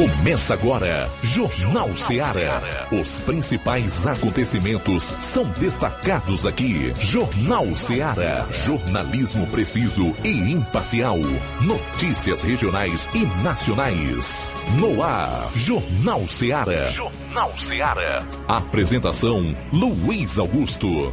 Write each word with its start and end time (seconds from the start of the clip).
Começa 0.00 0.54
agora, 0.54 1.10
Jornal 1.22 1.94
Ceará. 1.94 2.88
Os 2.90 3.18
principais 3.18 4.06
acontecimentos 4.06 5.12
são 5.20 5.44
destacados 5.58 6.46
aqui. 6.46 6.94
Jornal 6.98 7.76
Ceará. 7.76 8.46
Jornalismo 8.50 9.46
preciso 9.48 10.16
e 10.24 10.30
imparcial. 10.30 11.18
Notícias 11.60 12.40
regionais 12.40 13.10
e 13.12 13.26
nacionais. 13.42 14.54
No 14.78 15.02
ar, 15.02 15.50
Jornal 15.54 16.26
Ceará. 16.26 16.86
Jornal 16.86 17.54
Ceará. 17.58 18.26
Apresentação: 18.48 19.54
Luiz 19.70 20.38
Augusto. 20.38 21.12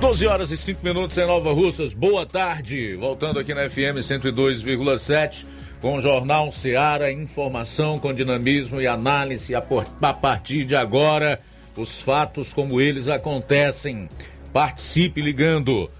12 0.00 0.26
horas 0.26 0.50
e 0.50 0.56
5 0.56 0.80
minutos 0.82 1.16
em 1.16 1.24
Nova 1.24 1.52
Russas. 1.52 1.94
Boa 1.94 2.26
tarde. 2.26 2.96
Voltando 2.96 3.38
aqui 3.38 3.54
na 3.54 3.70
FM 3.70 4.02
102,7 4.02 5.55
com 5.80 5.96
o 5.96 6.00
Jornal 6.00 6.52
Seara, 6.52 7.10
informação 7.12 7.98
com 7.98 8.14
dinamismo 8.14 8.80
e 8.80 8.86
análise 8.86 9.54
a, 9.54 9.62
a 10.02 10.14
partir 10.14 10.64
de 10.64 10.74
agora, 10.74 11.38
os 11.76 12.00
fatos 12.00 12.52
como 12.52 12.80
eles 12.80 13.06
acontecem. 13.08 14.08
Participe 14.52 15.20
ligando. 15.20 15.90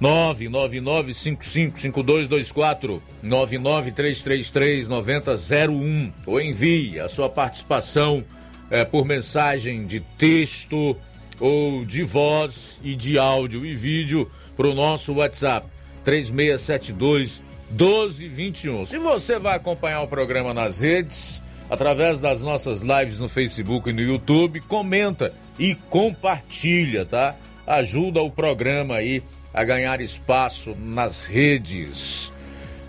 999555224 0.00 3.00
993339001 3.24 6.12
ou 6.26 6.40
envie 6.40 6.98
a 6.98 7.08
sua 7.08 7.28
participação 7.28 8.24
é, 8.68 8.84
por 8.84 9.04
mensagem 9.04 9.86
de 9.86 10.00
texto 10.18 10.96
ou 11.38 11.84
de 11.84 12.02
voz 12.02 12.80
e 12.82 12.96
de 12.96 13.16
áudio 13.16 13.64
e 13.64 13.76
vídeo 13.76 14.28
para 14.56 14.66
o 14.66 14.74
nosso 14.74 15.14
WhatsApp 15.14 15.68
3672 16.04 17.40
1221. 17.72 18.84
Se 18.84 18.98
você 18.98 19.38
vai 19.38 19.56
acompanhar 19.56 20.02
o 20.02 20.08
programa 20.08 20.52
nas 20.52 20.78
redes, 20.78 21.42
através 21.70 22.20
das 22.20 22.40
nossas 22.40 22.82
lives 22.82 23.18
no 23.18 23.28
Facebook 23.28 23.88
e 23.88 23.92
no 23.92 24.02
YouTube, 24.02 24.60
comenta 24.60 25.32
e 25.58 25.74
compartilha, 25.74 27.06
tá? 27.06 27.34
Ajuda 27.66 28.20
o 28.20 28.30
programa 28.30 28.96
aí 28.96 29.22
a 29.54 29.64
ganhar 29.64 30.00
espaço 30.00 30.76
nas 30.78 31.24
redes. 31.24 32.30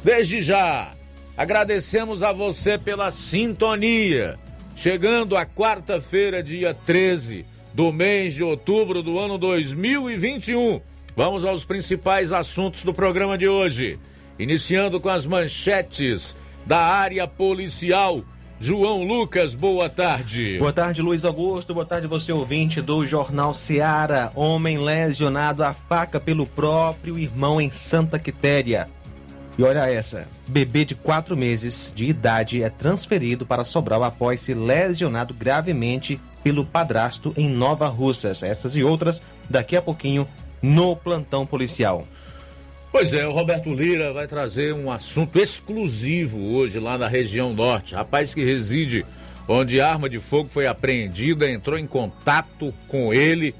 Desde 0.04 0.42
já, 0.42 0.94
agradecemos 1.38 2.22
a 2.22 2.34
você 2.34 2.78
pela 2.78 3.10
sintonia. 3.10 4.38
Chegando 4.76 5.38
a 5.38 5.46
quarta-feira, 5.46 6.44
dia 6.44 6.74
13 6.74 7.46
do 7.74 7.92
mês 7.92 8.34
de 8.34 8.44
outubro 8.44 9.02
do 9.02 9.18
ano 9.18 9.38
2021. 9.38 10.82
Vamos 11.16 11.46
aos 11.46 11.64
principais 11.64 12.32
assuntos 12.32 12.84
do 12.84 12.94
programa 12.94 13.38
de 13.38 13.48
hoje. 13.48 14.00
Iniciando 14.38 15.00
com 15.00 15.10
as 15.10 15.26
manchetes 15.26 16.36
da 16.66 16.80
área 16.80 17.28
policial. 17.28 18.24
João 18.60 19.04
Lucas, 19.04 19.56
boa 19.56 19.90
tarde. 19.90 20.58
Boa 20.58 20.72
tarde, 20.72 21.02
Luiz 21.02 21.26
Augusto. 21.26 21.74
Boa 21.74 21.86
tarde, 21.86 22.08
você 22.08 22.32
ouvinte 22.32 22.82
do 22.82 23.06
Jornal 23.06 23.54
Seara. 23.54 24.32
Homem 24.36 24.78
lesionado 24.78 25.64
a 25.64 25.74
faca 25.74 26.20
pelo 26.20 26.48
próprio 26.48 27.20
irmão 27.20 27.60
em 27.60 27.70
Santa 27.70 28.18
Quitéria. 28.18 28.90
E 29.58 29.64
olha 29.64 29.88
essa: 29.88 30.28
bebê 30.48 30.86
de 30.86 30.96
quatro 30.96 31.38
meses 31.38 31.92
de 31.94 32.06
idade 32.06 32.64
é 32.64 32.70
transferido 32.70 33.46
para 33.46 33.66
Sobral 33.66 34.04
após 34.04 34.42
ser 34.42 34.56
lesionado 34.56 35.34
gravemente 35.34 36.20
pelo 36.44 36.66
padrasto 36.66 37.34
em 37.38 37.50
Nova 37.50 37.88
Russas. 37.88 38.42
Essas 38.42 38.76
e 38.76 38.84
outras 38.84 39.22
daqui 39.50 39.76
a 39.76 39.82
pouquinho 39.82 40.28
no 40.62 40.96
plantão 40.96 41.46
policial. 41.46 42.08
Pois 42.94 43.12
é, 43.12 43.28
o 43.28 43.32
Roberto 43.32 43.74
Lira 43.74 44.14
vai 44.14 44.28
trazer 44.28 44.72
um 44.72 44.92
assunto 44.92 45.40
exclusivo 45.40 46.54
hoje 46.54 46.78
lá 46.80 46.96
na 46.96 47.08
região 47.08 47.52
norte. 47.52 47.96
Rapaz 47.96 48.36
que 48.36 48.46
reside 48.46 49.04
onde 49.48 49.82
arma 49.82 50.08
de 50.08 50.20
fogo 50.20 50.48
foi 50.48 50.68
apreendida, 50.68 51.50
entrou 51.50 51.80
em 51.80 51.88
contato 51.88 52.72
com 52.88 53.12
ele 53.12 53.56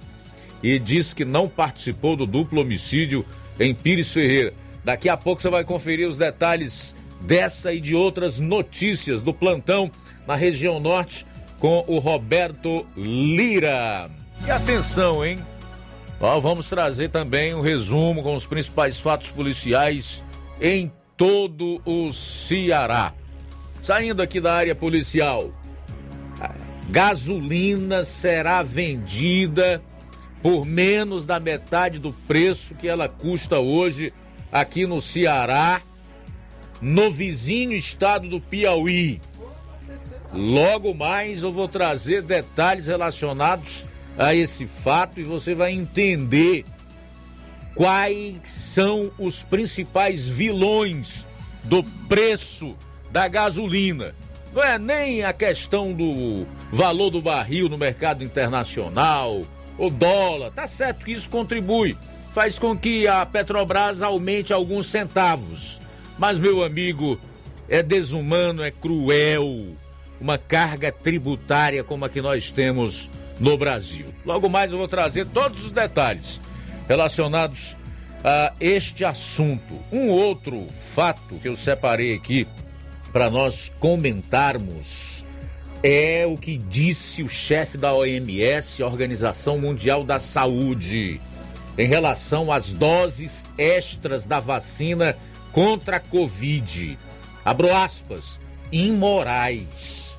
e 0.62 0.78
disse 0.78 1.16
que 1.16 1.26
não 1.26 1.50
participou 1.50 2.16
do 2.16 2.28
duplo 2.28 2.62
homicídio 2.62 3.26
em 3.60 3.74
Pires 3.74 4.12
Ferreira. 4.12 4.54
Daqui 4.86 5.10
a 5.10 5.18
pouco 5.18 5.42
você 5.42 5.50
vai 5.50 5.64
conferir 5.64 6.08
os 6.08 6.16
detalhes 6.16 6.96
dessa 7.20 7.74
e 7.74 7.82
de 7.82 7.96
outras 7.96 8.38
notícias 8.38 9.24
do 9.24 9.34
plantão 9.34 9.90
na 10.28 10.36
região 10.36 10.80
norte 10.80 11.26
com 11.58 11.84
o 11.88 11.98
Roberto 11.98 12.86
Lira. 12.96 14.12
E 14.46 14.52
atenção, 14.52 15.26
hein? 15.26 15.40
Ó, 16.20 16.40
vamos 16.40 16.70
trazer 16.70 17.10
também 17.10 17.54
um 17.54 17.62
resumo 17.62 18.24
com 18.24 18.36
os 18.36 18.46
principais 18.46 19.00
fatos 19.00 19.32
policiais 19.32 20.24
em 20.62 20.92
todo 21.18 21.82
o 21.86 22.12
Ceará. 22.14 23.14
Saindo 23.82 24.22
aqui 24.22 24.40
da 24.40 24.54
área 24.54 24.74
policial, 24.74 25.52
gasolina 26.90 28.06
será 28.06 28.64
vendida 28.64 29.82
por 30.42 30.66
menos 30.66 31.26
da 31.26 31.40
metade 31.40 32.00
do 32.00 32.14
preço 32.14 32.76
que 32.76 32.88
ela 32.88 33.08
custa 33.08 33.60
hoje 33.60 34.14
aqui 34.52 34.86
no 34.86 35.02
Ceará, 35.02 35.82
no 36.82 37.10
vizinho 37.10 37.74
estado 37.74 38.28
do 38.28 38.40
Piauí. 38.40 39.22
Logo 40.34 40.94
mais 40.94 41.44
eu 41.44 41.52
vou 41.52 41.68
trazer 41.68 42.22
detalhes 42.22 42.88
relacionados 42.88 43.86
a 44.18 44.36
esse 44.36 44.68
fato 44.68 45.20
e 45.20 45.24
você 45.24 45.56
vai 45.56 45.72
entender 45.72 46.66
quais 47.76 48.38
são 48.46 49.12
os 49.18 49.44
principais 49.44 50.30
vilões 50.30 51.26
do 51.64 51.84
preço 52.08 52.76
da 53.12 53.28
gasolina. 53.28 54.14
Não 54.54 54.64
é 54.64 54.78
nem 54.78 55.24
a 55.24 55.34
questão 55.34 55.94
do 55.94 56.46
valor 56.72 57.10
do 57.10 57.22
barril 57.22 57.70
no 57.70 57.78
mercado 57.78 58.24
internacional, 58.24 59.42
o 59.78 59.90
dólar, 59.90 60.52
tá 60.52 60.68
certo 60.68 61.06
que 61.06 61.14
isso 61.14 61.30
contribui, 61.30 61.98
faz 62.32 62.60
com 62.60 62.78
que 62.78 63.08
a 63.08 63.26
Petrobras 63.26 64.02
aumente 64.02 64.54
alguns 64.54 64.88
centavos. 64.88 65.82
Mas, 66.20 66.38
meu 66.38 66.64
amigo, 66.64 67.20
é 67.68 67.82
desumano, 67.82 68.62
é 68.64 68.70
cruel 68.70 69.76
uma 70.22 70.38
carga 70.38 70.92
tributária 70.92 71.84
como 71.84 72.06
a 72.06 72.10
que 72.10 72.22
nós 72.22 72.52
temos 72.52 73.10
no 73.40 73.58
Brasil. 73.58 74.06
Logo 74.26 74.50
mais 74.50 74.72
eu 74.72 74.78
vou 74.78 74.88
trazer 74.88 75.26
todos 75.26 75.66
os 75.66 75.72
detalhes 75.72 76.40
relacionados 76.88 77.76
a 78.24 78.54
este 78.60 79.04
assunto. 79.04 79.80
Um 79.92 80.10
outro 80.10 80.68
fato 80.70 81.36
que 81.36 81.48
eu 81.48 81.56
separei 81.56 82.14
aqui 82.14 82.48
para 83.12 83.30
nós 83.30 83.72
comentarmos 83.80 85.26
é 85.84 86.26
o 86.26 86.38
que 86.38 86.58
disse 86.58 87.22
o 87.22 87.30
chefe 87.30 87.78
da 87.78 87.94
OMS, 87.94 88.82
Organização 88.82 89.58
Mundial 89.60 90.04
da 90.04 90.20
Saúde, 90.20 91.20
em 91.78 91.88
relação 91.88 92.52
às 92.52 92.72
doses 92.72 93.46
extras 93.58 94.26
da 94.26 94.40
vacina 94.40 95.18
contra 95.52 95.98
a 95.98 96.00
Covid. 96.00 96.98
Abro 97.44 97.76
aspas, 97.76 98.40
imorais 98.72 100.13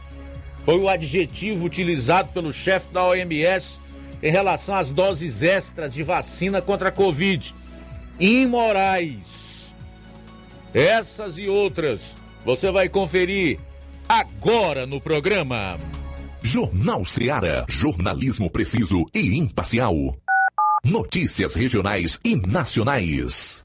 foi 0.65 0.79
o 0.79 0.89
adjetivo 0.89 1.65
utilizado 1.65 2.31
pelo 2.31 2.53
chefe 2.53 2.93
da 2.93 3.05
OMS 3.05 3.79
em 4.23 4.31
relação 4.31 4.75
às 4.75 4.91
doses 4.91 5.43
extras 5.43 5.93
de 5.93 6.03
vacina 6.03 6.63
contra 6.63 6.89
a 6.89 6.93
Covid. 6.93 7.55
Imorais. 8.19 9.73
Essas 10.73 11.39
e 11.39 11.49
outras 11.49 12.17
você 12.45 12.71
vai 12.71 12.89
conferir 12.89 13.59
agora 14.09 14.87
no 14.87 15.01
programa. 15.01 15.79
Jornal 16.43 17.05
Seara. 17.05 17.65
Jornalismo 17.69 18.51
preciso 18.51 19.05
e 19.15 19.39
imparcial. 19.39 19.95
Notícias 20.85 21.55
regionais 21.55 22.21
e 22.25 22.37
nacionais. 22.37 23.65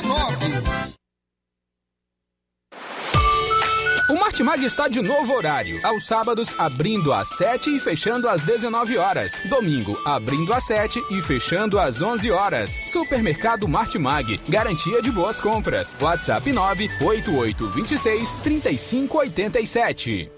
Martimag 4.31 4.63
está 4.63 4.87
de 4.87 5.01
novo 5.01 5.33
horário. 5.33 5.85
Aos 5.85 6.05
sábados, 6.05 6.55
abrindo 6.57 7.11
às 7.11 7.27
7 7.35 7.75
e 7.75 7.81
fechando 7.81 8.29
às 8.29 8.41
19 8.41 8.97
horas. 8.97 9.41
Domingo, 9.49 9.99
abrindo 10.05 10.53
às 10.53 10.63
7 10.63 11.03
e 11.11 11.21
fechando 11.21 11.77
às 11.77 12.01
11 12.01 12.31
horas. 12.31 12.81
Supermercado 12.85 13.67
Martimag. 13.67 14.39
Garantia 14.47 15.01
de 15.01 15.11
boas 15.11 15.41
compras. 15.41 15.97
WhatsApp 15.99 16.49
98826 16.49 18.33
3587. 18.35 20.31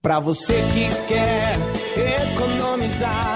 Para 0.00 0.20
você 0.20 0.54
que 0.54 0.88
quer 1.08 1.56
economizar. 2.22 3.35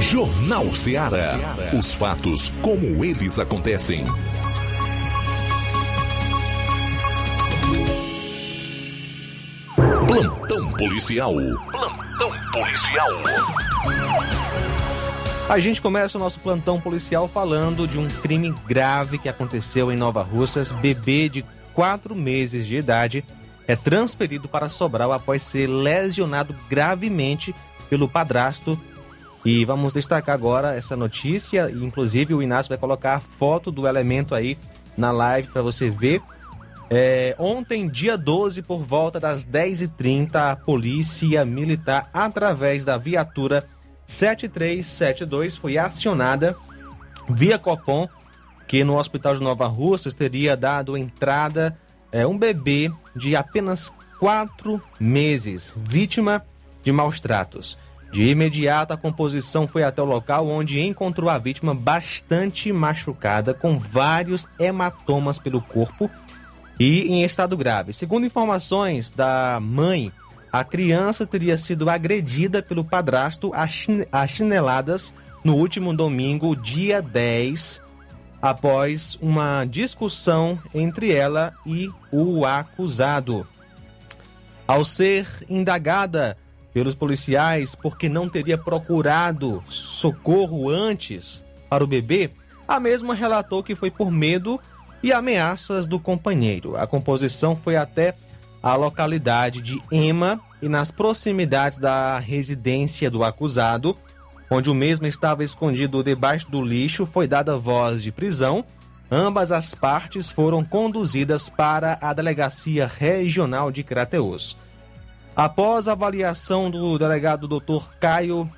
Jornal 0.00 0.74
Ceará. 0.74 1.56
Os 1.76 1.92
fatos 1.92 2.52
como 2.62 3.04
eles 3.04 3.38
acontecem. 3.38 4.04
Plantão 10.06 10.70
policial. 10.72 11.34
Plantão 11.72 12.32
policial. 12.52 13.10
A 15.48 15.58
gente 15.58 15.80
começa 15.80 16.18
o 16.18 16.20
nosso 16.20 16.40
plantão 16.40 16.80
policial 16.80 17.26
falando 17.28 17.86
de 17.86 17.98
um 17.98 18.06
crime 18.08 18.54
grave 18.66 19.18
que 19.18 19.28
aconteceu 19.28 19.90
em 19.90 19.96
Nova 19.96 20.22
Russas. 20.22 20.72
Bebê 20.72 21.28
de 21.28 21.44
4 21.72 22.14
meses 22.14 22.66
de 22.66 22.76
idade 22.76 23.24
é 23.66 23.74
transferido 23.74 24.48
para 24.48 24.68
Sobral 24.68 25.12
após 25.12 25.42
ser 25.42 25.66
lesionado 25.66 26.54
gravemente 26.68 27.54
pelo 27.88 28.08
padrasto 28.08 28.78
e 29.46 29.64
vamos 29.64 29.92
destacar 29.92 30.34
agora 30.34 30.74
essa 30.74 30.96
notícia, 30.96 31.70
inclusive 31.70 32.34
o 32.34 32.42
Inácio 32.42 32.68
vai 32.68 32.76
colocar 32.76 33.14
a 33.14 33.20
foto 33.20 33.70
do 33.70 33.86
elemento 33.86 34.34
aí 34.34 34.58
na 34.98 35.12
live 35.12 35.50
para 35.50 35.62
você 35.62 35.88
ver. 35.88 36.20
É, 36.90 37.32
ontem, 37.38 37.86
dia 37.88 38.18
12, 38.18 38.60
por 38.62 38.82
volta 38.82 39.20
das 39.20 39.46
10h30, 39.46 40.34
a 40.34 40.56
Polícia 40.56 41.44
Militar, 41.44 42.10
através 42.12 42.84
da 42.84 42.98
viatura 42.98 43.64
7372, 44.04 45.56
foi 45.56 45.78
acionada 45.78 46.56
via 47.28 47.56
Copom, 47.56 48.08
que 48.66 48.82
no 48.82 48.98
Hospital 48.98 49.36
de 49.36 49.44
Nova 49.44 49.68
Russas 49.68 50.12
teria 50.12 50.56
dado 50.56 50.96
entrada 50.96 51.78
é, 52.10 52.26
um 52.26 52.36
bebê 52.36 52.90
de 53.14 53.36
apenas 53.36 53.92
4 54.18 54.82
meses, 54.98 55.72
vítima 55.76 56.44
de 56.82 56.90
maus 56.90 57.20
tratos. 57.20 57.78
De 58.12 58.24
imediato, 58.30 58.92
a 58.92 58.96
composição 58.96 59.68
foi 59.68 59.82
até 59.82 60.00
o 60.00 60.06
local 60.06 60.48
onde 60.48 60.80
encontrou 60.80 61.28
a 61.28 61.38
vítima 61.38 61.74
bastante 61.74 62.72
machucada, 62.72 63.52
com 63.52 63.78
vários 63.78 64.48
hematomas 64.58 65.38
pelo 65.38 65.60
corpo 65.60 66.10
e 66.80 67.02
em 67.08 67.22
estado 67.24 67.56
grave. 67.56 67.92
Segundo 67.92 68.24
informações 68.26 69.10
da 69.10 69.58
mãe, 69.60 70.10
a 70.50 70.64
criança 70.64 71.26
teria 71.26 71.58
sido 71.58 71.90
agredida 71.90 72.62
pelo 72.62 72.84
padrasto 72.84 73.52
a 73.54 74.26
chineladas 74.26 75.12
no 75.44 75.54
último 75.54 75.94
domingo, 75.94 76.56
dia 76.56 77.02
10, 77.02 77.82
após 78.40 79.18
uma 79.20 79.64
discussão 79.64 80.58
entre 80.74 81.12
ela 81.12 81.52
e 81.66 81.90
o 82.10 82.46
acusado. 82.46 83.46
Ao 84.66 84.84
ser 84.84 85.26
indagada 85.48 86.36
pelos 86.76 86.94
policiais 86.94 87.74
porque 87.74 88.06
não 88.06 88.28
teria 88.28 88.58
procurado 88.58 89.64
socorro 89.66 90.68
antes 90.68 91.42
para 91.70 91.82
o 91.82 91.86
bebê, 91.86 92.28
a 92.68 92.78
mesma 92.78 93.14
relatou 93.14 93.62
que 93.62 93.74
foi 93.74 93.90
por 93.90 94.10
medo 94.10 94.60
e 95.02 95.10
ameaças 95.10 95.86
do 95.86 95.98
companheiro. 95.98 96.76
A 96.76 96.86
composição 96.86 97.56
foi 97.56 97.76
até 97.76 98.14
a 98.62 98.74
localidade 98.76 99.62
de 99.62 99.80
Ema 99.90 100.38
e 100.60 100.68
nas 100.68 100.90
proximidades 100.90 101.78
da 101.78 102.18
residência 102.18 103.10
do 103.10 103.24
acusado, 103.24 103.96
onde 104.50 104.68
o 104.68 104.74
mesmo 104.74 105.06
estava 105.06 105.42
escondido 105.42 106.02
debaixo 106.02 106.50
do 106.50 106.60
lixo, 106.60 107.06
foi 107.06 107.26
dada 107.26 107.56
voz 107.56 108.02
de 108.02 108.12
prisão. 108.12 108.62
Ambas 109.10 109.50
as 109.50 109.74
partes 109.74 110.28
foram 110.28 110.62
conduzidas 110.62 111.48
para 111.48 111.96
a 112.02 112.12
Delegacia 112.12 112.86
Regional 112.86 113.72
de 113.72 113.82
Crateus. 113.82 114.58
Após 115.36 115.86
a 115.86 115.92
avaliação 115.92 116.70
do 116.70 116.98
delegado 116.98 117.46
Dr. 117.46 117.90
Caio 118.00 118.50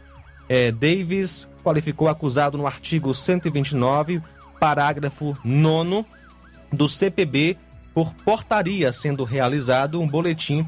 eh, 0.48 0.70
Davis, 0.70 1.50
qualificou 1.64 2.08
acusado 2.08 2.56
no 2.56 2.68
artigo 2.68 3.12
129, 3.12 4.22
parágrafo 4.60 5.36
9 5.44 6.04
do 6.72 6.88
CPB, 6.88 7.56
por 7.92 8.14
portaria 8.14 8.92
sendo 8.92 9.24
realizado 9.24 10.00
um 10.00 10.06
boletim 10.06 10.64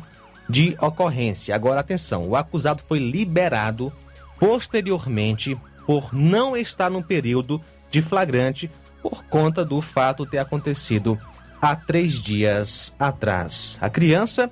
de 0.49 0.77
ocorrência. 0.81 1.55
Agora, 1.55 1.79
atenção: 1.79 2.29
o 2.29 2.35
acusado 2.35 2.83
foi 2.89 2.99
liberado 2.99 3.93
posteriormente 4.37 5.57
por 5.87 6.13
não 6.13 6.57
estar 6.57 6.91
no 6.91 7.05
período 7.05 7.63
de 7.89 8.03
flagrante 8.03 8.69
por 9.01 9.23
conta 9.27 9.65
do 9.65 9.81
fato 9.81 10.27
ter 10.27 10.39
acontecido 10.39 11.17
há 11.63 11.77
três 11.77 12.21
dias 12.21 12.95
atrás. 12.99 13.79
A 13.81 13.89
criança 13.89 14.51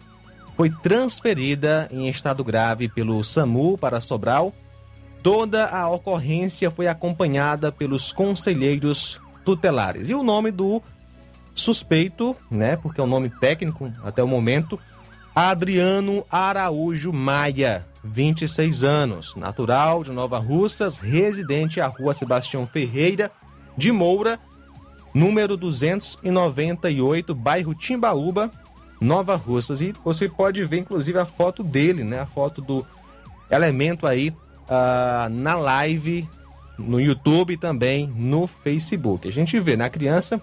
foi 0.58 0.70
transferida 0.70 1.86
em 1.88 2.08
estado 2.08 2.42
grave 2.42 2.88
pelo 2.88 3.22
SAMU 3.22 3.78
para 3.78 4.00
Sobral. 4.00 4.52
Toda 5.22 5.66
a 5.66 5.88
ocorrência 5.88 6.68
foi 6.68 6.88
acompanhada 6.88 7.70
pelos 7.70 8.12
conselheiros 8.12 9.20
tutelares. 9.44 10.10
E 10.10 10.14
o 10.14 10.24
nome 10.24 10.50
do 10.50 10.82
suspeito, 11.54 12.34
né, 12.50 12.76
porque 12.76 13.00
é 13.00 13.04
o 13.04 13.06
um 13.06 13.10
nome 13.10 13.30
técnico 13.30 13.92
até 14.02 14.20
o 14.20 14.26
momento, 14.26 14.80
Adriano 15.32 16.26
Araújo 16.28 17.12
Maia, 17.12 17.86
26 18.02 18.82
anos, 18.82 19.36
natural 19.36 20.02
de 20.02 20.10
Nova 20.10 20.40
Russas, 20.40 20.98
residente 20.98 21.80
à 21.80 21.86
rua 21.86 22.12
Sebastião 22.12 22.66
Ferreira 22.66 23.30
de 23.76 23.92
Moura, 23.92 24.40
número 25.14 25.56
298, 25.56 27.32
bairro 27.32 27.76
Timbaúba, 27.76 28.50
Nova 29.00 29.36
Russas. 29.36 29.80
E 29.80 29.92
você 30.04 30.28
pode 30.28 30.64
ver, 30.64 30.78
inclusive, 30.78 31.18
a 31.18 31.26
foto 31.26 31.62
dele, 31.62 32.04
né? 32.04 32.20
A 32.20 32.26
foto 32.26 32.60
do 32.60 32.84
elemento 33.50 34.06
aí 34.06 34.30
uh, 34.30 35.28
na 35.30 35.54
live, 35.54 36.28
no 36.78 37.00
YouTube 37.00 37.54
e 37.54 37.56
também 37.56 38.06
no 38.14 38.46
Facebook. 38.46 39.26
A 39.26 39.32
gente 39.32 39.58
vê, 39.58 39.76
na 39.76 39.84
né? 39.84 39.90
criança 39.90 40.40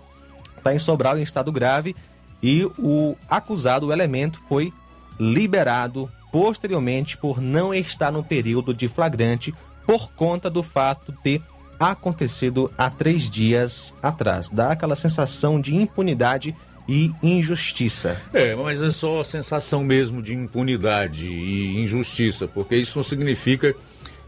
está 0.58 0.74
em 0.74 0.80
Sobral 0.80 1.18
em 1.18 1.22
estado 1.22 1.52
grave 1.52 1.96
e 2.42 2.66
o 2.78 3.16
acusado, 3.30 3.88
o 3.88 3.94
elemento, 3.94 4.40
foi 4.48 4.74
liberado 5.20 6.10
posteriormente 6.32 7.18
por 7.18 7.40
não 7.40 7.74
estar 7.74 8.12
no 8.12 8.24
período 8.24 8.74
de 8.74 8.88
flagrante 8.88 9.54
por 9.86 10.12
conta 10.12 10.50
do 10.50 10.62
fato 10.62 11.12
de 11.12 11.18
ter 11.20 11.42
acontecido 11.80 12.72
há 12.78 12.90
três 12.90 13.30
dias 13.30 13.94
atrás. 14.02 14.50
Dá 14.50 14.72
aquela 14.72 14.96
sensação 14.96 15.62
de 15.62 15.76
impunidade 15.76 16.56
e 16.88 17.12
injustiça. 17.22 18.22
É, 18.34 18.56
mas 18.56 18.82
é 18.82 18.92
só 18.92 19.22
a 19.22 19.26
sensação 19.26 19.84
mesmo 19.84 20.22
de 20.22 20.34
impunidade 20.34 21.28
e 21.28 21.82
injustiça, 21.82 22.48
porque 22.48 22.76
isso 22.76 22.98
não 22.98 23.04
significa 23.04 23.76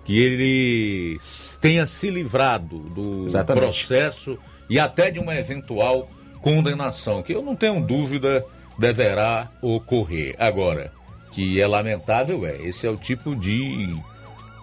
que 0.03 0.17
ele 0.17 1.19
tenha 1.59 1.85
se 1.85 2.09
livrado 2.09 2.79
do 2.79 3.25
Exatamente. 3.25 3.65
processo 3.65 4.37
e 4.69 4.79
até 4.79 5.11
de 5.11 5.19
uma 5.19 5.35
eventual 5.35 6.09
condenação, 6.41 7.21
que 7.21 7.33
eu 7.33 7.41
não 7.41 7.55
tenho 7.55 7.81
dúvida 7.81 8.45
deverá 8.77 9.49
ocorrer. 9.61 10.35
Agora, 10.39 10.93
que 11.31 11.59
é 11.59 11.67
lamentável 11.67 12.45
é, 12.45 12.55
esse 12.61 12.87
é 12.87 12.89
o 12.89 12.95
tipo 12.95 13.35
de 13.35 13.97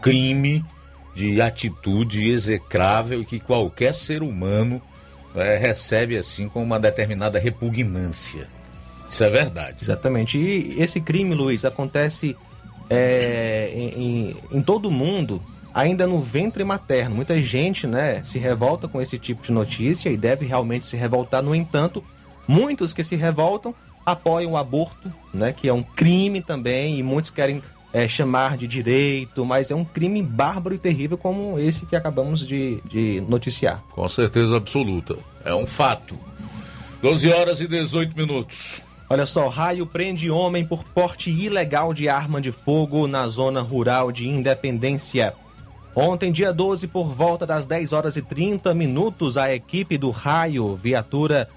crime, 0.01 0.63
de 1.15 1.41
atitude 1.41 2.29
execrável 2.29 3.25
que 3.25 3.39
qualquer 3.39 3.95
ser 3.95 4.23
humano 4.23 4.81
é, 5.35 5.57
recebe 5.57 6.17
assim 6.17 6.49
com 6.49 6.63
uma 6.63 6.79
determinada 6.79 7.39
repugnância. 7.39 8.49
Isso 9.11 9.23
é 9.23 9.31
verdade. 9.31 9.79
Exatamente. 9.81 10.39
E 10.39 10.81
esse 10.81 11.01
crime, 11.01 11.35
Luiz, 11.35 11.65
acontece 11.65 12.37
é, 12.91 13.71
em, 13.75 14.37
em, 14.51 14.63
todo 14.63 14.89
o 14.89 14.91
mundo, 14.91 15.43
ainda 15.73 16.07
no 16.07 16.21
ventre 16.21 16.65
materno. 16.65 17.15
Muita 17.15 17.41
gente 17.41 17.87
né, 17.87 18.23
se 18.25 18.39
revolta 18.39 18.89
com 18.89 19.01
esse 19.01 19.19
tipo 19.19 19.43
de 19.43 19.53
notícia 19.53 20.11
e 20.11 20.17
deve 20.17 20.47
realmente 20.47 20.87
se 20.87 20.97
revoltar. 20.97 21.43
No 21.43 21.55
entanto, 21.55 22.05
muitos 22.47 22.93
que 22.93 23.05
se 23.05 23.17
revoltam 23.17 23.75
apoiam 24.05 24.53
o 24.53 24.57
aborto, 24.57 25.13
né, 25.33 25.53
que 25.53 25.69
é 25.69 25.73
um 25.73 25.83
crime 25.83 26.43
também, 26.43 26.99
e 26.99 27.03
muitos 27.03 27.31
querem 27.31 27.63
é, 27.95 28.09
chamar 28.09 28.57
de 28.57 28.67
direito, 28.67 29.47
mas 29.47 29.71
é 29.71 29.75
um 29.75 29.85
crime 29.85 30.21
bárbaro 30.21 30.75
e 30.75 30.79
terrível 30.79 31.17
como 31.17 31.61
esse 31.61 31.87
que 31.87 31.95
acabamos 31.95 32.45
de, 32.45 32.81
de 32.85 33.23
noticiar. 33.29 33.85
Com 33.93 34.09
certeza 34.09 34.57
absoluta. 34.57 35.17
É 35.45 35.55
um 35.55 35.65
fato. 35.65 36.19
12 37.01 37.33
horas 37.33 37.61
e 37.61 37.69
18 37.69 38.17
minutos. 38.17 38.83
Olha 39.09 39.25
só, 39.27 39.47
raio 39.49 39.87
prende 39.87 40.29
homem 40.29 40.65
por 40.67 40.83
porte 40.83 41.31
ilegal 41.31 41.95
de 41.95 42.09
arma 42.09 42.41
de 42.41 42.51
fogo 42.51 43.07
na 43.07 43.29
zona 43.29 43.61
rural 43.61 44.11
de 44.11 44.29
Independência. 44.29 45.33
Ontem, 45.95 46.33
dia 46.33 46.53
12, 46.53 46.89
por 46.89 47.15
volta 47.15 47.47
das 47.47 47.65
10 47.65 47.93
horas 47.93 48.17
e 48.17 48.23
30 48.23 48.75
minutos, 48.75 49.39
a 49.39 49.55
equipe 49.55 49.97
do 49.97 50.11
raio, 50.11 50.75
viatura 50.75 51.49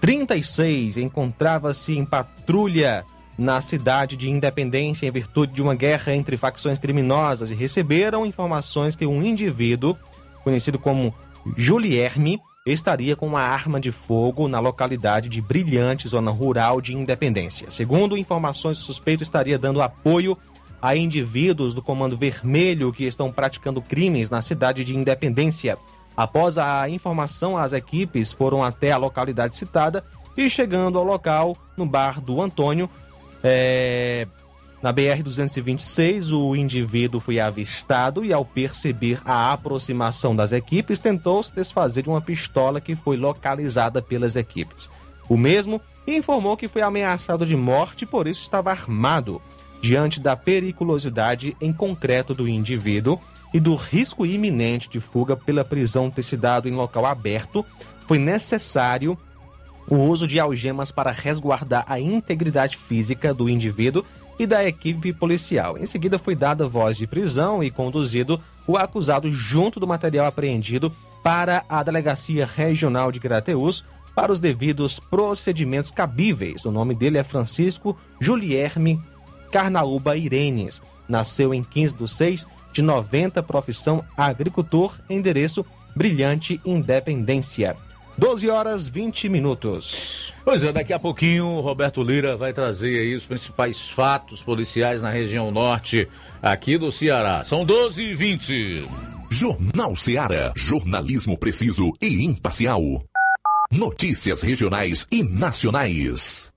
36, 0.00 0.96
encontrava-se 0.96 1.98
em 1.98 2.04
patrulha 2.06 3.04
na 3.38 3.60
cidade 3.60 4.16
de 4.16 4.28
Independência 4.28 5.06
em 5.06 5.12
virtude 5.12 5.52
de 5.52 5.62
uma 5.62 5.76
guerra 5.76 6.12
entre 6.12 6.36
facções 6.36 6.76
criminosas 6.76 7.52
e 7.52 7.54
receberam 7.54 8.26
informações 8.26 8.96
que 8.96 9.06
um 9.06 9.22
indivíduo, 9.22 9.96
conhecido 10.42 10.78
como 10.78 11.14
Julierme, 11.56 12.40
estaria 12.66 13.14
com 13.14 13.26
uma 13.26 13.40
arma 13.40 13.80
de 13.80 13.92
fogo 13.92 14.48
na 14.48 14.58
localidade 14.58 15.28
de 15.28 15.40
Brilhante, 15.40 16.08
zona 16.08 16.32
rural 16.32 16.80
de 16.80 16.94
Independência. 16.94 17.70
Segundo 17.70 18.18
informações, 18.18 18.78
o 18.78 18.82
suspeito 18.82 19.22
estaria 19.22 19.58
dando 19.58 19.80
apoio 19.80 20.36
a 20.82 20.96
indivíduos 20.96 21.74
do 21.74 21.82
Comando 21.82 22.16
Vermelho 22.16 22.92
que 22.92 23.04
estão 23.04 23.32
praticando 23.32 23.80
crimes 23.80 24.30
na 24.30 24.42
cidade 24.42 24.84
de 24.84 24.96
Independência. 24.96 25.78
Após 26.16 26.58
a 26.58 26.88
informação, 26.88 27.56
as 27.56 27.72
equipes 27.72 28.32
foram 28.32 28.62
até 28.62 28.90
a 28.90 28.96
localidade 28.96 29.56
citada 29.56 30.04
e 30.36 30.50
chegando 30.50 30.98
ao 30.98 31.04
local, 31.04 31.56
no 31.76 31.86
bar 31.86 32.20
do 32.20 32.40
Antônio, 32.42 32.90
é, 33.42 34.26
na 34.82 34.92
BR-226, 34.92 36.32
o 36.32 36.54
indivíduo 36.54 37.20
foi 37.20 37.40
avistado 37.40 38.24
e, 38.24 38.32
ao 38.32 38.44
perceber 38.44 39.20
a 39.24 39.52
aproximação 39.52 40.36
das 40.36 40.52
equipes, 40.52 41.00
tentou 41.00 41.42
se 41.42 41.52
desfazer 41.52 42.02
de 42.02 42.08
uma 42.08 42.20
pistola 42.20 42.80
que 42.80 42.94
foi 42.94 43.16
localizada 43.16 44.00
pelas 44.00 44.36
equipes. 44.36 44.88
O 45.28 45.36
mesmo 45.36 45.80
informou 46.06 46.56
que 46.56 46.68
foi 46.68 46.82
ameaçado 46.82 47.44
de 47.44 47.56
morte 47.56 48.02
e, 48.02 48.06
por 48.06 48.28
isso, 48.28 48.40
estava 48.40 48.70
armado. 48.70 49.42
Diante 49.80 50.20
da 50.20 50.36
periculosidade 50.36 51.56
em 51.60 51.72
concreto 51.72 52.34
do 52.34 52.48
indivíduo 52.48 53.20
e 53.52 53.60
do 53.60 53.74
risco 53.74 54.26
iminente 54.26 54.88
de 54.88 55.00
fuga 55.00 55.36
pela 55.36 55.64
prisão 55.64 56.10
ter 56.10 56.22
se 56.22 56.36
dado 56.36 56.68
em 56.68 56.72
local 56.72 57.06
aberto, 57.06 57.64
foi 58.06 58.18
necessário 58.18 59.18
o 59.88 59.96
uso 59.96 60.26
de 60.26 60.38
algemas 60.38 60.90
para 60.90 61.10
resguardar 61.10 61.84
a 61.88 61.98
integridade 61.98 62.76
física 62.76 63.32
do 63.32 63.48
indivíduo 63.48 64.04
e 64.38 64.46
da 64.46 64.64
equipe 64.64 65.12
policial. 65.12 65.76
Em 65.78 65.86
seguida, 65.86 66.18
foi 66.18 66.34
dada 66.36 66.68
voz 66.68 66.98
de 66.98 67.06
prisão 67.06 67.62
e 67.62 67.70
conduzido 67.70 68.40
o 68.66 68.76
acusado 68.76 69.32
junto 69.32 69.80
do 69.80 69.86
material 69.86 70.26
apreendido 70.26 70.92
para 71.22 71.64
a 71.68 71.82
Delegacia 71.82 72.46
Regional 72.46 73.10
de 73.10 73.18
Crateús 73.18 73.84
para 74.14 74.32
os 74.32 74.40
devidos 74.40 74.98
procedimentos 74.98 75.90
cabíveis. 75.90 76.64
O 76.64 76.70
nome 76.70 76.94
dele 76.94 77.18
é 77.18 77.24
Francisco 77.24 77.98
Julierme 78.20 79.00
Carnaúba 79.50 80.16
Irenes. 80.16 80.82
Nasceu 81.08 81.54
em 81.54 81.62
15 81.62 81.96
de 81.96 82.08
6 82.08 82.46
de 82.72 82.82
90, 82.82 83.42
profissão 83.42 84.04
agricultor, 84.16 84.98
endereço 85.08 85.64
Brilhante 85.96 86.60
Independência. 86.64 87.74
12 88.18 88.50
horas 88.50 88.88
20 88.88 89.28
minutos. 89.28 90.34
Pois 90.44 90.64
é, 90.64 90.72
daqui 90.72 90.92
a 90.92 90.98
pouquinho 90.98 91.46
o 91.46 91.60
Roberto 91.60 92.02
Lira 92.02 92.36
vai 92.36 92.52
trazer 92.52 92.98
aí 92.98 93.14
os 93.14 93.24
principais 93.24 93.88
fatos 93.88 94.42
policiais 94.42 95.00
na 95.00 95.08
região 95.08 95.52
norte 95.52 96.08
aqui 96.42 96.76
do 96.76 96.90
Ceará. 96.90 97.44
São 97.44 97.64
12 97.64 98.02
e 98.02 98.14
20. 98.16 98.86
Jornal 99.30 99.94
Ceará, 99.94 100.52
jornalismo 100.56 101.38
preciso 101.38 101.92
e 102.02 102.24
imparcial. 102.24 102.82
Notícias 103.70 104.40
regionais 104.40 105.06
e 105.12 105.22
nacionais. 105.22 106.52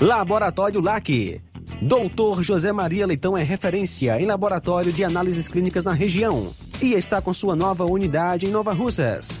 Laboratório 0.00 0.80
LAC. 0.80 1.40
Doutor 1.80 2.42
José 2.42 2.72
Maria 2.72 3.06
Leitão 3.06 3.36
é 3.36 3.44
referência 3.44 4.20
em 4.20 4.26
laboratório 4.26 4.92
de 4.92 5.04
análises 5.04 5.46
clínicas 5.46 5.84
na 5.84 5.92
região 5.92 6.52
e 6.80 6.94
está 6.94 7.20
com 7.20 7.32
sua 7.32 7.54
nova 7.54 7.84
unidade 7.84 8.46
em 8.46 8.50
Nova 8.50 8.72
Russas. 8.72 9.40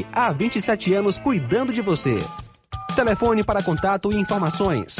há 0.11 0.31
27 0.31 0.93
anos 0.93 1.17
cuidando 1.17 1.73
de 1.73 1.81
você. 1.81 2.19
Telefone 2.95 3.43
para 3.43 3.61
contato 3.63 4.11
e 4.11 4.17
informações: 4.17 4.97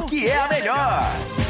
porque 0.00 0.26
é 0.26 0.38
a 0.38 0.48
melhor. 0.48 1.49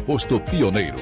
posto 0.00 0.40
Pioneiro. 0.40 0.98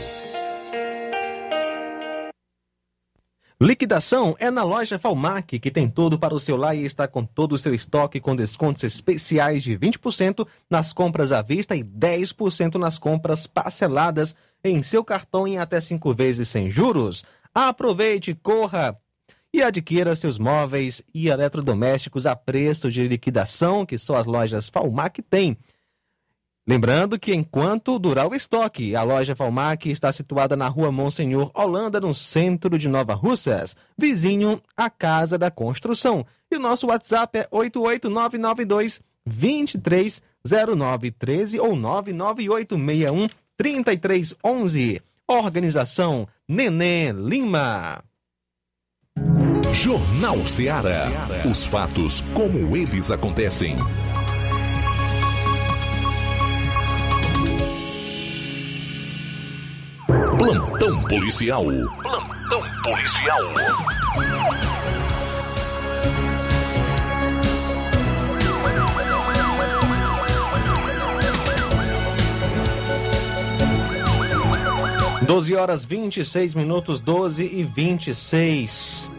Liquidação 3.60 4.36
é 4.38 4.52
na 4.52 4.62
loja 4.62 5.00
Falmac, 5.00 5.58
que 5.58 5.70
tem 5.70 5.88
tudo 5.88 6.16
para 6.16 6.34
o 6.34 6.38
seu 6.38 6.56
lar 6.56 6.76
e 6.76 6.84
está 6.84 7.08
com 7.08 7.24
todo 7.24 7.54
o 7.54 7.58
seu 7.58 7.74
estoque 7.74 8.20
com 8.20 8.36
descontos 8.36 8.84
especiais 8.84 9.64
de 9.64 9.76
20% 9.76 10.46
nas 10.70 10.92
compras 10.92 11.32
à 11.32 11.42
vista 11.42 11.74
e 11.74 11.82
10% 11.82 12.76
nas 12.76 12.98
compras 12.98 13.48
parceladas 13.48 14.36
em 14.62 14.80
seu 14.80 15.04
cartão 15.04 15.46
em 15.46 15.58
até 15.58 15.80
cinco 15.80 16.14
vezes 16.14 16.48
sem 16.48 16.70
juros. 16.70 17.24
Aproveite, 17.52 18.32
corra 18.32 18.96
e 19.52 19.60
adquira 19.60 20.14
seus 20.14 20.38
móveis 20.38 21.02
e 21.12 21.28
eletrodomésticos 21.28 22.26
a 22.26 22.36
preço 22.36 22.90
de 22.90 23.08
liquidação 23.08 23.84
que 23.84 23.98
só 23.98 24.16
as 24.16 24.26
lojas 24.26 24.68
Falmac 24.68 25.20
têm. 25.22 25.56
Lembrando 26.68 27.18
que 27.18 27.34
enquanto 27.34 27.98
durar 27.98 28.28
o 28.28 28.34
estoque, 28.34 28.94
a 28.94 29.02
loja 29.02 29.34
Falmac 29.34 29.90
está 29.90 30.12
situada 30.12 30.54
na 30.54 30.68
rua 30.68 30.92
Monsenhor 30.92 31.50
Holanda, 31.54 31.98
no 31.98 32.12
centro 32.12 32.76
de 32.76 32.90
Nova 32.90 33.14
Russas, 33.14 33.74
vizinho 33.96 34.60
à 34.76 34.90
Casa 34.90 35.38
da 35.38 35.50
Construção. 35.50 36.26
E 36.50 36.56
o 36.56 36.60
nosso 36.60 36.88
WhatsApp 36.88 37.38
é 37.38 37.48
88992 37.50 39.00
230913 39.24 41.58
ou 41.58 41.74
99861 41.74 43.28
3311. 43.56 45.00
Organização 45.26 46.28
Nenê 46.46 47.12
Lima. 47.12 48.04
Jornal 49.72 50.46
Ceará. 50.46 51.06
Os 51.50 51.64
fatos 51.64 52.22
como 52.34 52.76
eles 52.76 53.10
acontecem. 53.10 53.74
Plantão 60.08 61.02
policial. 61.02 61.66
Plantão 62.02 62.62
policial. 62.82 63.42
Doze 75.26 75.54
horas 75.54 75.84
26 75.84 76.54
minutos, 76.54 77.00
12 77.00 77.44
e 77.44 77.62
26. 77.62 79.10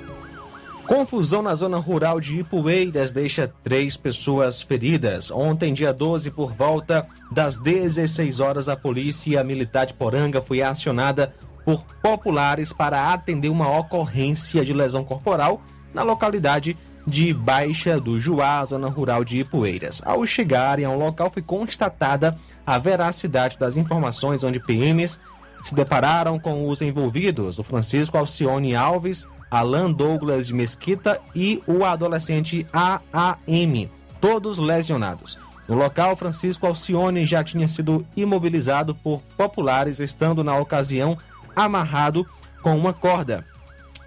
Confusão 0.90 1.44
na 1.44 1.54
zona 1.54 1.78
rural 1.78 2.20
de 2.20 2.40
Ipueiras 2.40 3.12
deixa 3.12 3.48
três 3.64 3.96
pessoas 3.96 4.60
feridas. 4.60 5.30
Ontem, 5.30 5.72
dia 5.72 5.94
12, 5.94 6.32
por 6.32 6.52
volta 6.52 7.06
das 7.32 7.58
16 7.58 8.40
horas, 8.40 8.68
a 8.68 8.76
polícia 8.76 9.44
militar 9.44 9.86
de 9.86 9.94
Poranga 9.94 10.42
foi 10.42 10.64
acionada 10.64 11.32
por 11.64 11.84
populares 12.02 12.74
para 12.74 13.14
atender 13.14 13.50
uma 13.50 13.70
ocorrência 13.78 14.66
de 14.66 14.74
lesão 14.74 15.04
corporal 15.04 15.62
na 15.94 16.02
localidade 16.02 16.76
de 17.06 17.36
Baixa 17.36 18.00
do 18.00 18.20
Juá, 18.20 18.66
zona 18.66 18.90
rural 18.90 19.24
de 19.24 19.42
Ipueiras. 19.42 20.02
Ao 20.04 20.26
chegarem 20.26 20.86
ao 20.86 20.98
local, 20.98 21.30
foi 21.30 21.44
constatada 21.44 22.36
a 22.66 22.80
veracidade 22.80 23.60
das 23.60 23.78
informações, 23.78 24.44
onde 24.44 24.60
PMs 24.60 25.20
se 25.64 25.76
depararam 25.76 26.40
com 26.40 26.68
os 26.68 26.82
envolvidos, 26.82 27.60
o 27.60 27.64
Francisco 27.64 28.18
Alcione 28.18 28.76
Alves, 28.76 29.28
Alan 29.50 29.92
Douglas 29.92 30.48
de 30.48 30.54
Mesquita 30.54 31.20
e 31.36 31.62
o 31.66 31.84
adolescente 31.84 32.66
AAM, 32.74 33.90
todos 34.22 34.58
lesionados. 34.58 35.38
No 35.68 35.76
local, 35.76 36.16
Francisco 36.16 36.66
Alcione 36.66 37.26
já 37.26 37.44
tinha 37.44 37.68
sido 37.68 38.06
imobilizado 38.16 38.96
por 38.96 39.22
populares, 39.38 40.00
estando 40.00 40.44
na 40.44 40.58
ocasião 40.58 41.18
amarrado 41.56 42.26
com 42.62 42.76
uma 42.78 42.94
corda 42.94 43.46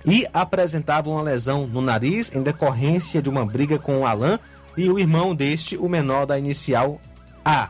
e 0.05 0.27
apresentava 0.33 1.11
uma 1.11 1.23
lesão 1.23 1.67
no 1.67 1.81
nariz 1.81 2.35
em 2.35 2.43
decorrência 2.43 3.23
de 3.23 3.31
uma 3.31 3.47
briga 3.47 3.79
com 3.79 4.07
Alan 4.07 4.39
e 4.77 4.89
o 4.89 4.99
irmão 4.99 5.35
deste, 5.35 5.77
o 5.77 5.89
menor 5.89 6.27
da 6.27 6.39
inicial 6.39 7.01
A. 7.45 7.69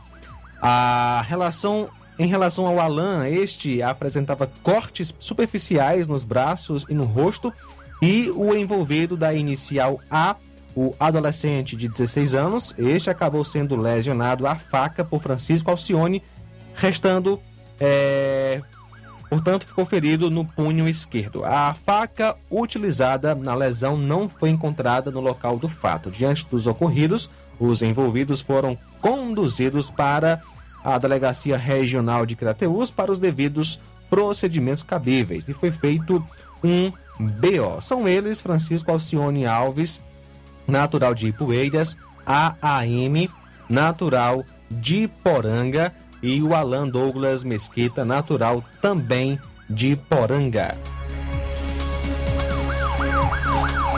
A 0.61 1.23
relação 1.27 1.89
em 2.17 2.27
relação 2.27 2.65
ao 2.67 2.79
Alan, 2.79 3.27
este 3.27 3.81
apresentava 3.81 4.51
cortes 4.61 5.13
superficiais 5.19 6.07
nos 6.07 6.23
braços 6.23 6.85
e 6.87 6.93
no 6.93 7.05
rosto, 7.05 7.51
e 8.01 8.29
o 8.35 8.53
envolvido 8.53 9.15
da 9.17 9.33
inicial 9.33 9.99
A, 10.11 10.35
o 10.75 10.93
adolescente 10.99 11.75
de 11.75 11.87
16 11.87 12.35
anos, 12.35 12.75
este 12.77 13.09
acabou 13.09 13.43
sendo 13.43 13.75
lesionado 13.75 14.45
à 14.45 14.55
faca 14.55 15.03
por 15.03 15.21
Francisco 15.21 15.71
Alcione, 15.71 16.21
restando, 16.75 17.39
é, 17.79 18.61
portanto, 19.29 19.65
ficou 19.65 19.85
ferido 19.85 20.29
no 20.29 20.45
punho 20.45 20.87
esquerdo. 20.87 21.43
A 21.45 21.73
faca 21.73 22.35
utilizada 22.49 23.33
na 23.33 23.55
lesão 23.55 23.95
não 23.95 24.27
foi 24.27 24.49
encontrada 24.49 25.09
no 25.09 25.21
local 25.21 25.57
do 25.57 25.69
fato. 25.69 26.11
Diante 26.11 26.45
dos 26.47 26.67
ocorridos, 26.67 27.29
os 27.59 27.81
envolvidos 27.81 28.41
foram 28.41 28.77
conduzidos 28.99 29.89
para 29.89 30.41
à 30.83 30.97
Delegacia 30.97 31.57
Regional 31.57 32.25
de 32.25 32.35
Crateús 32.35 32.91
para 32.91 33.11
os 33.11 33.19
devidos 33.19 33.79
procedimentos 34.09 34.83
cabíveis 34.83 35.47
e 35.47 35.53
foi 35.53 35.71
feito 35.71 36.23
um 36.63 36.91
BO. 37.19 37.81
São 37.81 38.07
eles 38.07 38.41
Francisco 38.41 38.91
Alcione 38.91 39.45
Alves, 39.45 39.99
natural 40.67 41.13
de 41.13 41.27
Ipueiras, 41.27 41.97
AAM, 42.25 43.29
natural 43.69 44.43
de 44.69 45.07
Poranga 45.23 45.93
e 46.21 46.41
o 46.41 46.53
Alan 46.53 46.87
Douglas 46.87 47.43
Mesquita, 47.43 48.05
natural 48.05 48.63
também 48.81 49.39
de 49.69 49.95
Poranga. 49.95 50.77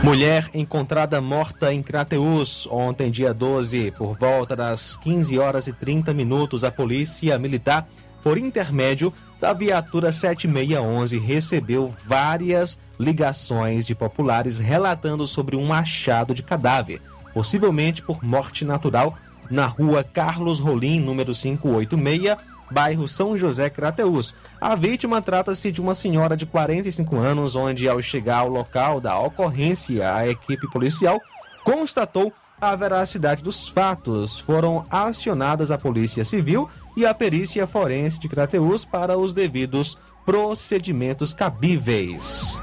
Mulher 0.06 0.52
encontrada 0.54 1.20
morta 1.20 1.74
em 1.74 1.82
Crateus 1.82 2.68
ontem, 2.70 3.10
dia 3.10 3.34
12, 3.34 3.90
por 3.98 4.16
volta 4.16 4.56
das 4.56 4.96
15 4.98 5.40
horas 5.40 5.66
e 5.66 5.74
30 5.74 6.14
minutos, 6.14 6.64
a 6.64 6.70
polícia 6.70 7.40
militar, 7.40 7.88
por 8.22 8.38
intermédio 8.38 9.12
da 9.42 9.52
viatura 9.52 10.12
7611, 10.12 11.18
recebeu 11.18 11.92
várias 12.06 12.78
ligações 13.00 13.88
de 13.88 13.96
populares 13.96 14.60
relatando 14.60 15.26
sobre 15.26 15.56
um 15.56 15.74
achado 15.74 16.36
de 16.36 16.44
cadáver, 16.44 17.02
possivelmente 17.34 18.04
por 18.04 18.24
morte 18.24 18.64
natural, 18.64 19.18
na 19.50 19.66
rua 19.66 20.04
Carlos 20.04 20.60
Rolim, 20.60 21.00
número 21.00 21.34
586, 21.34 22.38
bairro 22.72 23.08
São 23.08 23.38
José 23.38 23.70
Crateus. 23.70 24.34
A 24.60 24.76
vítima 24.76 25.22
trata-se 25.22 25.72
de 25.72 25.82
uma 25.82 25.94
senhora 25.94 26.36
de 26.36 26.46
45 26.46 27.16
anos, 27.18 27.56
onde 27.56 27.88
ao 27.88 28.02
chegar 28.02 28.40
ao 28.40 28.50
local 28.50 29.00
da 29.00 29.18
ocorrência, 29.20 30.14
a 30.14 30.28
equipe 30.28 30.70
policial 30.70 31.20
constatou 31.64 32.34
a 32.60 32.76
veracidade 32.76 33.44
dos 33.44 33.68
fatos. 33.68 34.40
Foram 34.40 34.86
acionadas 34.90 35.72
a 35.72 35.78
Polícia 35.78 36.24
Civil 36.24 36.70
e 36.96 37.06
a 37.06 37.14
Perícia 37.14 37.68
Forense 37.68 38.20
de 38.20 38.30
Crateus 38.30 38.86
para 38.86 39.18
os 39.18 39.34
devidos 39.34 39.98
procedimentos 40.26 41.34
cabíveis. 41.34 42.60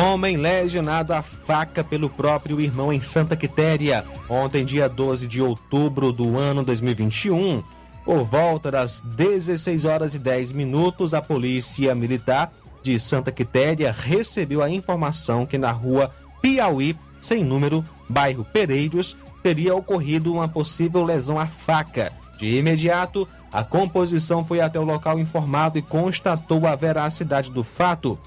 Homem 0.00 0.38
lesionado 0.38 1.12
a 1.12 1.20
faca 1.20 1.84
pelo 1.84 2.08
próprio 2.08 2.58
irmão 2.58 2.90
em 2.90 3.02
Santa 3.02 3.36
Quitéria. 3.36 4.04
Ontem, 4.26 4.64
dia 4.64 4.88
12 4.88 5.26
de 5.26 5.42
outubro 5.42 6.10
do 6.10 6.38
ano 6.38 6.64
2021, 6.64 7.62
por 8.02 8.24
volta 8.24 8.70
das 8.70 9.00
16 9.00 9.84
horas 9.84 10.14
e 10.14 10.18
10 10.18 10.52
minutos, 10.52 11.12
a 11.12 11.20
Polícia 11.20 11.94
Militar 11.94 12.50
de 12.82 12.98
Santa 12.98 13.30
Quitéria 13.30 13.92
recebeu 13.92 14.62
a 14.62 14.70
informação 14.70 15.44
que 15.44 15.58
na 15.58 15.70
rua 15.70 16.10
Piauí, 16.40 16.96
sem 17.20 17.44
número, 17.44 17.84
bairro 18.08 18.44
Pereiros, 18.44 19.14
teria 19.42 19.74
ocorrido 19.74 20.32
uma 20.32 20.48
possível 20.48 21.04
lesão 21.04 21.38
à 21.38 21.46
faca. 21.46 22.12
De 22.38 22.56
imediato, 22.56 23.28
a 23.52 23.62
composição 23.62 24.42
foi 24.42 24.60
até 24.60 24.80
o 24.80 24.84
local 24.84 25.18
informado 25.18 25.78
e 25.78 25.82
constatou 25.82 26.66
a 26.66 26.74
veracidade 26.74 27.50
do 27.50 27.62
fato. 27.62 28.18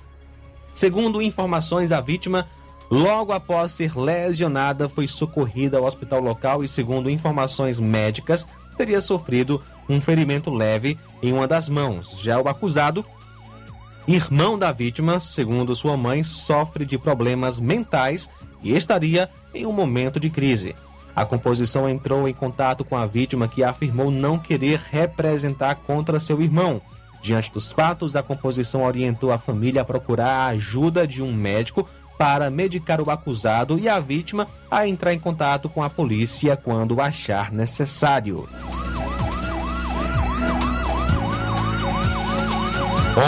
Segundo 0.76 1.22
informações, 1.22 1.94
a 1.94 2.02
vítima, 2.02 2.46
logo 2.92 3.32
após 3.32 3.72
ser 3.72 3.98
lesionada, 3.98 4.90
foi 4.90 5.08
socorrida 5.08 5.78
ao 5.78 5.86
hospital 5.86 6.20
local 6.20 6.66
e, 6.66 6.68
segundo 6.68 7.10
informações 7.10 7.80
médicas, 7.80 8.46
teria 8.78 9.00
sofrido 9.00 9.64
um 9.88 10.02
ferimento 10.02 10.54
leve 10.54 11.00
em 11.24 11.32
uma 11.32 11.48
das 11.48 11.70
mãos. 11.70 12.20
Já 12.22 12.42
o 12.42 12.50
acusado, 12.50 13.06
irmão 14.06 14.60
da 14.60 14.74
vítima, 14.74 15.22
segundo 15.22 15.74
sua 15.78 15.96
mãe, 15.96 16.26
sofre 16.26 16.86
de 16.86 16.98
problemas 16.98 17.58
mentais 17.58 18.30
e 18.62 18.76
estaria 18.76 19.30
em 19.54 19.66
um 19.66 19.72
momento 19.72 20.20
de 20.20 20.30
crise. 20.30 20.76
A 21.16 21.26
composição 21.26 21.88
entrou 21.88 22.28
em 22.28 22.34
contato 22.34 22.84
com 22.84 22.98
a 22.98 23.06
vítima 23.06 23.48
que 23.48 23.64
afirmou 23.64 24.12
não 24.12 24.38
querer 24.38 24.82
representar 24.92 25.76
contra 25.76 26.20
seu 26.20 26.42
irmão 26.42 26.82
Diante 27.26 27.52
dos 27.52 27.72
fatos, 27.72 28.16
a 28.16 28.22
composição 28.22 28.84
orientou 28.84 29.32
a 29.32 29.40
família 29.40 29.82
a 29.82 29.84
procurar 29.84 30.28
a 30.28 30.48
ajuda 30.50 31.08
de 31.08 31.24
um 31.24 31.34
médico 31.34 31.90
para 32.20 32.52
medicar 32.52 33.02
o 33.02 33.10
acusado 33.10 33.80
e 33.80 33.90
a 33.90 34.00
vítima 34.00 34.48
a 34.70 34.88
entrar 34.88 35.12
em 35.12 35.18
contato 35.18 35.68
com 35.68 35.82
a 35.82 35.90
polícia 35.90 36.56
quando 36.56 37.02
achar 37.02 37.52
necessário. 37.52 38.48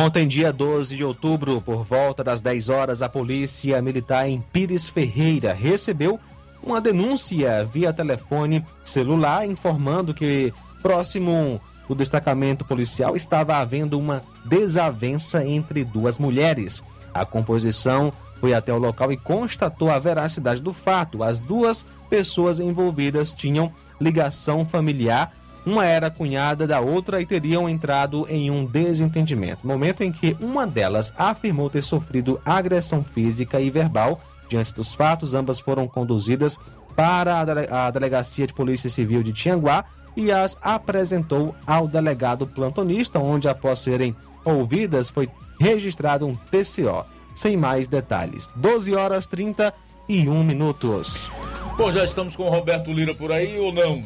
Ontem, 0.06 0.28
dia 0.28 0.54
12 0.54 0.96
de 0.96 1.04
outubro, 1.04 1.60
por 1.60 1.84
volta 1.84 2.24
das 2.24 2.40
10 2.40 2.70
horas, 2.70 3.02
a 3.02 3.10
Polícia 3.10 3.82
Militar 3.82 4.30
em 4.30 4.40
Pires 4.54 4.88
Ferreira 4.88 5.56
recebeu 5.56 6.20
uma 6.62 6.80
denúncia 6.80 7.66
via 7.66 7.92
telefone 7.92 8.64
celular 8.84 9.48
informando 9.48 10.14
que 10.14 10.54
próximo 10.84 11.60
do 11.88 11.96
destacamento 11.96 12.66
policial 12.66 13.16
estava 13.16 13.58
havendo 13.58 13.98
uma 13.98 14.22
desavença 14.46 15.46
entre 15.46 15.84
duas 15.84 16.18
mulheres. 16.18 16.84
A 17.14 17.26
composição 17.26 18.12
foi 18.40 18.54
até 18.54 18.72
o 18.74 18.78
local 18.78 19.12
e 19.12 19.18
constatou 19.18 19.90
a 19.90 19.98
veracidade 19.98 20.62
do 20.62 20.72
fato. 20.72 21.24
As 21.24 21.40
duas 21.40 21.86
pessoas 22.10 22.60
envolvidas 22.60 23.34
tinham 23.34 23.72
ligação 24.00 24.64
familiar, 24.64 25.34
uma 25.66 25.86
era 25.86 26.10
cunhada 26.12 26.66
da 26.68 26.80
outra 26.80 27.22
e 27.22 27.26
teriam 27.26 27.68
entrado 27.68 28.26
em 28.30 28.50
um 28.52 28.66
desentendimento. 28.66 29.66
Momento 29.68 30.02
em 30.02 30.12
que 30.12 30.38
uma 30.40 30.66
delas 30.66 31.12
afirmou 31.18 31.70
ter 31.70 31.82
sofrido 31.82 32.40
agressão 32.46 33.04
física 33.04 33.60
e 33.60 33.70
verbal. 33.70 34.22
Diante 34.48 34.74
dos 34.74 34.94
fatos, 34.94 35.34
ambas 35.34 35.60
foram 35.60 35.88
conduzidas 35.88 36.58
para 36.96 37.42
a 37.42 37.46
dele- 37.46 37.68
a 37.70 37.92
Delegacia 37.92 38.48
de 38.48 38.54
Polícia 38.54 38.90
Civil 38.90 39.22
de 39.22 39.34
Tianguá 39.34 39.84
e 40.18 40.32
as 40.32 40.58
apresentou 40.64 41.56
ao 41.66 41.88
delegado 41.88 42.48
plantonista, 42.48 43.20
onde, 43.20 43.48
após 43.48 43.78
serem 43.78 44.16
ouvidas, 44.44 45.12
foi 45.12 45.30
registrado 45.62 46.26
um 46.26 46.36
TCO. 46.36 47.06
Sem 47.36 47.56
mais 47.56 47.88
detalhes. 47.88 48.50
12 48.56 48.96
horas 48.96 49.28
31 49.28 50.44
minutos. 50.44 51.30
Bom, 51.78 51.92
já 51.92 52.04
estamos 52.04 52.36
com 52.36 52.48
o 52.48 52.50
Roberto 52.50 52.92
Lira 52.92 53.14
por 53.14 53.32
aí 53.32 53.60
ou 53.60 53.72
não? 53.72 54.04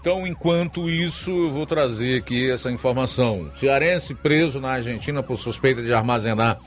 Então, 0.00 0.24
enquanto 0.24 0.88
isso, 0.88 1.30
eu 1.32 1.52
vou 1.52 1.66
trazer 1.66 2.18
aqui 2.18 2.48
essa 2.48 2.70
informação. 2.70 3.50
Cearense 3.56 4.14
preso 4.14 4.60
na 4.60 4.70
Argentina 4.70 5.24
por 5.24 5.36
suspeita 5.36 5.82
de 5.82 5.92
armazenar 5.92 6.60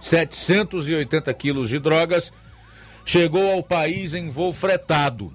780 0.00 1.32
quilos 1.34 1.68
de 1.68 1.78
drogas 1.78 2.32
chegou 3.04 3.52
ao 3.52 3.62
país 3.62 4.14
em 4.14 4.30
voo 4.30 4.54
fretado. 4.54 5.30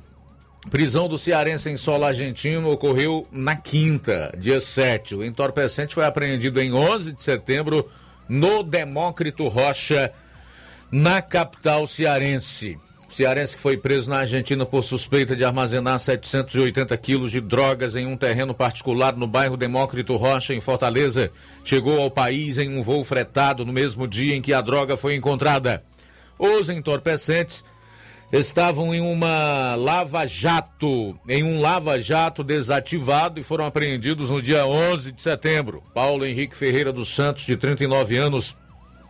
Prisão 0.69 1.07
do 1.07 1.17
cearense 1.17 1.69
em 1.69 1.77
solo 1.77 2.03
argentino 2.03 2.69
ocorreu 2.69 3.25
na 3.31 3.55
quinta, 3.55 4.33
dia 4.37 4.59
7. 4.59 5.15
O 5.15 5.23
entorpecente 5.23 5.95
foi 5.95 6.05
apreendido 6.05 6.59
em 6.59 6.73
11 6.73 7.13
de 7.13 7.23
setembro 7.23 7.89
no 8.27 8.63
Demócrito 8.63 9.47
Rocha, 9.47 10.11
na 10.91 11.21
capital 11.21 11.87
cearense. 11.87 12.77
O 13.09 13.13
cearense 13.13 13.55
que 13.55 13.61
foi 13.61 13.77
preso 13.77 14.09
na 14.09 14.19
Argentina 14.19 14.65
por 14.65 14.83
suspeita 14.83 15.37
de 15.37 15.45
armazenar 15.45 15.97
780 15.97 16.97
quilos 16.97 17.31
de 17.31 17.39
drogas 17.39 17.95
em 17.95 18.05
um 18.05 18.17
terreno 18.17 18.53
particular 18.53 19.15
no 19.15 19.25
bairro 19.25 19.55
Demócrito 19.55 20.17
Rocha, 20.17 20.53
em 20.53 20.59
Fortaleza, 20.59 21.31
chegou 21.63 22.01
ao 22.01 22.11
país 22.11 22.57
em 22.57 22.77
um 22.77 22.83
voo 22.83 23.05
fretado 23.05 23.65
no 23.65 23.71
mesmo 23.71 24.05
dia 24.05 24.35
em 24.35 24.41
que 24.41 24.53
a 24.53 24.59
droga 24.59 24.97
foi 24.97 25.15
encontrada. 25.15 25.81
Os 26.37 26.69
entorpecentes 26.69 27.63
estavam 28.31 28.93
em 28.93 28.99
uma 28.99 29.75
lava-jato, 29.75 31.17
em 31.29 31.43
um 31.43 31.61
lava-jato 31.61 32.43
desativado 32.43 33.39
e 33.39 33.43
foram 33.43 33.65
apreendidos 33.65 34.29
no 34.29 34.41
dia 34.41 34.65
11 34.65 35.13
de 35.13 35.21
setembro. 35.21 35.81
Paulo 35.93 36.25
Henrique 36.25 36.55
Ferreira 36.55 36.91
dos 36.91 37.13
Santos, 37.13 37.45
de 37.45 37.55
39 37.55 38.17
anos, 38.17 38.57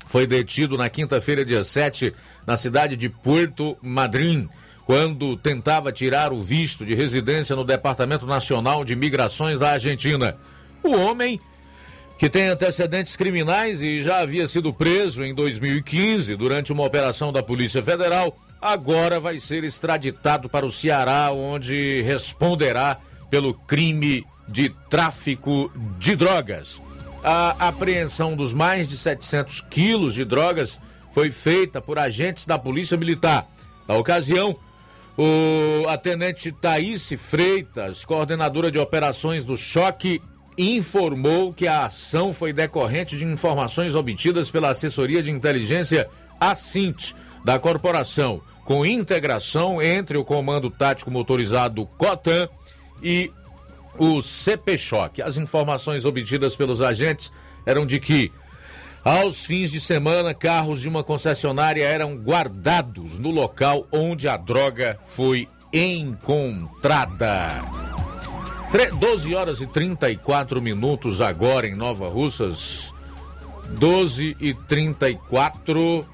foi 0.05 0.27
detido 0.27 0.77
na 0.77 0.89
quinta-feira, 0.89 1.43
dia 1.43 1.63
7, 1.63 2.13
na 2.45 2.55
cidade 2.55 2.95
de 2.95 3.09
Puerto 3.09 3.75
Madryn, 3.81 4.47
quando 4.85 5.35
tentava 5.35 5.91
tirar 5.91 6.31
o 6.31 6.41
visto 6.41 6.85
de 6.85 6.95
residência 6.95 7.55
no 7.55 7.65
Departamento 7.65 8.25
Nacional 8.25 8.85
de 8.85 8.95
Migrações 8.95 9.59
da 9.59 9.71
Argentina. 9.71 10.37
O 10.81 10.95
homem 10.95 11.41
que 12.17 12.29
tem 12.29 12.47
antecedentes 12.47 13.15
criminais 13.15 13.81
e 13.81 14.01
já 14.01 14.19
havia 14.19 14.47
sido 14.47 14.73
preso 14.73 15.23
em 15.23 15.35
2015 15.35 16.35
durante 16.35 16.71
uma 16.71 16.83
operação 16.85 17.33
da 17.33 17.43
Polícia 17.43 17.83
Federal, 17.83 18.35
agora 18.61 19.19
vai 19.19 19.39
ser 19.39 19.63
extraditado 19.63 20.49
para 20.49 20.65
o 20.65 20.71
Ceará, 20.71 21.31
onde 21.31 22.01
responderá 22.01 22.97
pelo 23.29 23.53
crime 23.53 24.25
de 24.47 24.69
tráfico 24.89 25.71
de 25.97 26.15
drogas. 26.15 26.81
A 27.23 27.67
apreensão 27.67 28.35
dos 28.35 28.53
mais 28.53 28.87
de 28.87 28.97
700 28.97 29.61
quilos 29.61 30.13
de 30.13 30.23
drogas 30.23 30.79
foi 31.11 31.31
feita 31.31 31.81
por 31.81 31.99
agentes 31.99 32.45
da 32.45 32.57
Polícia 32.57 32.95
Militar. 32.95 33.47
Na 33.87 33.95
ocasião, 33.95 34.55
o 35.17 35.87
a 35.87 35.97
tenente 35.97 36.51
Thaís 36.51 37.11
Freitas, 37.17 38.05
coordenadora 38.05 38.71
de 38.71 38.77
operações 38.77 39.43
do 39.43 39.57
choque, 39.57 40.21
informou 40.57 41.53
que 41.53 41.67
a 41.67 41.85
ação 41.85 42.31
foi 42.31 42.53
decorrente 42.53 43.17
de 43.17 43.25
informações 43.25 43.93
obtidas 43.95 44.49
pela 44.49 44.69
assessoria 44.69 45.21
de 45.21 45.31
inteligência 45.31 46.09
ACINT 46.39 47.13
da 47.47 47.57
corporação, 47.57 48.41
com 48.65 48.85
integração 48.85 49.81
entre 49.81 50.17
o 50.17 50.25
Comando 50.25 50.69
Tático 50.69 51.09
Motorizado 51.09 51.85
COTAN 51.97 52.49
e 53.01 53.31
o 53.97 54.21
CP. 54.21 54.77
As 55.23 55.37
informações 55.37 56.03
obtidas 56.03 56.57
pelos 56.57 56.81
agentes 56.81 57.31
eram 57.65 57.85
de 57.85 58.01
que 58.01 58.33
aos 59.01 59.45
fins 59.45 59.71
de 59.71 59.79
semana, 59.79 60.33
carros 60.33 60.81
de 60.81 60.89
uma 60.89 61.05
concessionária 61.05 61.85
eram 61.85 62.17
guardados 62.17 63.17
no 63.17 63.31
local 63.31 63.87
onde 63.93 64.27
a 64.27 64.35
droga 64.35 64.99
foi 65.05 65.47
encontrada. 65.71 67.63
Tre- 68.73 68.91
12 68.91 69.33
horas 69.33 69.61
e 69.61 69.67
34 69.67 70.61
minutos 70.61 71.21
agora 71.21 71.65
em 71.65 71.75
Nova 71.75 72.09
Russas. 72.09 72.93
12 73.69 74.35
e 74.41 74.53
34. 74.53 76.05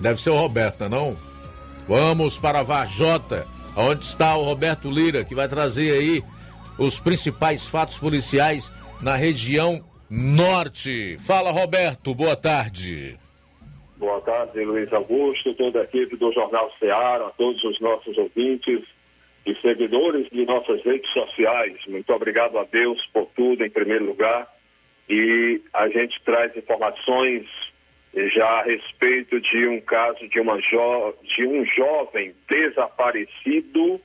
Deve 0.00 0.20
ser 0.20 0.30
o 0.30 0.36
Roberto, 0.36 0.88
não? 0.88 1.16
Vamos 1.88 2.38
para 2.38 2.60
a 2.60 2.62
Vajota, 2.62 3.46
onde 3.76 4.04
está 4.04 4.36
o 4.36 4.42
Roberto 4.42 4.90
Lira, 4.90 5.24
que 5.24 5.34
vai 5.34 5.48
trazer 5.48 5.92
aí 5.92 6.22
os 6.78 6.98
principais 6.98 7.68
fatos 7.68 7.98
policiais 7.98 8.72
na 9.00 9.16
região 9.16 9.84
norte. 10.10 11.16
Fala, 11.18 11.50
Roberto, 11.50 12.14
boa 12.14 12.36
tarde. 12.36 13.18
Boa 13.96 14.20
tarde, 14.20 14.64
Luiz 14.64 14.92
Augusto, 14.92 15.54
toda 15.54 15.80
a 15.80 15.84
equipe 15.84 16.16
do 16.16 16.32
Jornal 16.32 16.70
Ceará, 16.78 17.26
a 17.26 17.30
todos 17.30 17.62
os 17.64 17.80
nossos 17.80 18.16
ouvintes 18.18 18.82
e 19.46 19.54
seguidores 19.60 20.28
de 20.30 20.44
nossas 20.44 20.82
redes 20.82 21.10
sociais. 21.12 21.78
Muito 21.86 22.12
obrigado 22.12 22.58
a 22.58 22.64
Deus 22.64 22.98
por 23.12 23.26
tudo, 23.36 23.64
em 23.64 23.70
primeiro 23.70 24.04
lugar. 24.04 24.52
E 25.08 25.60
a 25.72 25.88
gente 25.88 26.20
traz 26.24 26.56
informações 26.56 27.46
já 28.14 28.46
a 28.46 28.62
respeito 28.62 29.40
de 29.40 29.66
um 29.66 29.80
caso 29.80 30.28
de, 30.28 30.38
uma 30.40 30.60
jo 30.60 31.14
de 31.36 31.46
um 31.46 31.64
jovem 31.64 32.34
desaparecido 32.48 34.00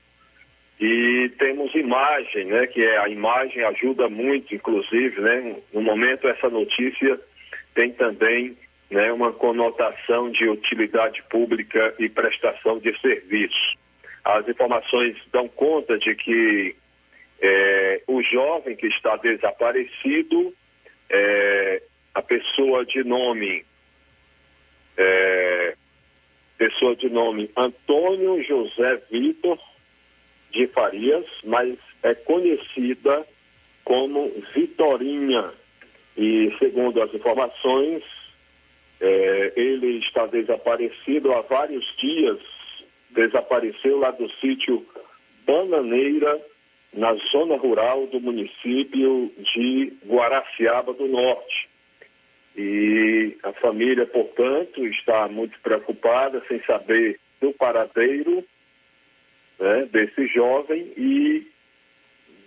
e 0.80 1.30
temos 1.38 1.76
imagem, 1.76 2.46
né? 2.46 2.66
Que 2.66 2.84
é, 2.84 2.98
a 3.00 3.10
imagem 3.10 3.64
ajuda 3.64 4.10
muito, 4.10 4.56
inclusive, 4.56 5.22
né? 5.22 5.58
No 5.74 5.82
momento 5.82 6.28
essa 6.28 6.50
notícia 6.50 7.20
tem 7.76 7.92
também 7.92 8.58
né, 8.90 9.12
uma 9.12 9.32
conotação 9.32 10.32
de 10.32 10.50
utilidade 10.50 11.22
pública 11.30 11.94
e 12.00 12.10
prestação 12.10 12.80
de 12.80 12.98
serviço. 13.00 13.78
As 14.24 14.48
informações 14.48 15.16
dão 15.32 15.48
conta 15.48 15.98
de 15.98 16.16
que 16.16 16.76
é, 17.42 18.02
o 18.08 18.22
jovem 18.24 18.76
que 18.76 18.88
está 18.88 19.16
desaparecido, 19.18 20.54
é, 21.10 21.82
a 22.14 22.22
pessoa 22.22 22.86
de 22.86 23.04
nome 23.04 23.66
é, 25.00 25.76
pessoa 26.58 26.94
de 26.96 27.10
nome 27.10 27.50
Antônio 27.56 28.44
José 28.44 29.02
Vitor 29.10 29.58
de 30.52 30.68
Farias, 30.68 31.26
mas 31.46 31.78
é 32.04 32.14
conhecida 32.14 33.26
como 33.86 34.32
Vitorinha. 34.54 35.54
E 36.18 36.54
segundo 36.60 37.02
as 37.02 37.14
informações, 37.14 38.04
é, 39.00 39.54
ele 39.56 40.00
está 40.00 40.26
desaparecido 40.26 41.32
há 41.34 41.42
vários 41.42 41.86
dias. 41.98 42.40
Desapareceu 43.12 43.98
lá 43.98 44.12
do 44.12 44.30
sítio 44.34 44.86
Bananeira, 45.46 46.40
na 46.94 47.14
zona 47.32 47.56
rural 47.56 48.08
do 48.08 48.20
município 48.20 49.32
de 49.38 49.94
Guaraciaba 50.06 50.94
do 50.94 51.08
Norte. 51.08 51.70
E 52.62 53.38
a 53.42 53.54
família, 53.54 54.06
portanto, 54.06 54.86
está 54.86 55.30
muito 55.30 55.58
preocupada 55.62 56.44
sem 56.50 56.62
saber 56.66 57.18
do 57.40 57.54
paradeiro 57.54 58.44
né, 59.58 59.88
desse 59.90 60.28
jovem 60.28 60.92
e 60.98 61.50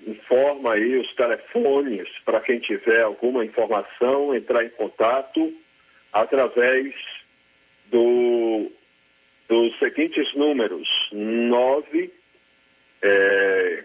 informa 0.06 0.74
aí 0.74 0.98
os 0.98 1.14
telefones 1.14 2.06
para 2.26 2.42
quem 2.42 2.58
tiver 2.58 3.00
alguma 3.00 3.42
informação 3.42 4.34
entrar 4.34 4.62
em 4.62 4.68
contato 4.68 5.50
através 6.12 6.94
do, 7.86 8.70
dos 9.48 9.78
seguintes 9.78 10.34
números: 10.34 10.86
9, 11.10 12.12
é, 13.00 13.84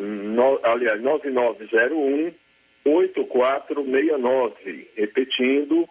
no, 0.00 0.58
aliás, 0.64 1.00
9901 1.00 2.45
8469. 2.86 4.88
Repetindo, 4.96 5.86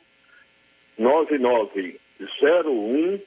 9901 0.97 3.21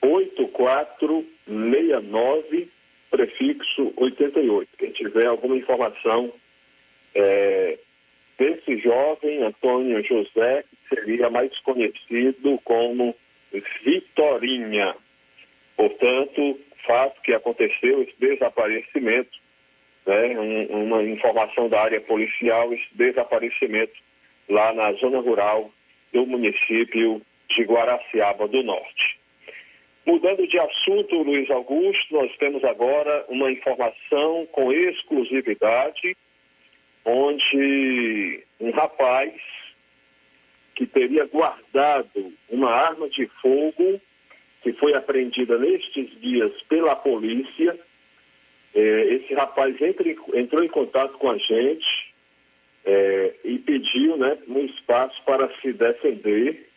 8469, 0.00 2.70
prefixo 3.10 3.92
88. 3.96 4.70
Quem 4.76 4.92
tiver 4.92 5.26
alguma 5.26 5.56
informação 5.56 6.32
é, 7.14 7.78
desse 8.38 8.78
jovem 8.78 9.42
Antônio 9.42 10.02
José, 10.04 10.64
que 10.70 10.76
seria 10.94 11.28
mais 11.30 11.58
conhecido 11.60 12.60
como 12.64 13.16
Vitorinha. 13.84 14.94
Portanto, 15.76 16.58
fato 16.86 17.20
que 17.22 17.32
aconteceu 17.32 18.02
esse 18.02 18.14
desaparecimento, 18.18 19.30
né, 20.06 20.38
um, 20.38 20.84
uma 20.84 21.02
informação 21.02 21.68
da 21.68 21.82
área 21.82 22.00
policial, 22.00 22.72
esse 22.72 22.88
desaparecimento 22.92 23.94
lá 24.48 24.72
na 24.72 24.92
zona 24.94 25.20
rural 25.20 25.70
do 26.12 26.26
município 26.26 27.22
de 27.48 27.62
Guaraciaba 27.64 28.46
do 28.48 28.62
Norte. 28.62 29.18
Mudando 30.06 30.46
de 30.46 30.58
assunto, 30.58 31.22
Luiz 31.22 31.50
Augusto, 31.50 32.14
nós 32.14 32.36
temos 32.36 32.62
agora 32.62 33.24
uma 33.28 33.50
informação 33.50 34.46
com 34.52 34.70
exclusividade, 34.70 36.14
onde 37.04 38.44
um 38.60 38.70
rapaz 38.70 39.32
que 40.74 40.86
teria 40.86 41.24
guardado 41.26 42.32
uma 42.50 42.70
arma 42.70 43.08
de 43.08 43.26
fogo 43.40 44.00
que 44.62 44.72
foi 44.74 44.94
apreendida 44.94 45.58
nestes 45.58 46.10
dias 46.20 46.52
pela 46.68 46.96
polícia. 46.96 47.78
É, 48.74 49.14
esse 49.14 49.32
rapaz 49.34 49.80
entre, 49.80 50.16
entrou 50.34 50.64
em 50.64 50.68
contato 50.68 51.16
com 51.18 51.30
a 51.30 51.38
gente 51.38 52.14
é, 52.84 53.34
e 53.44 53.58
pediu 53.58 54.16
né, 54.16 54.36
um 54.48 54.64
espaço 54.64 55.20
para 55.24 55.48
se 55.60 55.72
defender, 55.72 56.68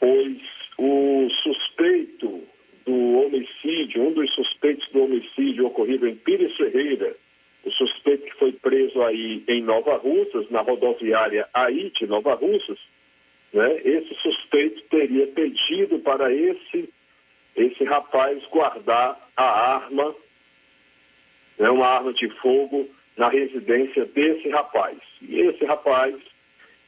pois 0.00 0.38
o 0.78 1.28
suspeito 1.42 2.42
do 2.84 3.24
homicídio, 3.24 4.02
um 4.02 4.12
dos 4.12 4.32
suspeitos 4.34 4.88
do 4.90 5.04
homicídio 5.04 5.66
ocorrido 5.66 6.08
em 6.08 6.16
Pires 6.16 6.56
Ferreira, 6.56 7.14
o 7.64 7.70
suspeito 7.70 8.24
que 8.24 8.34
foi 8.38 8.52
preso 8.52 9.00
aí 9.02 9.44
em 9.46 9.62
Nova 9.62 9.96
Russas, 9.96 10.50
na 10.50 10.62
rodoviária 10.62 11.48
AIT 11.54 12.06
Nova 12.06 12.34
Russas, 12.34 12.78
né, 13.52 13.80
esse 13.84 14.14
suspeito 14.14 14.82
teria 14.90 15.26
pedido 15.28 15.98
para 16.00 16.32
esse, 16.32 16.88
esse 17.54 17.84
rapaz 17.84 18.42
guardar 18.46 19.28
a 19.36 19.74
arma, 19.74 20.14
né, 21.62 21.70
uma 21.70 21.86
arma 21.86 22.12
de 22.12 22.28
fogo, 22.40 22.88
na 23.16 23.28
residência 23.28 24.04
desse 24.06 24.48
rapaz. 24.48 24.98
E 25.20 25.42
esse 25.42 25.64
rapaz 25.64 26.12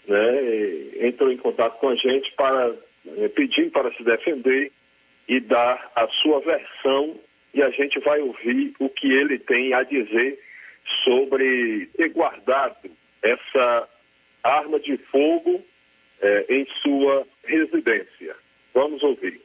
né, 0.09 1.07
entrou 1.07 1.31
em 1.31 1.37
contato 1.37 1.79
com 1.79 1.91
a 1.91 1.95
gente 1.95 2.33
para 2.33 2.75
é, 3.19 3.29
pedindo 3.29 3.71
para 3.71 3.93
se 3.93 4.03
defender 4.03 4.73
e 5.29 5.39
dar 5.39 5.93
a 5.95 6.09
sua 6.09 6.41
versão 6.41 7.21
e 7.53 7.63
a 7.63 7.71
gente 7.71 8.01
vai 8.01 8.21
ouvir 8.21 8.75
o 8.81 8.89
que 8.89 9.13
ele 9.13 9.39
tem 9.39 9.73
a 9.75 9.85
dizer 9.85 10.41
sobre 11.05 11.87
ter 11.97 12.09
guardado 12.09 12.91
essa 13.23 13.89
arma 14.43 14.81
de 14.81 14.97
fogo 14.97 15.65
é, 16.21 16.47
em 16.49 16.67
sua 16.83 17.25
residência. 17.45 18.35
Vamos 18.75 19.03
ouvir. 19.05 19.41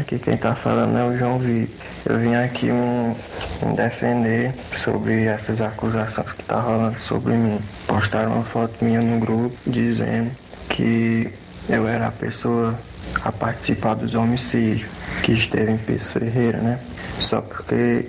Aqui 0.00 0.18
quem 0.18 0.34
está 0.34 0.54
falando 0.54 0.96
é 0.96 1.04
o 1.04 1.18
João 1.18 1.38
Vitor. 1.38 1.74
Eu 2.06 2.18
vim 2.18 2.34
aqui 2.34 2.66
me, 2.72 3.14
me, 3.62 3.76
defender 3.76 4.54
sobre 4.82 5.24
essas 5.24 5.60
acusações 5.60 6.32
que 6.32 6.42
tá 6.44 6.60
rolando 6.60 6.98
sobre 7.00 7.34
mim. 7.34 7.58
Postaram 7.86 8.34
uma 8.34 8.44
foto 8.44 8.82
minha 8.82 9.02
no 9.02 9.20
grupo 9.20 9.54
dizendo 9.66 10.30
que 10.70 11.30
eu 11.68 11.86
era 11.86 12.06
a 12.06 12.12
pessoa 12.12 12.78
a 13.24 13.32
participar 13.32 13.94
dos 13.94 14.14
homicídios 14.14 14.88
que 15.22 15.32
esteve 15.32 15.72
em 15.72 15.76
Pires 15.76 16.10
Ferreira, 16.12 16.58
né? 16.58 16.78
Só 17.18 17.42
porque 17.42 18.08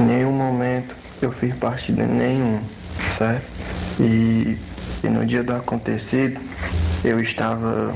em 0.00 0.02
nenhum 0.04 0.32
momento 0.32 0.94
eu 1.20 1.32
fiz 1.32 1.54
parte 1.56 1.92
de 1.92 2.02
nenhum, 2.02 2.60
certo? 3.18 3.46
E, 4.00 4.56
e 5.04 5.08
no 5.08 5.26
dia 5.26 5.42
do 5.42 5.54
acontecido 5.54 6.40
eu 7.04 7.20
estava 7.20 7.94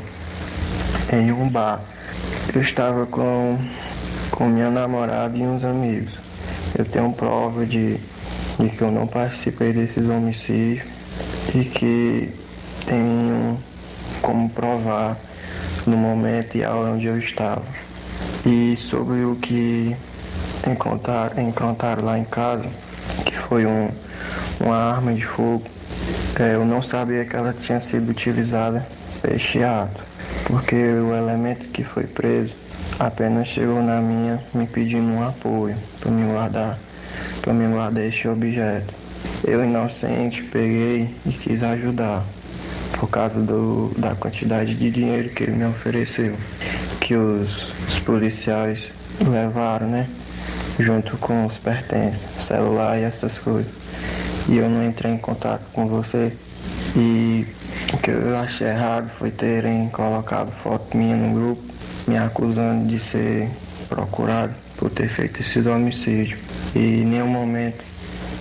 em 1.13 1.33
um 1.33 1.49
bar. 1.49 1.81
Eu 2.53 2.63
estava 2.63 3.07
com, 3.07 3.57
com 4.33 4.49
minha 4.49 4.71
namorada 4.71 5.39
e 5.39 5.43
uns 5.43 5.63
amigos. 5.63 6.13
Eu 6.77 6.85
tenho 6.85 7.13
prova 7.13 7.65
de, 7.65 7.97
de 8.59 8.69
que 8.71 8.83
eu 8.83 8.91
não 8.91 9.07
participei 9.07 9.73
desses 9.73 10.09
homicídios 10.09 10.85
e 11.55 11.65
que 11.65 12.35
tenho 12.87 13.57
como 14.21 14.51
provar 14.51 15.17
no 15.87 15.97
momento 15.97 16.57
e 16.57 16.65
a 16.65 16.75
hora 16.75 16.91
onde 16.91 17.07
eu 17.07 17.19
estava. 17.19 17.63
E 18.45 18.77
sobre 18.77 19.25
o 19.25 19.37
que 19.37 19.95
encontraram, 20.67 21.41
encontraram 21.41 22.05
lá 22.05 22.19
em 22.19 22.25
casa, 22.25 22.67
que 23.25 23.37
foi 23.37 23.65
um, 23.65 23.89
uma 24.59 24.77
arma 24.77 25.15
de 25.15 25.25
fogo, 25.25 25.63
é, 26.41 26.55
eu 26.57 26.65
não 26.65 26.83
sabia 26.83 27.25
que 27.25 27.37
ela 27.37 27.53
tinha 27.53 27.81
sido 27.81 28.11
utilizada 28.11 28.85
para 29.21 29.37
este 29.37 29.63
ato, 29.63 30.10
porque 30.51 30.75
o 30.75 31.15
elemento 31.15 31.69
que 31.69 31.85
foi 31.85 32.05
preso 32.05 32.53
apenas 32.99 33.47
chegou 33.47 33.81
na 33.81 34.01
minha 34.01 34.41
me 34.53 34.67
pedindo 34.67 35.09
um 35.09 35.27
apoio 35.27 35.77
para 36.01 36.11
me 36.11 36.27
guardar, 36.27 36.79
para 37.41 37.55
me 37.55 37.73
guardar 37.73 38.05
este 38.05 38.27
objeto. 38.27 38.93
Eu 39.45 39.65
inocente 39.65 40.43
peguei 40.43 41.15
e 41.25 41.31
quis 41.31 41.63
ajudar 41.63 42.25
por 42.99 43.09
causa 43.09 43.41
do, 43.41 43.93
da 43.97 44.15
quantidade 44.17 44.75
de 44.75 44.91
dinheiro 44.91 45.31
que 45.31 45.45
ele 45.45 45.53
me 45.53 45.65
ofereceu, 45.65 46.37
que 47.01 47.15
os, 47.15 47.73
os 47.89 47.99
policiais 48.01 48.91
levaram, 49.21 49.87
né? 49.87 50.07
Junto 50.79 51.17
com 51.19 51.47
os 51.47 51.57
pertences, 51.59 52.21
celular 52.45 52.99
e 52.99 53.05
essas 53.05 53.39
coisas. 53.39 53.73
E 54.49 54.59
eu 54.59 54.69
não 54.69 54.85
entrei 54.85 55.13
em 55.13 55.19
contato 55.19 55.63
com 55.73 55.87
você. 55.87 56.33
E 56.97 57.47
que 58.03 58.11
eu 58.11 58.37
achei 58.39 58.69
errado 58.69 59.11
foi 59.19 59.31
terem 59.31 59.89
colocado 59.91 60.51
foto 60.51 60.97
minha 60.97 61.17
no 61.17 61.35
grupo, 61.35 61.63
me 62.09 62.17
acusando 62.17 62.87
de 62.87 62.99
ser 62.99 63.49
procurado 63.89 64.55
por 64.77 64.91
ter 64.91 65.09
feito 65.09 65.41
esses 65.41 65.67
homicídios. 65.67 66.41
E 66.75 67.03
em 67.03 67.05
nenhum 67.05 67.29
momento 67.29 67.85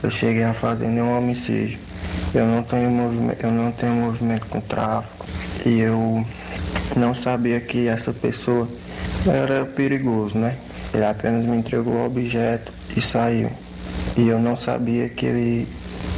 eu 0.02 0.10
cheguei 0.10 0.44
a 0.44 0.54
fazer 0.54 0.88
nenhum 0.88 1.18
homicídio. 1.18 1.78
Eu 2.34 2.46
não 2.46 2.64
tenho 2.64 2.90
movimento, 2.90 3.44
eu 3.44 3.52
não 3.52 3.72
tenho 3.72 3.94
movimento 3.94 4.46
com 4.46 4.62
tráfico 4.62 5.26
e 5.66 5.80
eu 5.80 6.26
não 6.96 7.14
sabia 7.14 7.60
que 7.60 7.88
essa 7.88 8.14
pessoa 8.14 8.68
era 9.26 9.66
perigoso, 9.66 10.38
né? 10.38 10.56
Ele 10.94 11.06
apenas 11.06 11.46
me 11.46 11.58
entregou 11.58 11.94
o 11.94 12.06
objeto 12.06 12.72
e 12.96 13.02
saiu. 13.02 13.52
E 14.16 14.28
eu 14.28 14.40
não 14.40 14.56
sabia 14.56 15.10
que 15.10 15.26
ele 15.26 15.68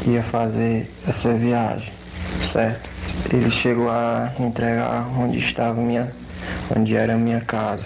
ia 0.06 0.22
fazer 0.22 0.88
essa 1.08 1.34
viagem, 1.34 1.92
certo? 2.52 2.91
Ele 3.34 3.50
chegou 3.50 3.90
a 3.90 4.32
entregar 4.40 5.08
onde 5.18 5.40
estava 5.40 5.80
minha, 5.82 6.12
onde 6.76 6.96
era 6.96 7.18
minha 7.18 7.42
casa. 7.42 7.86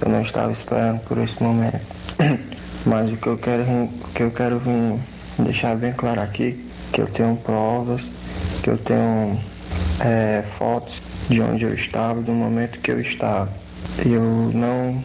Eu 0.00 0.08
não 0.10 0.22
estava 0.22 0.52
esperando 0.52 1.00
por 1.00 1.18
esse 1.18 1.42
momento. 1.42 1.80
Mas 2.86 3.12
o 3.12 3.16
que 3.16 3.26
eu 3.26 3.36
quero, 3.36 3.62
o 3.62 4.08
que 4.14 4.22
eu 4.22 4.30
quero 4.30 4.58
vir 4.58 4.98
deixar 5.38 5.76
bem 5.76 5.92
claro 5.92 6.20
aqui 6.20 6.68
que 6.92 7.00
eu 7.00 7.06
tenho 7.06 7.36
provas, 7.36 8.00
que 8.62 8.70
eu 8.70 8.78
tenho 8.78 9.38
é, 10.00 10.42
fotos 10.58 10.94
de 11.28 11.40
onde 11.40 11.64
eu 11.64 11.74
estava, 11.74 12.20
do 12.20 12.32
momento 12.32 12.78
que 12.80 12.90
eu 12.90 13.00
estava. 13.00 13.50
Eu 14.04 14.22
não 14.54 15.02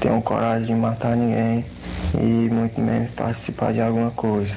tenho 0.00 0.20
coragem 0.22 0.66
de 0.66 0.74
matar 0.74 1.16
ninguém 1.16 1.64
e 2.14 2.48
muito 2.50 2.80
menos 2.80 3.10
participar 3.12 3.72
de 3.72 3.80
alguma 3.80 4.10
coisa. 4.10 4.52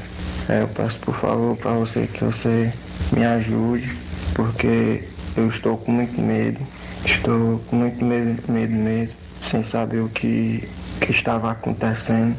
É, 0.50 0.62
eu 0.62 0.68
peço 0.68 0.98
por 1.00 1.16
favor 1.16 1.56
para 1.58 1.72
você 1.72 2.08
que 2.08 2.24
você 2.24 2.72
me 3.12 3.26
ajude, 3.26 3.90
porque 4.34 5.04
eu 5.36 5.48
estou 5.48 5.78
com 5.78 5.92
muito 5.92 6.20
medo, 6.22 6.60
estou 7.06 7.60
com 7.68 7.76
muito 7.76 8.04
medo, 8.04 8.52
medo 8.52 8.74
mesmo, 8.74 9.16
sem 9.42 9.64
saber 9.64 10.00
o 10.00 10.10
que, 10.10 10.68
que 11.02 11.12
estava 11.12 11.52
acontecendo 11.52 12.36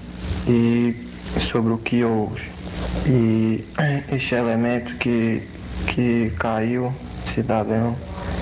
e 0.47 0.95
sobre 1.41 1.73
o 1.73 1.79
que 1.79 2.05
houve. 2.05 2.43
E 3.07 3.65
este 4.13 4.35
elemento 4.35 4.95
que, 4.97 5.43
que 5.87 6.33
caiu, 6.39 6.93
cidadão, 7.27 7.97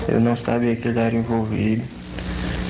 eu 0.07 0.19
não 0.19 0.35
sabia 0.37 0.75
que 0.75 0.87
ele 0.87 0.99
era 0.99 1.15
envolvido. 1.15 1.83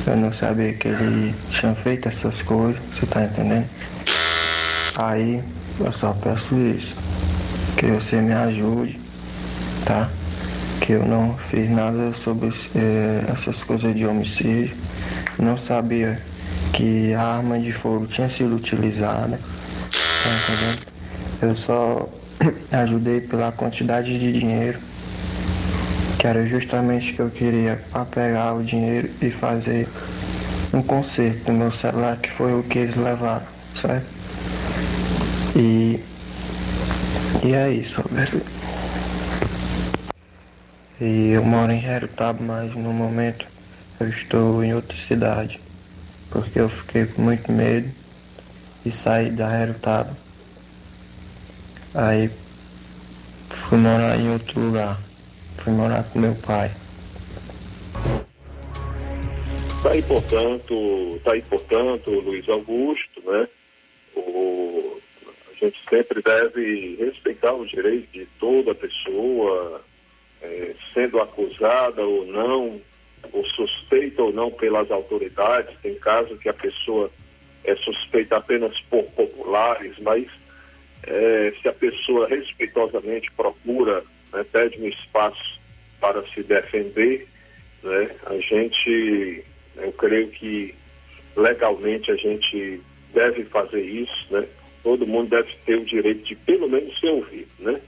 Eu 0.05 0.17
não 0.17 0.33
sabia 0.33 0.73
que 0.73 0.87
ele 0.87 1.33
tinha 1.49 1.73
feito 1.75 2.09
essas 2.09 2.41
coisas, 2.41 2.81
você 2.93 3.05
tá 3.05 3.23
entendendo? 3.23 3.67
Aí 4.95 5.41
eu 5.79 5.91
só 5.93 6.13
peço 6.13 6.55
isso, 6.59 6.93
que 7.77 7.85
você 7.87 8.17
me 8.17 8.33
ajude, 8.33 8.99
tá? 9.85 10.09
Que 10.83 10.91
eu 10.91 11.05
não 11.05 11.33
fiz 11.37 11.69
nada 11.69 12.11
sobre 12.11 12.53
eh, 12.75 13.23
essas 13.29 13.63
coisas 13.63 13.95
de 13.95 14.05
homicídio. 14.05 14.75
Não 15.39 15.57
sabia 15.57 16.19
que 16.73 17.13
a 17.13 17.37
arma 17.37 17.57
de 17.57 17.71
fogo 17.71 18.05
tinha 18.05 18.29
sido 18.29 18.57
utilizada, 18.57 19.39
tá? 19.39 20.75
Eu 21.41 21.55
só 21.55 22.09
ajudei 22.69 23.21
pela 23.21 23.53
quantidade 23.53 24.19
de 24.19 24.33
dinheiro, 24.33 24.77
que 26.19 26.27
era 26.27 26.45
justamente 26.45 27.11
o 27.11 27.15
que 27.15 27.21
eu 27.21 27.29
queria, 27.29 27.79
para 27.89 28.03
pegar 28.03 28.53
o 28.53 28.61
dinheiro 28.61 29.09
e 29.21 29.31
fazer 29.31 29.87
um 30.73 30.81
conserto 30.81 31.49
no 31.49 31.59
meu 31.59 31.71
celular, 31.71 32.17
que 32.17 32.29
foi 32.29 32.53
o 32.53 32.61
que 32.61 32.79
eles 32.79 32.97
levaram, 32.97 33.45
certo? 33.79 34.05
E, 35.55 35.97
e 37.41 37.53
é 37.53 37.71
isso, 37.71 38.01
Roberto. 38.01 38.62
E 41.01 41.31
eu 41.31 41.43
moro 41.43 41.71
em 41.71 41.83
Herutaba, 41.83 42.41
mas 42.41 42.73
no 42.75 42.93
momento 42.93 43.45
eu 43.99 44.07
estou 44.07 44.63
em 44.63 44.73
outra 44.73 44.95
cidade. 44.95 45.59
Porque 46.29 46.59
eu 46.59 46.69
fiquei 46.69 47.05
com 47.05 47.21
muito 47.21 47.51
medo 47.51 47.89
e 48.85 48.91
saí 48.91 49.29
da 49.29 49.61
Herutaba. 49.61 50.15
Aí 51.95 52.29
fui 53.49 53.77
morar 53.77 54.19
em 54.19 54.31
outro 54.31 54.59
lugar. 54.59 54.99
Fui 55.57 55.73
morar 55.73 56.03
com 56.03 56.19
meu 56.19 56.35
pai. 56.35 56.71
Tá 59.81 59.91
aí, 59.91 60.01
portanto, 60.01 61.19
tá 61.23 61.33
aí, 61.33 61.41
portanto, 61.41 62.09
Luiz 62.09 62.47
Augusto, 62.47 63.21
né? 63.25 63.47
O, 64.15 64.97
a 65.51 65.65
gente 65.65 65.77
sempre 65.89 66.21
deve 66.21 66.95
respeitar 66.95 67.53
os 67.53 67.69
direitos 67.69 68.11
de 68.11 68.25
toda 68.39 68.73
pessoa, 68.73 69.83
eh, 70.43 70.75
sendo 70.93 71.19
acusada 71.19 72.05
ou 72.05 72.25
não, 72.25 72.81
ou 73.31 73.45
suspeita 73.45 74.21
ou 74.21 74.31
não 74.31 74.51
pelas 74.51 74.91
autoridades. 74.91 75.75
Tem 75.81 75.95
caso 75.95 76.37
que 76.37 76.49
a 76.49 76.53
pessoa 76.53 77.09
é 77.63 77.75
suspeita 77.77 78.37
apenas 78.37 78.77
por 78.89 79.03
populares, 79.11 79.97
mas 79.99 80.27
eh, 81.03 81.53
se 81.61 81.67
a 81.67 81.73
pessoa 81.73 82.27
respeitosamente 82.27 83.31
procura, 83.31 84.03
né, 84.31 84.45
pede 84.51 84.79
um 84.81 84.87
espaço 84.87 85.59
para 85.99 86.21
se 86.27 86.43
defender, 86.43 87.27
né, 87.81 88.11
a 88.25 88.35
gente 88.37 89.45
eu 89.77 89.91
creio 89.93 90.27
que 90.29 90.75
legalmente 91.35 92.11
a 92.11 92.15
gente 92.15 92.81
deve 93.13 93.43
fazer 93.45 93.81
isso, 93.81 94.27
né? 94.29 94.47
Todo 94.83 95.07
mundo 95.07 95.29
deve 95.29 95.51
ter 95.65 95.77
o 95.77 95.85
direito 95.85 96.23
de 96.25 96.35
pelo 96.35 96.69
menos 96.69 96.99
ser 96.99 97.09
ouvido, 97.09 97.51
né? 97.59 97.81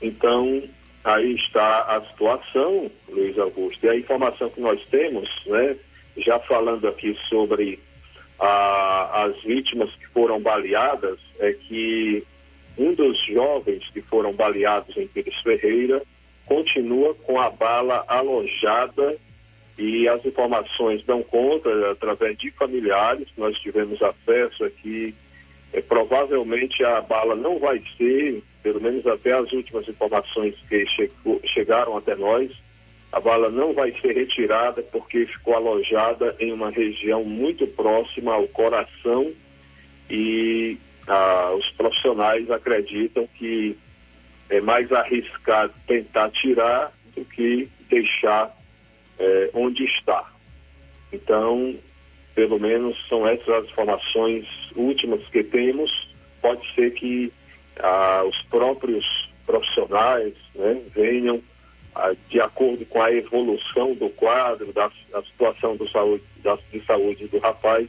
Então, 0.00 0.62
aí 1.04 1.34
está 1.34 1.82
a 1.82 2.00
situação, 2.06 2.90
Luiz 3.08 3.38
Augusto, 3.38 3.84
e 3.84 3.88
a 3.88 3.96
informação 3.96 4.50
que 4.50 4.60
nós 4.60 4.84
temos, 4.90 5.28
né? 5.46 5.76
Já 6.16 6.38
falando 6.40 6.86
aqui 6.88 7.16
sobre 7.28 7.78
a, 8.38 9.24
as 9.24 9.42
vítimas 9.42 9.94
que 9.94 10.06
foram 10.08 10.40
baleadas, 10.40 11.18
é 11.38 11.52
que 11.52 12.24
um 12.76 12.94
dos 12.94 13.18
jovens 13.26 13.88
que 13.90 14.00
foram 14.02 14.32
baleados 14.32 14.96
em 14.96 15.06
Pires 15.06 15.40
Ferreira 15.42 16.02
continua 16.46 17.14
com 17.14 17.38
a 17.38 17.50
bala 17.50 18.04
alojada 18.08 19.16
e 19.78 20.08
as 20.08 20.24
informações 20.26 21.04
dão 21.04 21.22
conta, 21.22 21.90
através 21.92 22.36
de 22.36 22.50
familiares, 22.50 23.28
nós 23.36 23.58
tivemos 23.58 24.00
acesso 24.02 24.64
aqui, 24.64 25.14
é, 25.72 25.80
provavelmente 25.80 26.82
a 26.84 27.00
bala 27.00 27.34
não 27.34 27.58
vai 27.58 27.82
ser, 27.96 28.42
pelo 28.62 28.80
menos 28.80 29.06
até 29.06 29.32
as 29.32 29.52
últimas 29.52 29.88
informações 29.88 30.54
que 30.68 30.86
chegou, 30.86 31.40
chegaram 31.44 31.96
até 31.96 32.14
nós, 32.16 32.50
a 33.12 33.20
bala 33.20 33.48
não 33.50 33.72
vai 33.72 33.92
ser 34.00 34.14
retirada 34.14 34.82
porque 34.82 35.26
ficou 35.26 35.54
alojada 35.54 36.34
em 36.38 36.52
uma 36.52 36.70
região 36.70 37.24
muito 37.24 37.66
próxima 37.66 38.34
ao 38.34 38.46
coração 38.48 39.32
e 40.08 40.78
ah, 41.08 41.52
os 41.56 41.68
profissionais 41.72 42.50
acreditam 42.50 43.28
que 43.34 43.76
é 44.48 44.60
mais 44.60 44.90
arriscado 44.92 45.72
tentar 45.86 46.30
tirar 46.30 46.92
do 47.14 47.24
que 47.24 47.68
deixar 47.88 48.56
é, 49.18 49.50
onde 49.54 49.84
está. 49.84 50.24
Então, 51.12 51.76
pelo 52.40 52.58
menos 52.58 52.96
são 53.06 53.28
essas 53.28 53.48
as 53.50 53.66
informações 53.66 54.46
últimas 54.74 55.20
que 55.28 55.44
temos. 55.44 55.90
Pode 56.40 56.66
ser 56.74 56.90
que 56.92 57.30
ah, 57.78 58.24
os 58.26 58.42
próprios 58.44 59.04
profissionais 59.44 60.32
né, 60.54 60.80
venham, 60.94 61.42
ah, 61.94 62.14
de 62.30 62.40
acordo 62.40 62.86
com 62.86 63.02
a 63.02 63.12
evolução 63.12 63.92
do 63.92 64.08
quadro, 64.08 64.72
da, 64.72 64.90
da 65.12 65.22
situação 65.22 65.76
do 65.76 65.86
saúde, 65.90 66.24
da, 66.42 66.58
de 66.72 66.82
saúde 66.86 67.28
do 67.28 67.38
rapaz, 67.40 67.86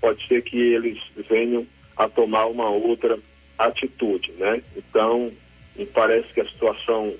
pode 0.00 0.24
ser 0.28 0.40
que 0.42 0.56
eles 0.56 1.00
venham 1.28 1.66
a 1.96 2.08
tomar 2.08 2.46
uma 2.46 2.70
outra 2.70 3.18
atitude, 3.58 4.30
né? 4.38 4.62
Então, 4.76 5.32
me 5.74 5.84
parece 5.84 6.32
que 6.32 6.40
a 6.40 6.48
situação 6.48 7.12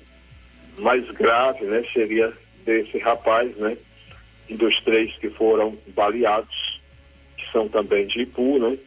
mais 0.79 1.05
grave, 1.11 1.65
né, 1.65 1.83
seria 1.91 2.31
desse 2.63 2.97
rapaz, 2.97 3.53
né? 3.57 3.75
E 4.51 4.55
dos 4.55 4.77
três 4.81 5.15
que 5.17 5.29
foram 5.29 5.77
baleados, 5.95 6.81
que 7.37 7.49
são 7.53 7.69
também 7.69 8.05
de 8.05 8.23
Ipu, 8.23 8.59
né? 8.59 8.77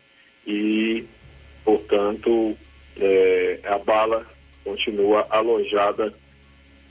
E, 0.46 1.04
portanto, 1.64 2.54
é, 3.00 3.60
a 3.64 3.78
bala 3.78 4.26
continua 4.62 5.26
alojada 5.30 6.12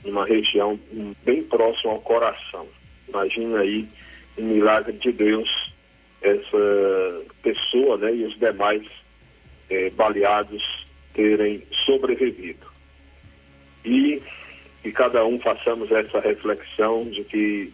numa 0.04 0.26
região 0.26 0.76
bem 1.24 1.44
próxima 1.44 1.92
ao 1.92 2.00
coração. 2.00 2.66
Imagina 3.08 3.60
aí 3.60 3.86
um 4.36 4.42
milagre 4.42 4.92
de 4.94 5.12
Deus 5.12 5.72
essa 6.20 7.22
pessoa, 7.42 7.96
né? 7.96 8.12
E 8.12 8.24
os 8.24 8.36
demais 8.40 8.82
é, 9.70 9.88
baleados 9.90 10.84
terem 11.12 11.62
sobrevivido. 11.86 12.66
E 13.84 14.20
que 14.82 14.90
cada 14.90 15.24
um 15.24 15.38
façamos 15.38 15.92
essa 15.92 16.18
reflexão 16.18 17.04
de 17.04 17.22
que, 17.24 17.72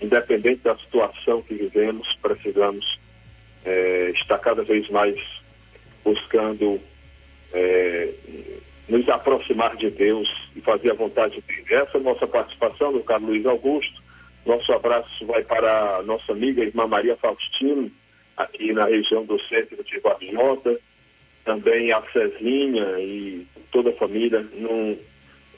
independente 0.00 0.62
da 0.62 0.76
situação 0.76 1.42
que 1.42 1.54
vivemos, 1.54 2.06
precisamos 2.20 2.98
é, 3.64 4.10
estar 4.14 4.38
cada 4.38 4.62
vez 4.62 4.88
mais 4.90 5.16
buscando 6.04 6.80
é, 7.52 8.10
nos 8.88 9.08
aproximar 9.08 9.76
de 9.76 9.90
Deus 9.90 10.28
e 10.54 10.60
fazer 10.60 10.92
a 10.92 10.94
vontade 10.94 11.42
dele. 11.42 11.74
Essa 11.74 11.98
é 11.98 12.00
a 12.00 12.04
nossa 12.04 12.26
participação, 12.26 12.92
meu 12.92 13.02
caro 13.02 13.26
Luiz 13.26 13.44
Augusto. 13.44 14.02
Nosso 14.44 14.72
abraço 14.72 15.26
vai 15.26 15.42
para 15.42 15.96
a 15.96 16.02
nossa 16.02 16.32
amiga 16.32 16.62
irmã 16.62 16.86
Maria 16.86 17.16
Faustino, 17.16 17.90
aqui 18.36 18.72
na 18.72 18.84
região 18.84 19.24
do 19.24 19.40
centro 19.48 19.82
de 19.82 19.98
Guardiota, 19.98 20.78
também 21.44 21.92
a 21.92 22.00
Cezinha 22.12 23.00
e 23.00 23.46
toda 23.72 23.90
a 23.90 23.94
família, 23.94 24.46
num 24.54 24.96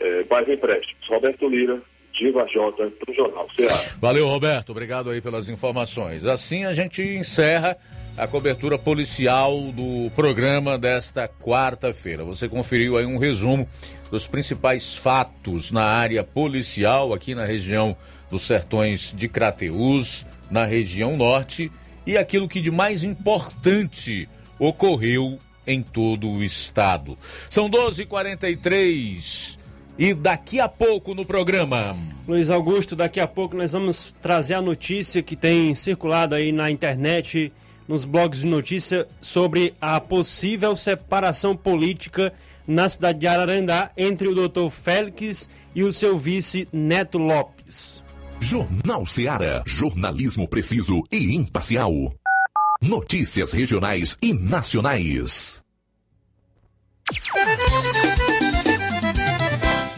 é, 0.01 0.22
bairro 0.22 0.53
Empréstimos. 0.53 1.07
Roberto 1.07 1.49
Lira, 1.49 1.82
Diva 2.19 2.45
J, 2.47 2.91
do 3.07 3.14
Jornal 3.14 3.47
Ceará. 3.55 3.79
Valeu, 4.01 4.29
Roberto. 4.29 4.71
Obrigado 4.71 5.11
aí 5.11 5.21
pelas 5.21 5.49
informações. 5.49 6.27
Assim 6.27 6.64
a 6.64 6.73
gente 6.73 7.01
encerra 7.01 7.77
a 8.16 8.27
cobertura 8.27 8.77
policial 8.77 9.71
do 9.73 10.11
programa 10.16 10.77
desta 10.77 11.29
quarta-feira. 11.29 12.25
Você 12.25 12.49
conferiu 12.49 12.99
aí 12.99 13.07
um 13.07 13.19
resumo 13.19 13.69
dos 14.11 14.27
principais 14.27 14.97
fatos 14.97 15.71
na 15.71 15.85
área 15.85 16.25
policial 16.25 17.12
aqui 17.14 17.35
na 17.35 17.45
região 17.45 17.97
dos 18.29 18.43
Sertões 18.43 19.14
de 19.16 19.29
Crateús, 19.29 20.27
na 20.51 20.64
região 20.64 21.16
norte, 21.16 21.71
e 22.05 22.19
aquilo 22.19 22.49
que 22.49 22.61
de 22.61 22.73
mais 22.73 23.05
importante 23.05 24.29
ocorreu 24.59 25.39
em 25.64 25.83
todo 25.83 26.29
o 26.29 26.43
estado. 26.43 27.16
São 27.49 27.71
12h43. 27.71 29.58
E 29.99 30.15
daqui 30.15 30.61
a 30.61 30.69
pouco 30.69 31.13
no 31.13 31.27
programa. 31.27 31.97
Luiz 32.27 32.51
Augusto, 32.51 32.95
daqui 32.95 33.19
a 33.19 33.27
pouco 33.27 33.57
nós 33.57 33.73
vamos 33.73 34.15
trazer 34.23 34.55
a 34.55 34.63
notícia 34.63 35.23
que 35.23 35.35
tem 35.35 35.75
circulado 35.75 36.35
aí 36.35 36.53
na 36.53 36.71
internet, 36.71 37.53
nos 37.89 38.05
blogs 38.05 38.41
de 38.41 38.47
notícia, 38.47 39.09
sobre 39.21 39.75
a 39.81 39.99
possível 39.99 40.77
separação 40.77 41.57
política 41.57 42.33
na 42.67 42.89
cidade 42.89 43.19
de 43.19 43.27
Ararendá 43.27 43.91
entre 43.97 44.29
o 44.29 44.35
doutor 44.35 44.71
Félix 44.71 45.51
e 45.75 45.83
o 45.83 45.93
seu 45.93 46.17
vice 46.17 46.69
Neto 46.73 47.19
Lopes. 47.19 48.05
Jornal 48.41 49.05
Seara. 49.05 49.65
Jornalismo 49.67 50.47
preciso 50.47 51.03
e 51.11 51.35
imparcial. 51.35 51.93
Notícias 52.81 53.51
regionais 53.51 54.17
e 54.23 54.33
nacionais. 54.33 55.65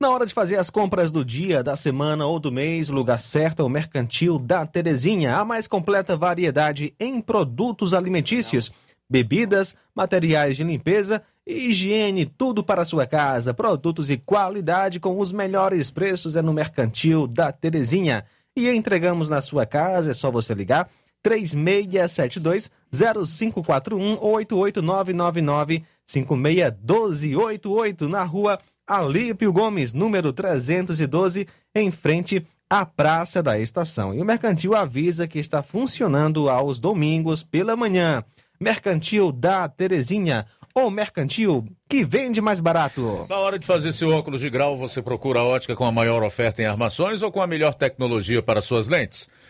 Na 0.00 0.08
hora 0.08 0.24
de 0.24 0.32
fazer 0.32 0.56
as 0.56 0.70
compras 0.70 1.12
do 1.12 1.22
dia, 1.22 1.62
da 1.62 1.76
semana 1.76 2.24
ou 2.24 2.40
do 2.40 2.50
mês, 2.50 2.88
o 2.88 2.94
lugar 2.94 3.20
certo 3.20 3.60
é 3.60 3.64
o 3.66 3.68
Mercantil 3.68 4.38
da 4.38 4.64
Terezinha. 4.64 5.36
A 5.36 5.44
mais 5.44 5.68
completa 5.68 6.16
variedade 6.16 6.94
em 6.98 7.20
produtos 7.20 7.92
alimentícios, 7.92 8.72
bebidas, 9.10 9.74
materiais 9.94 10.56
de 10.56 10.64
limpeza 10.64 11.22
e 11.46 11.68
higiene, 11.68 12.24
tudo 12.24 12.64
para 12.64 12.80
a 12.80 12.86
sua 12.86 13.06
casa. 13.06 13.52
Produtos 13.52 14.08
e 14.08 14.16
qualidade 14.16 14.98
com 14.98 15.18
os 15.18 15.32
melhores 15.32 15.90
preços 15.90 16.34
é 16.34 16.40
no 16.40 16.54
Mercantil 16.54 17.26
da 17.26 17.52
Terezinha. 17.52 18.24
E 18.56 18.70
entregamos 18.70 19.28
na 19.28 19.42
sua 19.42 19.66
casa, 19.66 20.12
é 20.12 20.14
só 20.14 20.30
você 20.30 20.54
ligar 20.54 20.88
3672 21.22 22.70
0541 22.90 24.16
ou 24.18 24.36
88999 24.36 25.84
561288 26.06 28.08
na 28.08 28.24
rua 28.24 28.58
Alípio 28.90 29.52
Gomes, 29.52 29.94
número 29.94 30.32
312, 30.32 31.46
em 31.72 31.92
frente 31.92 32.44
à 32.68 32.84
Praça 32.84 33.40
da 33.40 33.56
Estação. 33.56 34.12
E 34.12 34.20
o 34.20 34.24
Mercantil 34.24 34.74
avisa 34.74 35.28
que 35.28 35.38
está 35.38 35.62
funcionando 35.62 36.50
aos 36.50 36.80
domingos 36.80 37.44
pela 37.44 37.76
manhã. 37.76 38.24
Mercantil 38.58 39.30
da 39.30 39.68
Terezinha, 39.68 40.44
o 40.74 40.90
mercantil 40.90 41.64
que 41.88 42.04
vende 42.04 42.40
mais 42.40 42.58
barato. 42.58 43.26
Na 43.28 43.38
hora 43.38 43.60
de 43.60 43.66
fazer 43.66 43.92
seu 43.92 44.10
óculos 44.10 44.40
de 44.40 44.50
grau, 44.50 44.76
você 44.76 45.00
procura 45.00 45.38
a 45.38 45.44
ótica 45.44 45.76
com 45.76 45.84
a 45.84 45.92
maior 45.92 46.24
oferta 46.24 46.60
em 46.60 46.66
armações 46.66 47.22
ou 47.22 47.30
com 47.30 47.40
a 47.40 47.46
melhor 47.46 47.74
tecnologia 47.74 48.42
para 48.42 48.60
suas 48.60 48.88
lentes? 48.88 49.28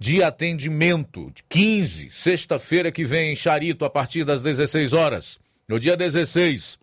de 0.00 0.22
atendimento. 0.22 1.30
15, 1.50 2.10
sexta-feira 2.10 2.90
que 2.90 3.04
vem 3.04 3.34
em 3.34 3.36
Charito, 3.36 3.84
a 3.84 3.90
partir 3.90 4.24
das 4.24 4.40
16 4.42 4.94
horas. 4.94 5.38
No 5.68 5.78
dia 5.78 5.94
16, 5.94 6.78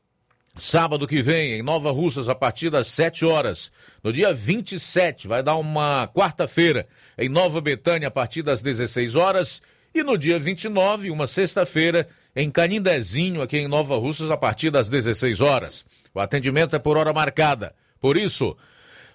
sábado 0.56 1.08
que 1.08 1.24
vem, 1.24 1.54
em 1.54 1.64
Nova 1.64 1.90
Russas, 1.90 2.30
a 2.30 2.36
partir 2.36 2.70
das 2.70 2.86
7 2.86 3.26
horas. 3.26 3.72
No 4.04 4.14
dia 4.14 4.32
27, 4.32 5.28
vai 5.28 5.42
dar 5.42 5.56
uma 5.56 6.08
quarta-feira, 6.14 6.88
em 7.18 7.28
Nova 7.28 7.60
Betânia, 7.60 8.08
a 8.08 8.12
partir 8.12 8.44
das 8.44 8.62
16 8.62 9.16
horas. 9.16 9.64
E 9.96 10.04
no 10.04 10.16
dia 10.16 10.38
29, 10.38 11.10
uma 11.10 11.26
sexta-feira, 11.26 12.08
em 12.36 12.52
Canindezinho, 12.52 13.42
aqui 13.42 13.58
em 13.58 13.68
Nova 13.68 13.98
Russas, 13.98 14.30
a 14.30 14.38
partir 14.38 14.70
das 14.70 14.90
16 14.90 15.42
horas. 15.42 15.84
O 16.14 16.20
atendimento 16.20 16.76
é 16.76 16.80
por 16.80 16.96
hora 16.98 17.12
marcada. 17.12 17.74
Por 18.00 18.16
isso, 18.16 18.56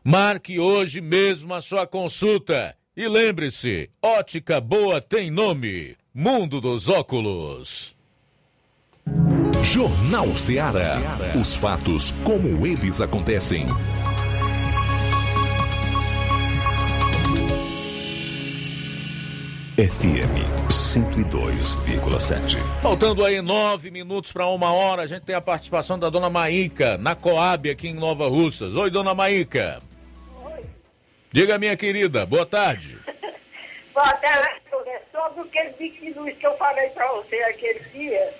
marque 0.02 0.58
hoje 0.58 1.00
mesmo 1.00 1.54
a 1.54 1.62
sua 1.62 1.86
consulta. 1.86 2.76
E 2.94 3.08
lembre-se, 3.08 3.88
ótica 4.02 4.60
boa 4.60 5.00
tem 5.00 5.30
nome. 5.30 5.96
Mundo 6.12 6.60
dos 6.60 6.90
Óculos. 6.90 7.96
Jornal 9.62 10.36
Ceará. 10.36 11.00
Os 11.40 11.54
fatos 11.54 12.12
como 12.22 12.66
eles 12.66 13.00
acontecem. 13.00 13.66
FM 19.78 20.44
102,7. 20.68 22.58
Faltando 22.82 23.24
aí 23.24 23.40
nove 23.40 23.90
minutos 23.90 24.32
para 24.32 24.46
uma 24.48 24.70
hora, 24.70 25.00
a 25.00 25.06
gente 25.06 25.22
tem 25.22 25.34
a 25.34 25.40
participação 25.40 25.98
da 25.98 26.10
dona 26.10 26.28
Maíca, 26.28 26.98
na 26.98 27.14
Coab, 27.14 27.70
aqui 27.70 27.88
em 27.88 27.94
Nova 27.94 28.28
Russas. 28.28 28.76
Oi, 28.76 28.90
dona 28.90 29.14
Maíca. 29.14 29.80
Diga, 31.32 31.58
minha 31.58 31.76
querida, 31.76 32.26
boa 32.26 32.44
tarde. 32.46 32.98
Boa 33.94 34.10
tarde, 34.14 34.48
é 34.86 35.02
sobre 35.12 35.42
aquele 35.42 35.70
bico 35.78 36.00
de 36.06 36.12
luz 36.18 36.34
que 36.38 36.46
eu 36.46 36.56
falei 36.56 36.88
para 36.90 37.06
você 37.12 37.36
aquele 37.42 37.80
dia. 37.90 38.34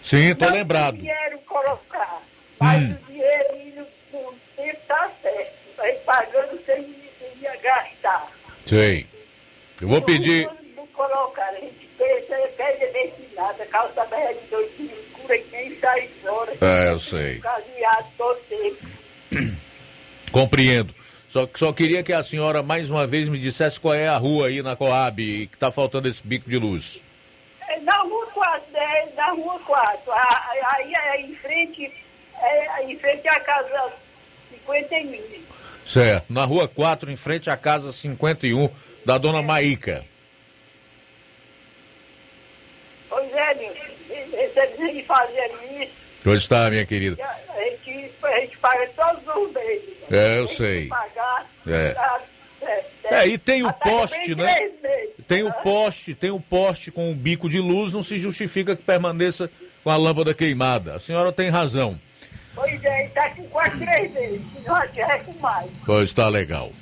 Sim, 0.00 0.34
não 0.40 0.50
lembrado. 0.50 0.96
dinheiro 0.96 1.38
colocar, 1.40 2.22
mas 2.58 2.82
Hum. 2.82 2.92
o 2.94 3.12
dinheirinho 3.12 3.86
no 4.10 4.34
tempo 4.56 4.80
tá 4.88 5.10
certo. 5.20 5.52
Vai 5.76 5.92
pagando 5.96 6.58
sem 6.64 6.96
ia 7.42 7.56
gastar. 7.56 8.32
Sei. 8.64 9.06
Eu 9.82 9.88
vou 9.88 10.00
pedir. 10.00 10.48
Não 10.74 10.86
colocar, 10.88 11.46
a 11.50 11.60
gente 11.60 11.86
pensa, 11.98 12.34
pede 12.56 12.86
destinada, 12.92 13.66
calça 13.66 14.02
velha 14.06 14.32
de 14.34 14.46
dois 14.46 14.76
dias, 14.78 14.98
escura 15.10 15.38
que 15.38 15.50
nem 15.52 15.78
sai 15.78 16.08
fora. 16.22 16.52
É, 16.58 16.90
eu 16.90 16.98
sei. 16.98 17.38
Caseado 17.40 18.08
todo 18.16 18.38
tempo. 18.44 18.86
Compreendo. 20.32 20.94
Só, 21.36 21.46
só 21.54 21.70
queria 21.70 22.02
que 22.02 22.14
a 22.14 22.22
senhora 22.22 22.62
mais 22.62 22.88
uma 22.90 23.06
vez 23.06 23.28
me 23.28 23.38
dissesse 23.38 23.78
qual 23.78 23.92
é 23.92 24.08
a 24.08 24.16
rua 24.16 24.46
aí 24.46 24.62
na 24.62 24.74
Coab 24.74 25.46
que 25.46 25.58
tá 25.58 25.70
faltando 25.70 26.08
esse 26.08 26.26
bico 26.26 26.48
de 26.48 26.56
luz. 26.56 27.02
É, 27.68 27.78
Na 27.80 27.98
rua 27.98 28.26
4, 28.32 28.62
é, 28.74 29.08
na 29.14 29.32
rua 29.32 29.58
4. 29.66 30.12
a- 30.12 30.50
Aí 30.76 30.94
é 30.94 31.20
em 31.20 31.34
frente, 31.36 31.92
é, 32.40 32.84
em 32.84 32.98
frente 32.98 33.28
à 33.28 33.38
casa 33.40 33.92
51. 34.50 35.42
Certo. 35.84 36.24
Na 36.32 36.46
rua 36.46 36.66
4, 36.66 37.10
em 37.12 37.16
frente 37.16 37.50
à 37.50 37.56
casa 37.58 37.92
51 37.92 38.70
da 39.04 39.18
dona 39.18 39.42
Maíca. 39.42 40.06
Pois 43.10 43.30
é, 43.30 43.54
meu 43.56 43.74
filho, 43.74 44.36
eles 44.38 44.78
me 44.94 45.02
fazendo 45.02 45.58
isso, 45.82 45.92
Onde 46.26 46.38
está, 46.38 46.68
minha 46.70 46.84
querida? 46.84 47.22
a 47.22 47.62
gente, 47.62 48.12
a 48.22 48.40
gente 48.40 48.58
paga 48.58 48.88
todos 48.96 49.22
os 49.36 49.52
meses. 49.54 49.82
É, 50.10 50.38
eu 50.38 50.46
que 50.46 50.54
sei. 50.54 50.88
Pagar, 50.88 51.46
É. 51.66 51.92
tá, 51.92 52.20
é, 52.62 52.84
É, 53.04 53.28
e 53.28 53.38
tem 53.38 53.64
o 53.64 53.72
poste, 53.72 54.34
né? 54.34 54.70
Tem 55.28 55.42
o 55.44 55.52
poste, 55.52 56.14
tem 56.14 56.30
o 56.30 56.40
poste 56.40 56.90
com 56.90 57.10
o 57.10 57.14
bico 57.14 57.48
de 57.48 57.60
luz, 57.60 57.92
não 57.92 58.02
se 58.02 58.18
justifica 58.18 58.74
que 58.76 58.82
permaneça 58.82 59.50
com 59.84 59.90
a 59.90 59.96
lâmpada 59.96 60.34
queimada. 60.34 60.96
A 60.96 60.98
senhora 60.98 61.32
tem 61.32 61.48
razão. 61.48 62.00
Pois 62.54 62.82
é, 62.82 63.04
ele 63.04 63.10
tá 63.10 63.30
com 63.30 63.44
quase 63.48 63.78
três 63.78 64.12
meses, 64.12 64.40
se 64.40 64.66
não 64.66 64.76
é 64.76 65.18
com 65.20 65.32
mais. 65.40 65.70
Pois 65.84 66.12
tá 66.12 66.28
legal. 66.28 66.72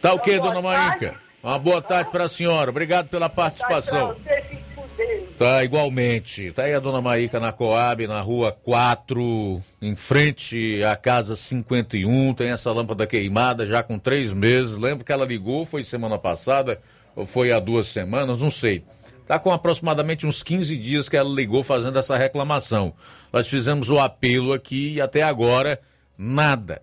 Tá 0.00 0.12
o 0.12 0.18
quê, 0.18 0.34
Então, 0.34 0.48
dona 0.48 0.60
boa 0.60 0.74
tarde. 0.74 1.04
Maíca? 1.06 1.20
Uma 1.42 1.58
boa 1.58 1.82
tarde 1.82 2.10
pra 2.10 2.28
senhora. 2.28 2.70
Obrigado 2.70 3.08
pela 3.08 3.28
participação. 3.28 4.14
Pra 4.22 4.40
Tá, 5.36 5.64
igualmente. 5.64 6.52
Tá 6.52 6.62
aí 6.62 6.74
a 6.74 6.78
dona 6.78 7.00
Maíca 7.00 7.40
na 7.40 7.52
Coab, 7.52 8.06
na 8.06 8.20
rua 8.20 8.52
4, 8.52 9.60
em 9.82 9.96
frente 9.96 10.80
à 10.84 10.94
casa 10.94 11.34
51. 11.34 12.34
Tem 12.34 12.50
essa 12.50 12.70
lâmpada 12.70 13.04
queimada 13.04 13.66
já 13.66 13.82
com 13.82 13.98
três 13.98 14.32
meses. 14.32 14.78
Lembro 14.78 15.04
que 15.04 15.10
ela 15.10 15.24
ligou, 15.24 15.64
foi 15.64 15.82
semana 15.82 16.16
passada, 16.18 16.80
ou 17.16 17.26
foi 17.26 17.50
há 17.50 17.58
duas 17.58 17.88
semanas, 17.88 18.40
não 18.40 18.50
sei. 18.50 18.84
Tá 19.26 19.36
com 19.36 19.50
aproximadamente 19.50 20.24
uns 20.24 20.40
15 20.40 20.76
dias 20.76 21.08
que 21.08 21.16
ela 21.16 21.30
ligou 21.34 21.64
fazendo 21.64 21.98
essa 21.98 22.16
reclamação. 22.16 22.94
Nós 23.32 23.48
fizemos 23.48 23.90
o 23.90 23.98
apelo 23.98 24.52
aqui 24.52 24.94
e 24.94 25.00
até 25.00 25.22
agora, 25.22 25.80
nada. 26.16 26.80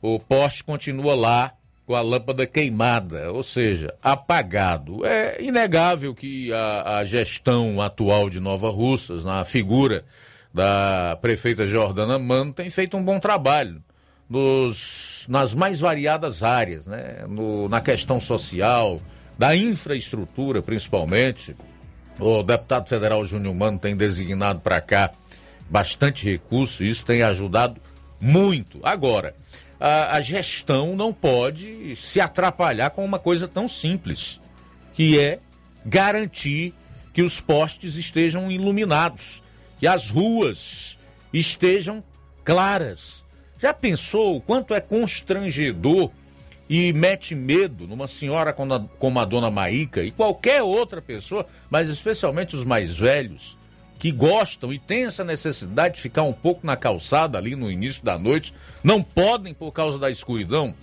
O 0.00 0.20
poste 0.20 0.62
continua 0.62 1.16
lá 1.16 1.52
com 1.88 1.94
a 1.94 2.02
lâmpada 2.02 2.46
queimada, 2.46 3.32
ou 3.32 3.42
seja, 3.42 3.94
apagado. 4.02 5.06
É 5.06 5.42
inegável 5.42 6.14
que 6.14 6.52
a, 6.52 6.98
a 6.98 7.04
gestão 7.06 7.80
atual 7.80 8.28
de 8.28 8.38
Nova 8.40 8.68
Russas, 8.68 9.24
na 9.24 9.42
figura 9.42 10.04
da 10.52 11.16
prefeita 11.22 11.66
Jordana 11.66 12.18
Mano, 12.18 12.52
tem 12.52 12.68
feito 12.68 12.94
um 12.94 13.02
bom 13.02 13.18
trabalho 13.18 13.82
nos, 14.28 15.24
nas 15.30 15.54
mais 15.54 15.80
variadas 15.80 16.42
áreas, 16.42 16.86
né? 16.86 17.24
No- 17.26 17.70
na 17.70 17.80
questão 17.80 18.20
social, 18.20 19.00
da 19.38 19.56
infraestrutura 19.56 20.60
principalmente. 20.60 21.56
O 22.20 22.42
deputado 22.42 22.86
federal 22.86 23.24
Júnior 23.24 23.54
Mano 23.54 23.78
tem 23.78 23.96
designado 23.96 24.60
para 24.60 24.78
cá 24.82 25.10
bastante 25.70 26.26
recurso, 26.30 26.84
isso 26.84 27.02
tem 27.06 27.22
ajudado 27.22 27.80
muito. 28.20 28.78
Agora, 28.82 29.34
a, 29.80 30.16
a 30.16 30.20
gestão 30.20 30.96
não 30.96 31.12
pode 31.12 31.94
se 31.96 32.20
atrapalhar 32.20 32.90
com 32.90 33.04
uma 33.04 33.18
coisa 33.18 33.46
tão 33.46 33.68
simples, 33.68 34.40
que 34.94 35.18
é 35.18 35.38
garantir 35.84 36.74
que 37.12 37.22
os 37.22 37.40
postes 37.40 37.96
estejam 37.96 38.50
iluminados, 38.50 39.42
que 39.78 39.86
as 39.86 40.08
ruas 40.08 40.98
estejam 41.32 42.02
claras. 42.44 43.26
Já 43.58 43.74
pensou 43.74 44.36
o 44.36 44.40
quanto 44.40 44.72
é 44.72 44.80
constrangedor 44.80 46.10
e 46.68 46.92
mete 46.92 47.34
medo 47.34 47.86
numa 47.86 48.06
senhora 48.06 48.52
como 48.52 48.74
a, 48.74 48.80
como 48.98 49.18
a 49.18 49.24
dona 49.24 49.50
Maíca 49.50 50.02
e 50.02 50.10
qualquer 50.10 50.62
outra 50.62 51.02
pessoa, 51.02 51.46
mas 51.68 51.88
especialmente 51.88 52.54
os 52.54 52.64
mais 52.64 52.96
velhos, 52.96 53.57
que 53.98 54.12
gostam 54.12 54.72
e 54.72 54.78
têm 54.78 55.04
essa 55.04 55.24
necessidade 55.24 55.96
de 55.96 56.00
ficar 56.00 56.22
um 56.22 56.32
pouco 56.32 56.66
na 56.66 56.76
calçada 56.76 57.36
ali 57.36 57.56
no 57.56 57.70
início 57.70 58.04
da 58.04 58.18
noite, 58.18 58.54
não 58.84 59.02
podem 59.02 59.52
por 59.52 59.72
causa 59.72 59.98
da 59.98 60.10
escuridão. 60.10 60.74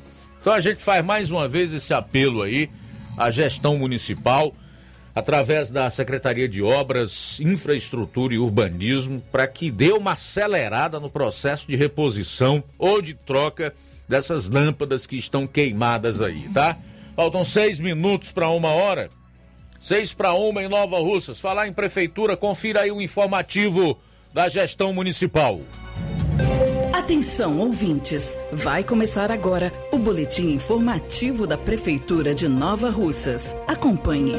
Então 0.42 0.54
a 0.54 0.60
gente 0.60 0.84
faz 0.84 1.04
mais 1.04 1.32
uma 1.32 1.48
vez 1.48 1.74
esse 1.74 1.94
apelo 1.94 2.42
aí 2.42 2.70
à 3.18 3.32
gestão 3.32 3.78
municipal, 3.78 4.54
através 5.16 5.72
da 5.72 5.90
Secretaria 5.90 6.48
de 6.48 6.62
Obras, 6.62 7.40
Infraestrutura 7.40 8.34
e 8.34 8.38
Urbanismo, 8.38 9.24
para 9.32 9.48
que 9.48 9.72
dê 9.72 9.94
uma 9.94 10.12
acelerada 10.12 11.00
no 11.00 11.10
processo 11.10 11.66
de 11.68 11.76
reposição 11.78 12.62
ou 12.78 13.02
de 13.02 13.14
troca 13.14 13.74
dessas 14.10 14.50
lâmpadas 14.50 15.08
que 15.08 15.16
estão 15.16 15.48
queimadas 15.48 16.22
aí, 16.22 16.50
tá? 16.54 16.78
Faltam 17.16 17.46
seis 17.46 17.80
minutos 17.80 18.32
para 18.34 18.50
uma 18.50 18.70
hora. 18.70 19.10
Seis 19.86 20.12
para 20.12 20.34
uma 20.34 20.64
em 20.64 20.68
Nova 20.68 20.98
Russas. 20.98 21.40
Falar 21.40 21.68
em 21.68 21.72
prefeitura, 21.72 22.36
confira 22.36 22.82
aí 22.82 22.92
o 22.92 23.00
informativo 23.00 23.96
da 24.34 24.50
gestão 24.50 24.92
municipal. 24.92 25.62
Atenção, 26.92 27.60
ouvintes! 27.60 28.36
Vai 28.52 28.84
começar 28.84 29.30
agora 29.30 29.72
o 29.92 30.00
boletim 30.00 30.54
informativo 30.54 31.46
da 31.46 31.56
Prefeitura 31.56 32.34
de 32.34 32.48
Nova 32.48 32.90
Russas. 32.90 33.56
Acompanhe. 33.68 34.34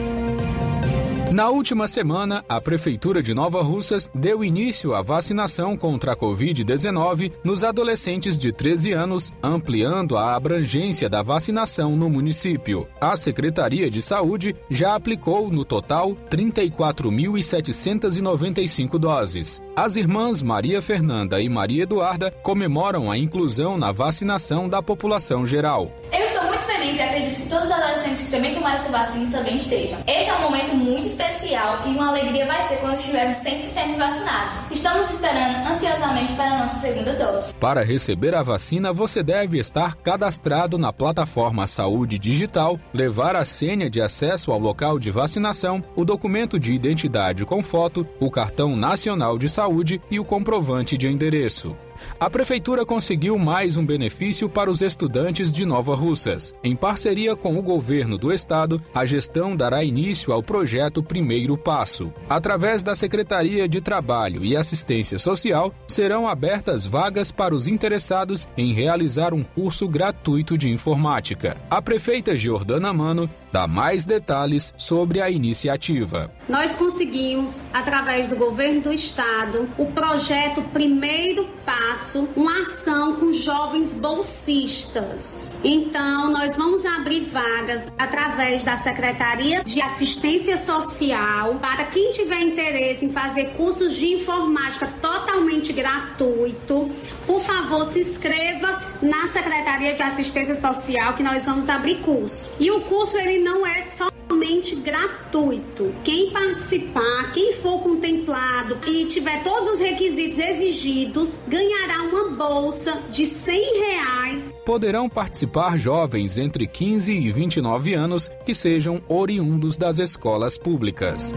Na 1.31 1.51
última 1.51 1.87
semana, 1.89 2.45
a 2.49 2.61
Prefeitura 2.61 3.21
de 3.21 3.35
Nova 3.35 3.61
Russas 3.61 4.09
deu 4.15 4.45
início 4.45 4.95
à 4.95 5.03
vacinação 5.03 5.77
contra 5.77 6.13
a 6.13 6.17
Covid-19 6.17 7.33
nos 7.43 7.65
adolescentes 7.65 8.39
de 8.39 8.53
13 8.53 8.93
anos, 8.93 9.33
ampliando 9.43 10.17
a 10.17 10.37
abrangência 10.37 11.09
da 11.09 11.23
vacinação 11.23 11.97
no 11.97 12.09
município. 12.09 12.87
A 13.01 13.17
Secretaria 13.17 13.91
de 13.91 14.01
Saúde 14.01 14.55
já 14.71 14.95
aplicou, 14.95 15.51
no 15.51 15.65
total, 15.65 16.17
34.795 16.31 18.97
doses. 18.97 19.61
As 19.75 19.97
irmãs 19.97 20.43
Maria 20.43 20.81
Fernanda 20.81 21.41
e 21.41 21.49
Maria 21.49 21.83
Eduarda 21.83 22.31
comemoram 22.31 23.11
a 23.11 23.19
inclusão 23.19 23.77
na 23.77 23.91
vacinação 23.91 24.69
da 24.69 24.81
população 24.81 25.45
geral. 25.45 25.91
Eu 26.13 26.25
estou 26.25 26.45
muito 26.45 26.63
feliz 26.63 26.99
e 26.99 27.03
acredito 27.03 27.43
que 27.43 27.49
todos 27.49 27.65
os 27.67 27.73
adolescentes 27.73 28.23
que 28.23 28.31
também 28.31 28.55
tomaram 28.55 28.77
essa 28.77 28.91
vacina 28.91 29.29
também 29.31 29.57
estejam. 29.57 29.99
Esse 30.07 30.31
é 30.31 30.35
um 30.35 30.43
momento 30.43 30.73
muito 30.75 31.16
especial 31.17 31.83
e 31.87 31.89
uma 31.89 32.09
alegria 32.09 32.47
vai 32.47 32.69
ser 32.69 32.77
quando 32.77 32.97
estivermos 32.97 33.37
100% 33.39 33.97
vacinados. 33.97 34.55
Estamos 34.71 35.11
esperando 35.11 35.67
ansiosamente 35.67 36.35
para 36.35 36.55
a 36.55 36.59
nossa 36.59 36.79
segunda 36.81 37.13
dose. 37.15 37.55
Para 37.55 37.83
receber 37.83 38.35
a 38.35 38.43
vacina, 38.43 38.93
você 38.93 39.23
deve 39.23 39.59
estar 39.59 39.97
cadastrado 39.97 40.77
na 40.77 40.93
plataforma 40.93 41.67
Saúde 41.67 42.19
Digital, 42.19 42.79
levar 42.93 43.35
a 43.35 43.45
senha 43.45 43.89
de 43.89 44.01
acesso 44.01 44.53
ao 44.53 44.59
local 44.59 44.99
de 44.99 45.11
vacinação, 45.11 45.83
o 45.95 46.05
documento 46.05 46.61
de 46.61 46.75
identidade 46.75 47.47
com 47.47 47.63
foto, 47.63 48.07
o 48.21 48.31
cartão 48.31 48.77
nacional 48.77 49.39
de 49.39 49.49
saúde 49.49 50.01
e 50.11 50.21
o 50.21 50.25
comprovante 50.25 50.99
de 50.99 51.09
endereço. 51.09 51.75
A 52.19 52.31
prefeitura 52.31 52.85
conseguiu 52.85 53.39
mais 53.39 53.77
um 53.77 53.85
benefício 53.85 54.49
para 54.49 54.71
os 54.71 54.83
estudantes 54.83 55.51
de 55.51 55.65
Nova 55.65 55.95
Russas. 55.95 56.55
Em 56.63 56.75
parceria 56.75 57.37
com 57.37 57.59
o 57.59 57.63
governo 57.63 58.17
do 58.17 58.33
estado, 58.33 58.83
a 58.95 59.05
gestão 59.05 59.57
dará 59.57 59.85
início 59.85 60.33
ao 60.33 60.43
projeto 60.43 61.03
Primeiro 61.03 61.57
Passo. 61.57 62.13
Através 62.29 62.83
da 62.83 62.95
Secretaria 62.95 63.69
de 63.69 63.81
Trabalho 63.81 64.45
e 64.45 64.57
Assistência 64.57 65.19
Social, 65.19 65.73
serão 65.87 66.27
abertas 66.27 66.87
vagas 66.87 67.31
para 67.31 67.55
os 67.55 67.67
interessados 67.67 68.47
em 68.57 68.73
realizar 68.73 69.35
um 69.35 69.43
curso 69.43 69.89
gratuito 69.89 70.57
de 70.57 70.69
informática. 70.69 71.57
A 71.71 71.81
prefeita 71.81 72.37
Giordana 72.37 72.93
Mano 72.93 73.29
dá 73.57 73.67
mais 73.67 74.05
detalhes 74.05 74.75
sobre 74.77 75.19
a 75.19 75.31
iniciativa. 75.31 76.31
Nós 76.47 76.75
conseguimos, 76.75 77.63
através 77.73 78.29
do 78.29 78.37
governo 78.37 78.83
do 78.83 78.93
estado, 78.93 79.67
o 79.79 79.87
projeto 79.87 80.61
Primeiro 80.75 81.49
Passo, 81.65 82.29
uma 82.37 82.61
ação 82.61 83.17
com 83.17 83.33
jovens 83.33 83.95
bolsistas. 83.95 85.51
Então, 85.65 86.31
nós 86.31 86.55
vamos 86.55 86.85
abrir 86.85 87.25
vagas 87.25 87.91
através 87.99 88.63
da 88.63 88.77
Secretaria 88.77 89.65
de 89.65 89.81
Assistência 89.81 90.59
Social 90.59 91.55
para 91.55 91.85
quem 91.85 92.11
tiver 92.11 92.43
interesse 92.43 93.07
em 93.07 93.11
fazer 93.11 93.55
cursos 93.57 93.95
de 93.95 94.13
informática 94.13 94.87
totalmente 95.01 95.73
gratuito. 95.73 96.91
Por 97.27 97.41
favor, 97.41 97.87
se 97.87 98.01
inscreva 98.01 98.83
na 99.01 99.29
Secretaria 99.29 99.95
de 99.95 100.03
Assistência 100.03 100.57
Social 100.57 101.15
que 101.15 101.23
nós 101.23 101.47
vamos 101.47 101.71
abrir 101.71 101.97
curso. 102.03 102.51
E 102.61 102.71
o 102.71 102.83
curso 102.83 103.17
ele 103.17 103.46
não 103.47 103.65
é 103.65 103.81
somente 103.81 104.75
gratuito. 104.75 105.95
Quem 106.03 106.33
participar, 106.33 107.33
quem 107.33 107.53
for 107.53 107.79
contemplado 107.79 108.77
e 108.85 109.07
tiver 109.07 109.45
todos 109.45 109.69
os 109.69 109.79
requisitos 109.79 110.37
exigidos, 110.37 111.41
ganhará 111.47 112.03
uma 112.03 112.31
bolsa 112.31 113.01
de 113.09 113.25
100 113.25 113.79
reais. 113.79 114.53
Poderão 114.65 115.09
participar 115.09 115.79
jovens 115.79 116.39
entre 116.39 116.67
15 116.67 117.13
e 117.13 117.31
29 117.31 117.95
anos 117.95 118.29
que 118.45 118.53
sejam 118.53 119.01
oriundos 119.09 119.77
das 119.77 120.01
escolas 120.01 120.59
públicas. 120.59 121.33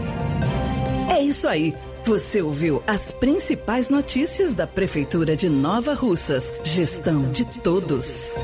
É 1.08 1.22
isso 1.22 1.46
aí. 1.46 1.72
Você 2.04 2.42
ouviu 2.42 2.82
as 2.88 3.12
principais 3.12 3.88
notícias 3.88 4.52
da 4.52 4.66
Prefeitura 4.66 5.36
de 5.36 5.48
Nova 5.48 5.94
Russas. 5.94 6.52
Gestão 6.64 7.30
de 7.30 7.44
todos. 7.44 8.34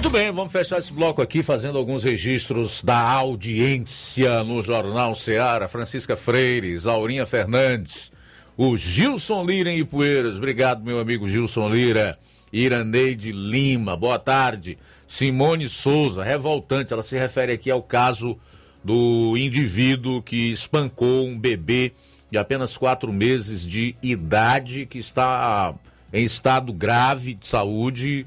Muito 0.00 0.08
bem, 0.08 0.32
vamos 0.32 0.50
fechar 0.50 0.78
esse 0.78 0.90
bloco 0.90 1.20
aqui 1.20 1.42
fazendo 1.42 1.76
alguns 1.76 2.02
registros 2.02 2.80
da 2.82 2.98
audiência 2.98 4.42
no 4.42 4.62
Jornal 4.62 5.14
Ceará. 5.14 5.68
Francisca 5.68 6.16
Freires, 6.16 6.86
Aurinha 6.86 7.26
Fernandes, 7.26 8.10
o 8.56 8.78
Gilson 8.78 9.44
Lira 9.44 9.68
em 9.68 9.80
Ipueiras. 9.80 10.38
Obrigado, 10.38 10.82
meu 10.82 10.98
amigo 11.00 11.28
Gilson 11.28 11.68
Lira. 11.68 12.18
Iraneide 12.50 13.30
Lima, 13.30 13.94
boa 13.94 14.18
tarde. 14.18 14.78
Simone 15.06 15.68
Souza, 15.68 16.24
revoltante. 16.24 16.94
Ela 16.94 17.02
se 17.02 17.18
refere 17.18 17.52
aqui 17.52 17.70
ao 17.70 17.82
caso 17.82 18.38
do 18.82 19.36
indivíduo 19.36 20.22
que 20.22 20.50
espancou 20.50 21.26
um 21.26 21.38
bebê 21.38 21.92
de 22.30 22.38
apenas 22.38 22.74
quatro 22.74 23.12
meses 23.12 23.66
de 23.66 23.94
idade 24.02 24.86
que 24.86 24.96
está 24.96 25.74
em 26.10 26.24
estado 26.24 26.72
grave 26.72 27.34
de 27.34 27.46
saúde 27.46 28.26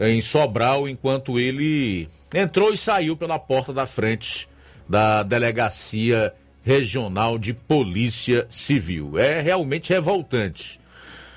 em 0.00 0.20
Sobral 0.20 0.88
enquanto 0.88 1.38
ele 1.38 2.08
entrou 2.34 2.72
e 2.72 2.76
saiu 2.76 3.16
pela 3.16 3.38
porta 3.38 3.72
da 3.72 3.86
frente 3.86 4.48
da 4.88 5.22
delegacia 5.22 6.32
regional 6.64 7.38
de 7.38 7.52
polícia 7.52 8.46
civil. 8.48 9.18
É 9.18 9.40
realmente 9.40 9.92
revoltante. 9.92 10.80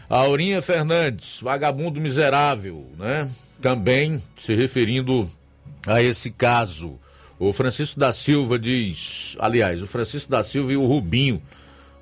Aurinha 0.09 0.61
Fernandes, 0.61 1.39
vagabundo 1.41 1.99
miserável, 1.99 2.87
né? 2.97 3.29
Também 3.61 4.21
se 4.37 4.53
referindo 4.53 5.29
a 5.87 6.01
esse 6.01 6.31
caso. 6.31 6.99
O 7.39 7.51
Francisco 7.51 7.99
da 7.99 8.13
Silva 8.13 8.59
diz, 8.59 9.35
aliás, 9.39 9.81
o 9.81 9.87
Francisco 9.87 10.29
da 10.29 10.43
Silva 10.43 10.71
e 10.71 10.77
o 10.77 10.85
Rubinho, 10.85 11.41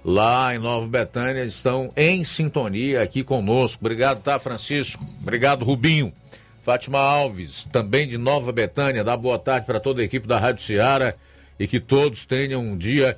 lá 0.04 0.54
em 0.54 0.60
Nova 0.60 0.88
Betânia, 0.88 1.44
estão 1.46 1.92
em 1.96 2.24
sintonia 2.24 3.02
aqui 3.02 3.24
conosco. 3.24 3.84
Obrigado, 3.84 4.22
tá, 4.22 4.38
Francisco? 4.40 5.06
Obrigado, 5.22 5.64
Rubinho. 5.64 6.12
Fátima 6.62 7.00
Alves, 7.00 7.66
também 7.72 8.08
de 8.08 8.20
Nova 8.20 8.52
Betânia, 8.52 9.04
dá 9.04 9.18
boa 9.18 9.40
tarde 9.40 9.66
para 9.66 9.80
toda 9.80 10.02
a 10.02 10.06
equipe 10.06 10.28
da 10.28 10.38
Rádio 10.38 10.64
Ceará 10.64 11.16
e 11.60 11.68
que 11.68 11.80
todos 11.80 12.24
tenham 12.24 12.62
um 12.62 12.78
dia 12.78 13.18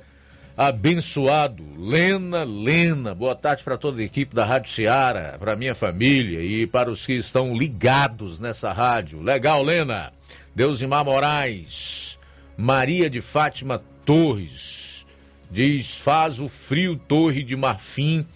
abençoado. 0.56 1.62
Lena, 1.78 2.42
Lena, 2.42 3.14
boa 3.14 3.34
tarde 3.34 3.62
para 3.62 3.76
toda 3.76 4.00
a 4.00 4.04
equipe 4.04 4.34
da 4.34 4.46
Rádio 4.46 4.72
Ceará, 4.72 5.36
para 5.38 5.56
minha 5.56 5.74
família 5.74 6.40
e 6.40 6.66
para 6.66 6.90
os 6.90 7.04
que 7.04 7.12
estão 7.12 7.54
ligados 7.54 8.38
nessa 8.38 8.72
rádio. 8.72 9.20
Legal, 9.20 9.62
Lena. 9.62 10.10
Deusimar 10.54 11.04
Moraes, 11.04 12.18
Maria 12.56 13.10
de 13.10 13.20
Fátima 13.20 13.82
Torres, 14.06 15.04
diz: 15.50 15.96
faz 15.96 16.40
o 16.40 16.48
frio 16.48 16.96
Torre 16.96 17.42
de 17.42 17.56
Marfim 17.56 18.26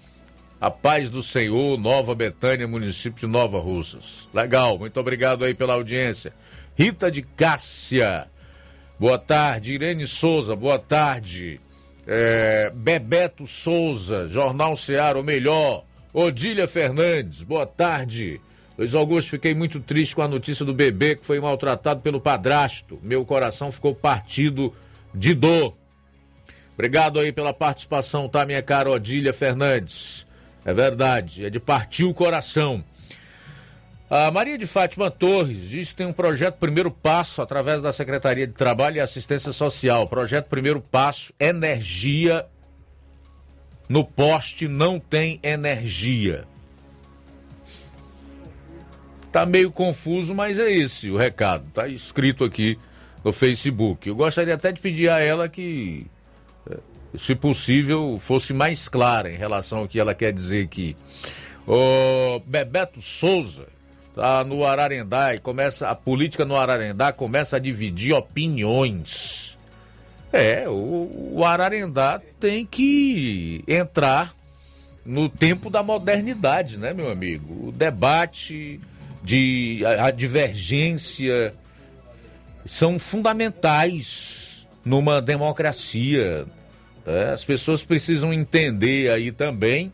a 0.61 0.71
paz 0.71 1.09
do 1.09 1.23
Senhor, 1.23 1.79
Nova 1.79 2.15
Betânia, 2.15 2.67
município 2.67 3.21
de 3.21 3.27
Nova 3.27 3.61
Russas. 3.61 4.29
Legal, 4.35 4.79
muito 4.79 4.99
obrigado 4.99 5.45
aí 5.45 5.55
pela 5.55 5.75
audiência. 5.75 6.33
Rita 6.77 7.11
de 7.11 7.23
Cássia, 7.23 8.27
boa 8.99 9.19
tarde. 9.19 9.75
Irene 9.75 10.07
Souza, 10.07 10.57
boa 10.57 10.79
tarde. 10.79 11.61
É, 12.07 12.73
Bebeto 12.75 13.47
Souza, 13.47 14.27
Jornal 14.29 14.77
Seara, 14.77 15.19
o 15.19 15.25
melhor. 15.25 15.85
Odília 16.13 16.67
Fernandes, 16.67 17.43
boa 17.43 17.67
tarde. 17.67 18.41
Luiz 18.77 18.95
Augusto, 18.95 19.31
fiquei 19.31 19.55
muito 19.55 19.81
triste 19.81 20.15
com 20.15 20.23
a 20.23 20.29
notícia 20.29 20.65
do 20.65 20.73
bebê 20.73 21.17
que 21.17 21.27
foi 21.27 21.39
maltratado 21.41 22.01
pelo 22.01 22.21
padrasto. 22.21 22.99
Meu 23.03 23.25
coração 23.25 23.71
ficou 23.71 23.95
partido 23.95 24.75
de 25.15 25.35
dor. 25.35 25.77
Obrigado 26.75 27.19
aí 27.19 27.33
pela 27.33 27.53
participação, 27.53 28.29
tá, 28.29 28.47
minha 28.47 28.63
cara 28.63 28.89
Odília 28.89 29.33
Fernandes. 29.33 30.28
É 30.69 30.75
verdade, 30.75 31.47
é 31.47 31.49
de 31.49 31.59
partir 31.59 32.05
o 32.05 32.13
coração. 32.13 32.85
A 34.11 34.31
Maria 34.31 34.59
de 34.59 34.67
Fátima 34.67 35.11
Torres 35.11 35.67
diz 35.67 35.89
que 35.89 35.95
tem 35.95 36.07
um 36.07 36.13
projeto 36.13 36.59
Primeiro 36.59 36.91
Passo 36.91 37.41
através 37.41 37.81
da 37.81 37.91
Secretaria 37.91 38.47
de 38.47 38.53
Trabalho 38.53 38.99
e 38.99 39.01
Assistência 39.01 39.51
Social. 39.51 40.07
Projeto 40.07 40.47
Primeiro 40.51 40.83
Passo, 40.83 41.33
energia 41.41 42.45
no 43.89 44.05
poste 44.05 44.69
não 44.69 45.01
tem 45.01 45.41
energia. 45.43 46.45
Tá 49.33 49.47
meio 49.47 49.73
confuso, 49.73 50.35
mas 50.35 50.59
é 50.59 50.71
esse 50.71 51.11
o 51.11 51.17
recado. 51.17 51.65
Tá 51.73 51.89
escrito 51.89 52.45
aqui 52.45 52.79
no 53.25 53.33
Facebook. 53.33 54.07
Eu 54.07 54.15
gostaria 54.15 54.53
até 54.53 54.71
de 54.71 54.83
pedir 54.83 55.09
a 55.09 55.19
ela 55.19 55.49
que 55.49 56.07
se 57.17 57.35
possível, 57.35 58.19
fosse 58.19 58.53
mais 58.53 58.89
clara 58.89 59.31
em 59.31 59.37
relação 59.37 59.79
ao 59.79 59.89
que 59.89 59.99
ela 59.99 60.15
quer 60.15 60.33
dizer 60.33 60.65
aqui. 60.65 60.97
O 61.67 62.41
Bebeto 62.47 63.01
Souza 63.01 63.67
tá 64.15 64.43
no 64.43 64.65
Ararendá 64.65 65.35
e 65.35 65.39
começa 65.39 65.89
a 65.89 65.95
política 65.95 66.45
no 66.45 66.57
Ararendá 66.57 67.13
começa 67.13 67.57
a 67.57 67.61
dividir 67.61 68.15
opiniões. 68.15 69.57
É, 70.33 70.69
o, 70.69 71.37
o 71.37 71.45
Ararendá 71.45 72.21
tem 72.41 72.67
que 72.67 73.63
entrar 73.67 74.35
no 75.05 75.29
tempo 75.29 75.71
da 75.71 75.83
modernidade, 75.83 76.77
né, 76.77 76.93
meu 76.93 77.11
amigo? 77.11 77.69
O 77.69 77.73
debate 77.73 78.81
de 79.23 79.83
a, 79.85 80.07
a 80.07 80.11
divergência 80.11 81.55
são 82.67 82.99
fundamentais 82.99 84.67
numa 84.85 85.23
democracia, 85.23 86.47
é, 87.09 87.31
as 87.31 87.43
pessoas 87.43 87.83
precisam 87.83 88.33
entender 88.35 89.11
aí 89.11 89.33
também 89.33 89.91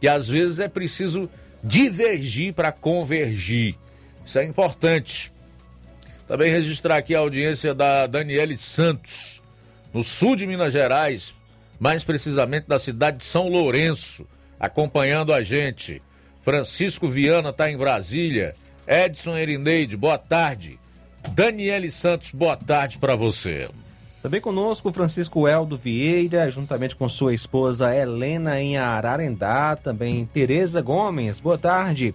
que 0.00 0.08
às 0.08 0.28
vezes 0.28 0.58
é 0.58 0.68
preciso 0.68 1.30
divergir 1.62 2.52
para 2.52 2.72
convergir. 2.72 3.76
Isso 4.26 4.38
é 4.38 4.44
importante. 4.44 5.32
Também 6.26 6.50
registrar 6.50 6.96
aqui 6.96 7.14
a 7.14 7.20
audiência 7.20 7.74
da 7.74 8.06
Daniele 8.06 8.56
Santos, 8.56 9.40
no 9.92 10.02
sul 10.02 10.34
de 10.34 10.46
Minas 10.46 10.72
Gerais, 10.72 11.34
mais 11.78 12.02
precisamente 12.02 12.66
da 12.66 12.78
cidade 12.78 13.18
de 13.18 13.24
São 13.24 13.48
Lourenço, 13.48 14.26
acompanhando 14.58 15.32
a 15.32 15.42
gente. 15.42 16.02
Francisco 16.42 17.08
Viana 17.08 17.50
está 17.50 17.70
em 17.70 17.76
Brasília. 17.76 18.56
Edson 18.86 19.36
Erineide, 19.36 19.96
boa 19.96 20.18
tarde. 20.18 20.78
Daniele 21.32 21.90
Santos, 21.90 22.32
boa 22.32 22.56
tarde 22.56 22.98
para 22.98 23.14
você. 23.14 23.68
Também 24.22 24.40
conosco 24.40 24.92
Francisco 24.92 25.48
Eldo 25.48 25.78
Vieira, 25.78 26.50
juntamente 26.50 26.94
com 26.94 27.08
sua 27.08 27.32
esposa 27.32 27.94
Helena 27.94 28.60
em 28.60 28.76
Ararendá, 28.76 29.74
também 29.76 30.26
Tereza 30.26 30.82
Gomes. 30.82 31.40
Boa 31.40 31.56
tarde. 31.56 32.14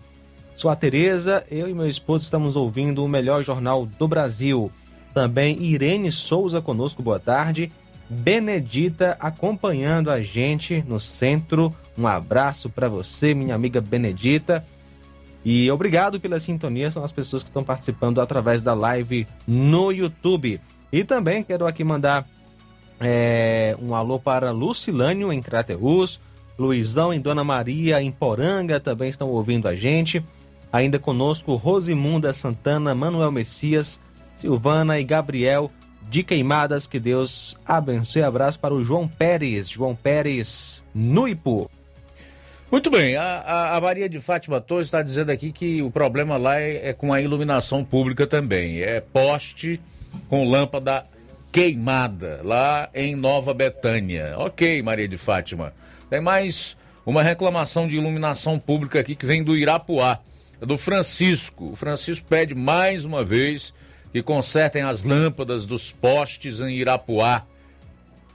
Sou 0.56 0.70
a 0.70 0.76
Tereza, 0.76 1.44
eu 1.50 1.68
e 1.68 1.74
meu 1.74 1.90
esposo 1.90 2.24
estamos 2.24 2.56
ouvindo 2.56 3.04
o 3.04 3.08
melhor 3.08 3.44
jornal 3.44 3.88
do 3.88 4.08
Brasil. 4.08 4.72
Também 5.16 5.60
Irene 5.64 6.12
Souza 6.12 6.62
conosco, 6.62 7.02
boa 7.02 7.20
tarde. 7.20 7.72
Benedita 8.08 9.18
acompanhando 9.20 10.12
a 10.12 10.22
gente 10.22 10.84
no 10.88 11.00
centro. 11.00 11.74
Um 11.98 12.06
abraço 12.06 12.70
para 12.70 12.88
você, 12.88 13.34
minha 13.34 13.56
amiga 13.56 13.82
Benedita. 13.82 14.64
E 15.44 15.70
obrigado 15.72 16.20
pela 16.20 16.40
sintonia, 16.40 16.92
são 16.92 17.04
as 17.04 17.12
pessoas 17.12 17.42
que 17.42 17.50
estão 17.50 17.64
participando 17.64 18.22
através 18.22 18.62
da 18.62 18.76
live 18.76 19.28
no 19.48 19.92
YouTube. 19.92 20.62
E 20.96 21.04
também 21.04 21.44
quero 21.44 21.68
aqui 21.68 21.84
mandar 21.84 22.26
é, 23.02 23.76
um 23.82 23.94
alô 23.94 24.18
para 24.18 24.52
Lucilânio 24.52 25.34
em 25.34 25.42
Crateus, 25.42 26.22
Luizão 26.58 27.14
em 27.14 27.20
Dona 27.20 27.44
Maria 27.44 28.02
em 28.02 28.10
Poranga 28.10 28.80
também 28.80 29.10
estão 29.10 29.28
ouvindo 29.28 29.68
a 29.68 29.76
gente. 29.76 30.24
Ainda 30.72 30.98
conosco 30.98 31.56
Rosimunda 31.56 32.32
Santana, 32.32 32.96
Manuel 32.96 33.30
Messias, 33.30 34.00
Silvana 34.38 34.98
e 34.98 35.04
Gabriel 35.04 35.70
de 36.04 36.24
Queimadas. 36.24 36.88
Que 36.88 36.98
Deus 36.98 37.58
abençoe. 37.66 38.24
Abraço 38.24 38.58
para 38.58 38.74
o 38.74 38.86
João 38.86 39.06
Pérez, 39.06 39.68
João 39.68 39.98
Pérez 39.98 40.82
no 40.96 41.28
Ipu. 41.28 41.70
Muito 42.72 42.90
bem, 42.90 43.18
a, 43.18 43.76
a, 43.76 43.82
Maria 43.82 44.08
de 44.08 44.22
Fátima 44.22 44.62
Torres 44.62 44.88
está 44.88 45.04
dizendo 45.04 45.30
aqui 45.30 45.52
que 45.52 45.82
o 45.82 45.92
problema 45.92 46.38
lá 46.38 46.58
é, 46.58 46.90
é, 46.90 46.94
com 46.94 47.12
a 47.12 47.22
iluminação 47.22 47.84
pública 47.84 48.26
também. 48.26 48.80
É 48.80 49.02
poste 49.02 49.82
com 50.30 50.50
lâmpada 50.50 51.06
queimada 51.52 52.42
lá 52.44 52.90
em 52.94 53.16
Nova 53.16 53.54
Betânia. 53.54 54.36
Ok, 54.38 54.82
Maria 54.82 55.08
de 55.08 55.18
Fátima. 55.18 55.74
Tem 56.10 56.20
mais 56.20 56.76
uma 57.06 57.24
reclamação 57.24 57.88
de 57.88 57.96
iluminação 57.96 58.60
pública 58.60 59.00
aqui 59.00 59.16
que 59.16 59.26
vem 59.26 59.44
do 59.44 59.56
Irapuá, 59.56 60.20
é 60.62 60.66
do 60.66 60.78
Francisco. 60.78 61.72
O 61.72 61.76
Francisco 61.76 62.26
pede 62.28 62.56
mais 62.56 63.06
uma 63.06 63.24
vez 63.24 63.74
que 64.12 64.24
consertem 64.24 64.82
as 64.82 65.04
lâmpadas 65.04 65.66
dos 65.66 65.92
postes 65.92 66.60
em 66.60 66.78
Irapuá. 66.78 67.46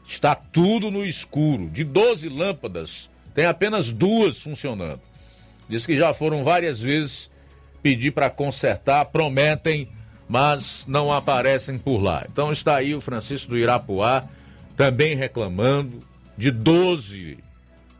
Está 0.06 0.34
tudo 0.34 0.90
no 0.90 1.04
escuro. 1.04 1.68
De 1.70 1.84
12 1.84 2.28
lâmpadas, 2.28 3.10
tem 3.34 3.44
apenas 3.44 3.92
duas 3.92 4.40
funcionando. 4.40 5.00
Diz 5.68 5.86
que 5.86 5.96
já 5.96 6.12
foram 6.12 6.42
várias 6.42 6.80
vezes 6.80 7.30
pedir 7.82 8.10
para 8.10 8.28
consertar, 8.28 9.04
prometem, 9.06 9.88
mas 10.30 10.84
não 10.86 11.12
aparecem 11.12 11.76
por 11.76 12.00
lá. 12.00 12.24
Então 12.30 12.52
está 12.52 12.76
aí 12.76 12.94
o 12.94 13.00
Francisco 13.00 13.50
do 13.50 13.58
Irapuá 13.58 14.22
também 14.76 15.16
reclamando 15.16 15.98
de 16.38 16.52
12 16.52 17.36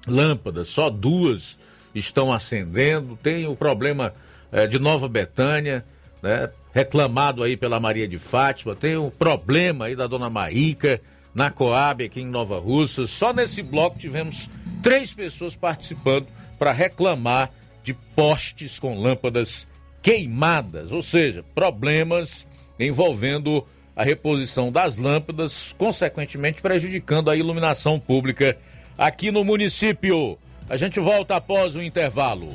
lâmpadas, 0.07 0.69
só 0.69 0.89
duas 0.89 1.59
estão 1.93 2.33
acendendo. 2.33 3.19
Tem 3.21 3.49
o 3.49 3.57
problema 3.57 4.15
é, 4.53 4.69
de 4.69 4.79
Nova 4.79 5.09
Betânia, 5.09 5.85
né, 6.23 6.49
reclamado 6.73 7.43
aí 7.43 7.57
pela 7.57 7.81
Maria 7.81 8.07
de 8.07 8.21
Fátima. 8.21 8.77
Tem 8.77 8.97
o 8.97 9.11
problema 9.11 9.87
aí 9.87 9.97
da 9.97 10.07
Dona 10.07 10.31
Maíca 10.31 11.01
na 11.35 11.51
Coab 11.51 12.05
aqui 12.05 12.21
em 12.21 12.29
Nova 12.29 12.61
Russa. 12.61 13.09
Só 13.09 13.33
nesse 13.33 13.61
bloco 13.61 13.99
tivemos 13.99 14.49
três 14.85 15.13
pessoas 15.13 15.57
participando 15.57 16.29
para 16.61 16.71
reclamar 16.71 17.51
de 17.83 17.93
postes 17.93 18.79
com 18.79 19.03
lâmpadas 19.03 19.67
queimadas, 20.03 20.93
ou 20.93 21.03
seja, 21.03 21.45
problemas 21.55 22.47
envolvendo 22.79 23.67
a 23.95 24.03
reposição 24.03 24.73
das 24.73 24.97
lâmpadas, 24.97 25.75
consequentemente 25.77 26.63
prejudicando 26.63 27.31
a 27.31 27.37
iluminação 27.37 28.01
pública 28.01 28.57
aqui 28.97 29.31
no 29.31 29.45
município. 29.45 30.39
A 30.69 30.77
gente 30.77 31.01
volta 31.01 31.37
após 31.37 31.77
o 31.77 31.83
intervalo. 31.83 32.49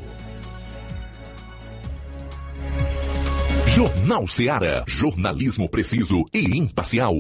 Jornal 3.68 4.28
Ceará, 4.28 4.84
jornalismo 4.88 5.68
preciso 5.68 6.26
e 6.34 6.58
imparcial. 6.58 7.14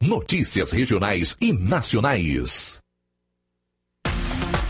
Notícias 0.00 0.70
regionais 0.70 1.36
e 1.40 1.52
nacionais. 1.52 2.82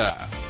Yeah. 0.00 0.49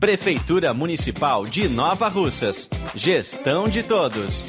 Prefeitura 0.00 0.72
Municipal 0.72 1.46
de 1.46 1.68
Nova 1.68 2.08
Russas. 2.08 2.70
Gestão 2.94 3.68
de 3.68 3.82
todos. 3.82 4.46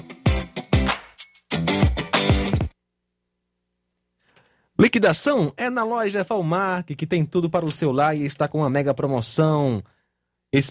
Liquidação 4.80 5.52
é 5.58 5.70
na 5.70 5.84
loja 5.84 6.24
Falmark, 6.24 6.96
que 6.96 7.06
tem 7.06 7.26
tudo 7.26 7.50
para 7.50 7.66
o 7.66 7.72
seu 7.72 7.92
lar 7.92 8.16
e 8.16 8.24
está 8.24 8.48
com 8.48 8.60
uma 8.60 8.70
mega 8.70 8.94
promoção. 8.94 9.84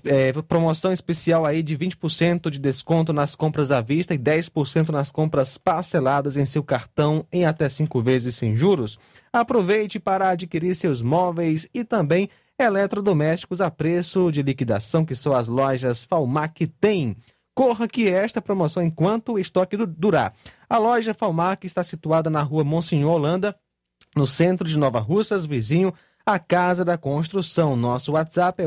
É, 0.07 0.33
promoção 0.49 0.93
especial 0.95 1.45
aí 1.45 1.63
de 1.63 1.77
20% 1.77 2.49
de 2.49 2.59
desconto 2.59 3.13
nas 3.13 3.37
compras 3.37 3.71
à 3.71 3.83
vista 3.83 4.15
e 4.15 4.19
10% 4.19 4.89
nas 4.89 5.11
compras 5.11 5.59
parceladas 5.59 6.39
em 6.39 6.47
seu 6.47 6.63
cartão 6.63 7.27
em 7.31 7.45
até 7.45 7.69
5 7.69 8.01
vezes 8.01 8.35
sem 8.35 8.57
juros. 8.57 8.99
Aproveite 9.31 10.01
para 10.01 10.31
adquirir 10.31 10.75
seus 10.75 11.03
móveis 11.03 11.69
e 11.75 11.85
também 11.85 12.31
eletrodomésticos 12.65 13.61
a 13.61 13.71
preço 13.71 14.31
de 14.31 14.43
liquidação 14.43 15.05
que 15.05 15.15
só 15.15 15.35
as 15.35 15.49
lojas 15.49 16.05
Falmac 16.05 16.67
têm. 16.67 17.17
Corra 17.55 17.87
que 17.89 18.09
esta 18.09 18.41
promoção 18.41 18.83
enquanto 18.83 19.33
o 19.33 19.39
estoque 19.39 19.77
du- 19.77 19.87
durar. 19.87 20.33
A 20.69 20.79
loja 20.79 21.13
Falmac 21.13 21.67
está 21.67 21.83
situada 21.83 22.31
na 22.31 22.43
rua 22.43 22.65
Monsenhor 22.65 23.13
Holanda, 23.13 23.57
no 24.17 24.27
centro 24.27 24.69
de 24.69 24.79
Nova 24.79 24.99
Russas, 25.01 25.45
vizinho 25.45 25.93
à 26.25 26.39
Casa 26.39 26.85
da 26.85 26.97
Construção. 26.97 27.77
Nosso 27.77 28.13
WhatsApp 28.13 28.63
é 28.63 28.67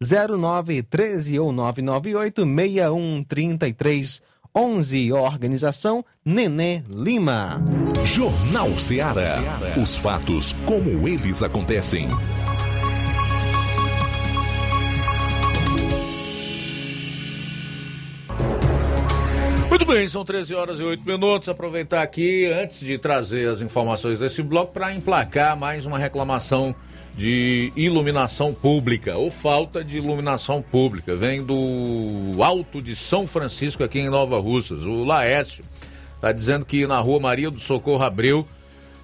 88992230913 0.00 1.38
ou 1.40 1.52
998-613311. 4.54 5.12
Organização 5.12 6.04
Nenê 6.24 6.82
Lima. 6.88 7.62
Jornal 8.04 8.76
Ceará. 8.78 9.38
Os 9.80 9.96
fatos 9.96 10.54
como 10.66 11.08
eles 11.08 11.42
acontecem. 11.42 12.08
Muito 19.68 19.86
bem, 19.86 20.08
são 20.08 20.24
13 20.24 20.54
horas 20.54 20.80
e 20.80 20.82
8 20.82 21.04
minutos. 21.06 21.48
Aproveitar 21.48 22.02
aqui, 22.02 22.46
antes 22.46 22.80
de 22.80 22.98
trazer 22.98 23.48
as 23.48 23.60
informações 23.60 24.18
desse 24.18 24.42
bloco, 24.42 24.72
para 24.72 24.92
emplacar 24.92 25.56
mais 25.56 25.86
uma 25.86 25.98
reclamação 25.98 26.74
de 27.20 27.70
iluminação 27.76 28.54
pública, 28.54 29.14
ou 29.14 29.30
falta 29.30 29.84
de 29.84 29.98
iluminação 29.98 30.62
pública. 30.62 31.14
Vem 31.14 31.44
do 31.44 32.42
Alto 32.42 32.80
de 32.80 32.96
São 32.96 33.26
Francisco, 33.26 33.84
aqui 33.84 33.98
em 33.98 34.08
Nova 34.08 34.38
Russas. 34.38 34.84
O 34.84 35.04
Laércio 35.04 35.62
está 36.14 36.32
dizendo 36.32 36.64
que 36.64 36.86
na 36.86 36.98
rua 36.98 37.20
Maria 37.20 37.50
do 37.50 37.60
Socorro 37.60 38.02
Abreu 38.02 38.48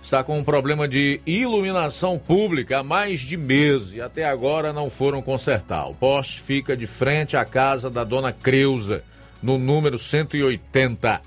está 0.02 0.24
com 0.24 0.38
um 0.38 0.42
problema 0.42 0.88
de 0.88 1.20
iluminação 1.26 2.18
pública 2.18 2.78
há 2.78 2.82
mais 2.82 3.20
de 3.20 3.36
mês 3.36 3.92
e 3.92 4.00
até 4.00 4.24
agora 4.24 4.72
não 4.72 4.88
foram 4.88 5.20
consertar. 5.20 5.86
O 5.86 5.94
poste 5.94 6.40
fica 6.40 6.74
de 6.74 6.86
frente 6.86 7.36
à 7.36 7.44
casa 7.44 7.90
da 7.90 8.02
dona 8.02 8.32
Creuza, 8.32 9.04
no 9.42 9.58
número 9.58 9.98
180. 9.98 11.20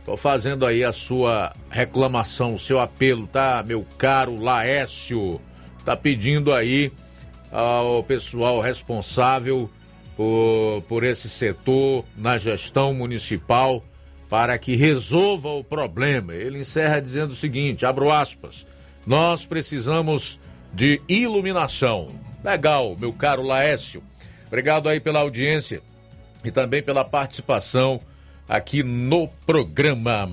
Estou 0.00 0.16
fazendo 0.16 0.66
aí 0.66 0.82
a 0.82 0.92
sua 0.92 1.52
reclamação, 1.70 2.56
o 2.56 2.58
seu 2.58 2.80
apelo, 2.80 3.28
tá, 3.28 3.62
meu 3.64 3.86
caro 3.96 4.42
Laércio? 4.42 5.40
Tá 5.84 5.96
pedindo 5.96 6.52
aí 6.52 6.92
ao 7.50 8.02
pessoal 8.04 8.60
responsável 8.60 9.70
por, 10.16 10.82
por 10.88 11.04
esse 11.04 11.28
setor 11.28 12.04
na 12.16 12.38
gestão 12.38 12.92
municipal 12.94 13.82
para 14.28 14.56
que 14.58 14.76
resolva 14.76 15.48
o 15.48 15.64
problema. 15.64 16.34
Ele 16.34 16.60
encerra 16.60 17.00
dizendo 17.00 17.32
o 17.32 17.36
seguinte: 17.36 17.84
abro 17.84 18.10
aspas, 18.10 18.66
nós 19.06 19.44
precisamos 19.44 20.38
de 20.72 21.02
iluminação. 21.08 22.08
Legal, 22.44 22.96
meu 22.98 23.12
caro 23.12 23.42
Laércio. 23.42 24.02
Obrigado 24.46 24.88
aí 24.88 25.00
pela 25.00 25.20
audiência 25.20 25.82
e 26.44 26.50
também 26.50 26.82
pela 26.82 27.04
participação 27.04 28.00
aqui 28.48 28.82
no 28.82 29.28
programa. 29.46 30.28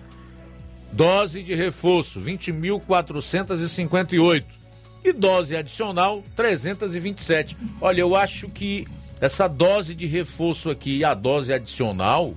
Dose 0.94 1.42
de 1.42 1.54
reforço, 1.54 2.22
20.458 2.22 4.64
e 5.08 5.12
dose 5.12 5.56
adicional 5.56 6.22
327. 6.34 7.56
Olha, 7.80 8.00
eu 8.00 8.16
acho 8.16 8.48
que 8.48 8.86
essa 9.20 9.48
dose 9.48 9.94
de 9.94 10.06
reforço 10.06 10.68
aqui 10.70 10.98
e 10.98 11.04
a 11.04 11.14
dose 11.14 11.52
adicional 11.52 12.34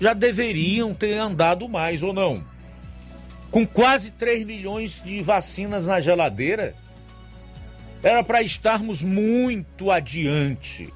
já 0.00 0.12
deveriam 0.12 0.94
ter 0.94 1.14
andado 1.14 1.68
mais 1.68 2.02
ou 2.02 2.12
não. 2.12 2.44
Com 3.50 3.66
quase 3.66 4.10
3 4.10 4.46
milhões 4.46 5.02
de 5.02 5.22
vacinas 5.22 5.86
na 5.86 6.00
geladeira, 6.00 6.74
era 8.02 8.22
para 8.22 8.42
estarmos 8.42 9.02
muito 9.02 9.90
adiante, 9.90 10.92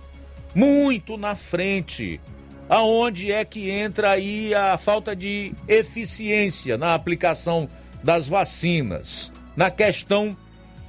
muito 0.55 1.17
na 1.17 1.35
frente. 1.35 2.21
Aonde 2.69 3.33
é 3.33 3.45
que 3.45 3.71
entra 3.71 4.11
aí 4.11 4.55
a 4.55 4.79
falta 4.79 5.15
de 5.17 5.53
eficiência 5.67 6.79
na 6.79 6.95
aplicação 6.95 7.69
das 8.03 8.29
vacinas, 8.29 9.33
na 9.57 9.71
questão 9.71 10.37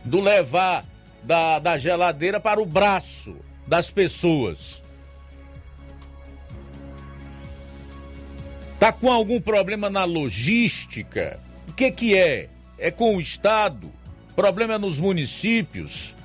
do 0.04 0.20
levar 0.20 0.86
da, 1.24 1.60
da 1.60 1.78
geladeira 1.78 2.40
para 2.40 2.62
o 2.62 2.66
braço 2.66 3.36
das 3.68 3.90
pessoas. 3.90 4.84
Tá 8.80 8.92
com 8.92 9.12
algum 9.12 9.40
problema 9.40 9.90
na 9.90 10.04
logística? 10.04 11.40
O 11.70 11.74
que 11.74 11.90
que 11.92 12.18
é? 12.18 12.50
É 12.78 12.92
com 12.92 13.16
o 13.16 13.22
estado? 13.22 13.90
Problema 14.36 14.78
nos 14.78 15.00
municípios 15.00 16.16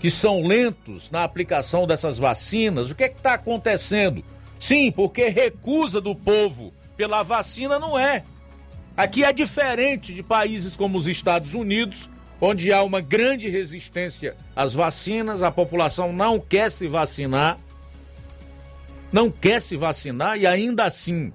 que 0.00 0.10
são 0.10 0.42
lentos 0.42 1.10
na 1.10 1.24
aplicação 1.24 1.86
dessas 1.86 2.16
vacinas? 2.16 2.90
O 2.90 2.94
que 2.94 3.04
é 3.04 3.08
que 3.08 3.18
está 3.18 3.34
acontecendo? 3.34 4.24
Sim, 4.58 4.90
porque 4.90 5.28
recusa 5.28 6.00
do 6.00 6.14
povo 6.14 6.72
pela 6.96 7.22
vacina 7.22 7.78
não 7.78 7.98
é. 7.98 8.24
Aqui 8.96 9.22
é 9.22 9.32
diferente 9.32 10.14
de 10.14 10.22
países 10.22 10.74
como 10.74 10.96
os 10.96 11.06
Estados 11.06 11.52
Unidos, 11.52 12.08
onde 12.40 12.72
há 12.72 12.82
uma 12.82 13.00
grande 13.00 13.48
resistência 13.48 14.36
às 14.54 14.74
vacinas, 14.74 15.42
a 15.42 15.50
população 15.50 16.12
não 16.12 16.38
quer 16.38 16.70
se 16.70 16.86
vacinar, 16.86 17.58
não 19.12 19.30
quer 19.30 19.60
se 19.60 19.76
vacinar 19.76 20.38
e 20.38 20.46
ainda 20.46 20.84
assim 20.84 21.32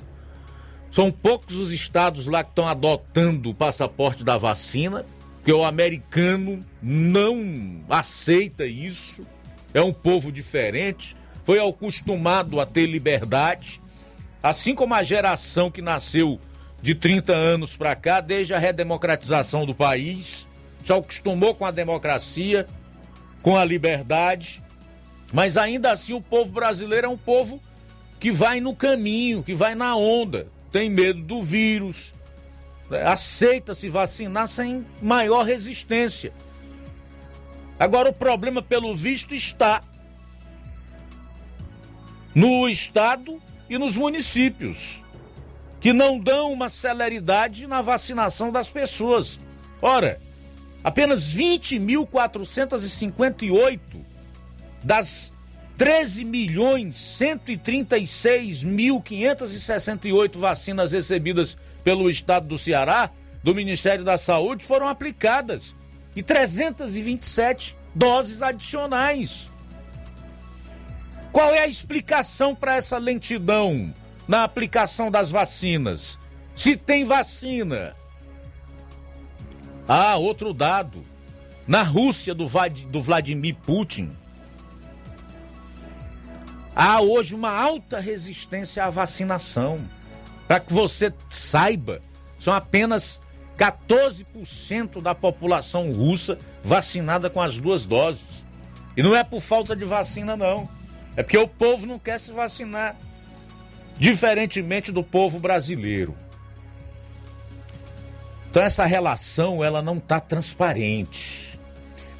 são 0.92 1.12
poucos 1.12 1.56
os 1.56 1.72
estados 1.72 2.26
lá 2.28 2.44
que 2.44 2.52
estão 2.52 2.68
adotando 2.68 3.50
o 3.50 3.54
passaporte 3.54 4.24
da 4.24 4.38
vacina, 4.38 5.06
porque 5.38 5.54
o 5.54 5.64
americano 5.64 6.64
não 6.82 7.82
aceita 7.90 8.66
isso, 8.66 9.26
é 9.74 9.82
um 9.82 9.94
povo 9.94 10.32
diferente, 10.32 11.16
foi 11.44 11.66
acostumado 11.66 12.60
a 12.60 12.66
ter 12.66 12.86
liberdade, 12.86 13.82
assim 14.44 14.76
como 14.76 14.94
a 14.94 15.02
geração 15.02 15.72
que 15.72 15.82
nasceu 15.82 16.40
de 16.82 16.94
30 16.94 17.32
anos 17.32 17.76
para 17.76 17.96
cá, 17.96 18.20
desde 18.20 18.54
a 18.54 18.60
redemocratização 18.60 19.66
do 19.66 19.74
país 19.74 20.46
se 20.84 20.92
acostumou 20.92 21.56
com 21.56 21.66
a 21.66 21.72
democracia, 21.72 22.68
com 23.42 23.58
a 23.58 23.66
liberdade, 23.66 24.64
mas 25.32 25.58
ainda 25.58 25.92
assim 25.92 26.14
o 26.14 26.22
povo 26.22 26.52
brasileiro 26.52 27.08
é 27.08 27.10
um 27.10 27.18
povo 27.18 27.62
que 28.20 28.32
vai 28.32 28.60
no 28.60 28.76
caminho, 28.76 29.44
que 29.44 29.54
vai 29.54 29.74
na 29.76 29.96
onda, 29.96 30.48
tem 30.72 30.90
medo 30.90 31.22
do 31.22 31.42
vírus, 31.42 32.14
aceita 33.06 33.74
se 33.74 33.90
vacinar 33.90 34.48
sem 34.48 34.86
maior 35.02 35.44
resistência. 35.44 36.34
Agora 37.80 38.10
o 38.10 38.14
problema, 38.14 38.62
pelo 38.62 38.96
visto, 38.96 39.34
está 39.34 39.82
no 42.36 42.70
estado 42.70 43.42
e 43.70 43.78
nos 43.78 43.98
municípios, 43.98 45.02
que 45.80 45.94
não 45.94 46.20
dão 46.20 46.52
uma 46.52 46.70
celeridade 46.70 47.66
na 47.66 47.82
vacinação 47.82 48.52
das 48.52 48.70
pessoas. 48.70 49.40
Ora, 49.82 50.22
Apenas 50.84 51.36
20.458 51.36 53.80
das 54.84 55.32
13 55.78 56.26
milhões 56.26 57.00
136 57.00 58.64
mil 58.64 59.02
568 59.02 60.40
vacinas 60.40 60.92
recebidas 60.92 61.58
pelo 61.84 62.10
estado 62.10 62.48
do 62.48 62.58
Ceará, 62.58 63.12
do 63.44 63.56
Ministério 63.56 64.04
da 64.04 64.18
Saúde, 64.18 64.64
foram 64.64 64.88
aplicadas 64.88 65.76
e 66.16 66.22
327 66.22 67.76
doses 67.96 68.42
adicionais. 68.42 69.50
Qual 71.32 71.54
é 71.54 71.60
a 71.60 71.68
explicação 71.68 72.54
para 72.54 72.76
essa 72.76 72.98
lentidão 72.98 73.94
na 74.28 74.44
aplicação 74.44 75.10
das 75.10 75.32
vacinas? 75.32 76.20
Se 76.54 76.76
tem 76.76 77.06
vacina, 77.06 77.96
ah, 79.94 80.16
outro 80.16 80.54
dado. 80.54 81.04
Na 81.68 81.84
Rússia 81.84 82.34
do, 82.34 82.50
do 82.90 83.02
Vladimir 83.02 83.56
Putin, 83.56 84.16
há 86.74 87.02
hoje 87.02 87.36
uma 87.36 87.52
alta 87.52 88.00
resistência 88.00 88.86
à 88.86 88.90
vacinação. 88.90 89.82
Para 90.48 90.62
que 90.62 90.72
você 90.72 91.14
saiba, 91.30 92.02
são 92.40 92.54
apenas 92.54 93.20
14% 93.58 95.02
da 95.02 95.14
população 95.14 95.92
russa 95.92 96.40
vacinada 96.64 97.30
com 97.30 97.42
as 97.42 97.58
duas 97.58 97.86
doses. 97.86 98.46
E 98.96 99.04
não 99.04 99.14
é 99.14 99.26
por 99.26 99.42
falta 99.42 99.76
de 99.76 99.84
vacina, 99.84 100.38
não. 100.38 100.70
É 101.18 101.24
porque 101.24 101.38
o 101.38 101.48
povo 101.48 101.86
não 101.86 102.00
quer 102.00 102.18
se 102.18 102.32
vacinar. 102.32 102.96
Diferentemente 103.98 104.90
do 104.90 105.04
povo 105.04 105.38
brasileiro. 105.38 106.16
Então 108.52 108.62
essa 108.62 108.84
relação 108.84 109.64
ela 109.64 109.82
não 109.82 109.96
está 109.96 110.20
transparente. 110.20 111.58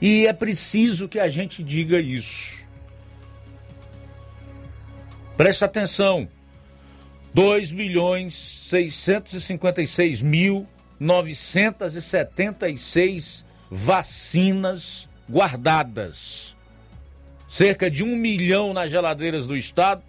E 0.01 0.25
é 0.25 0.31
preciso 0.31 1.09
que 1.09 1.19
a 1.19 1.27
gente 1.27 1.61
diga 1.61 1.99
isso. 1.99 2.65
Preste 5.35 5.65
atenção. 5.65 6.25
2 7.33 7.73
milhões 7.73 8.33
656 8.69 10.21
mil 10.21 10.65
976 10.97 13.43
vacinas 13.69 15.09
guardadas. 15.29 16.55
Cerca 17.49 17.91
de 17.91 18.05
um 18.05 18.15
milhão 18.15 18.73
nas 18.73 18.89
geladeiras 18.89 19.45
do 19.45 19.57
estado 19.57 20.01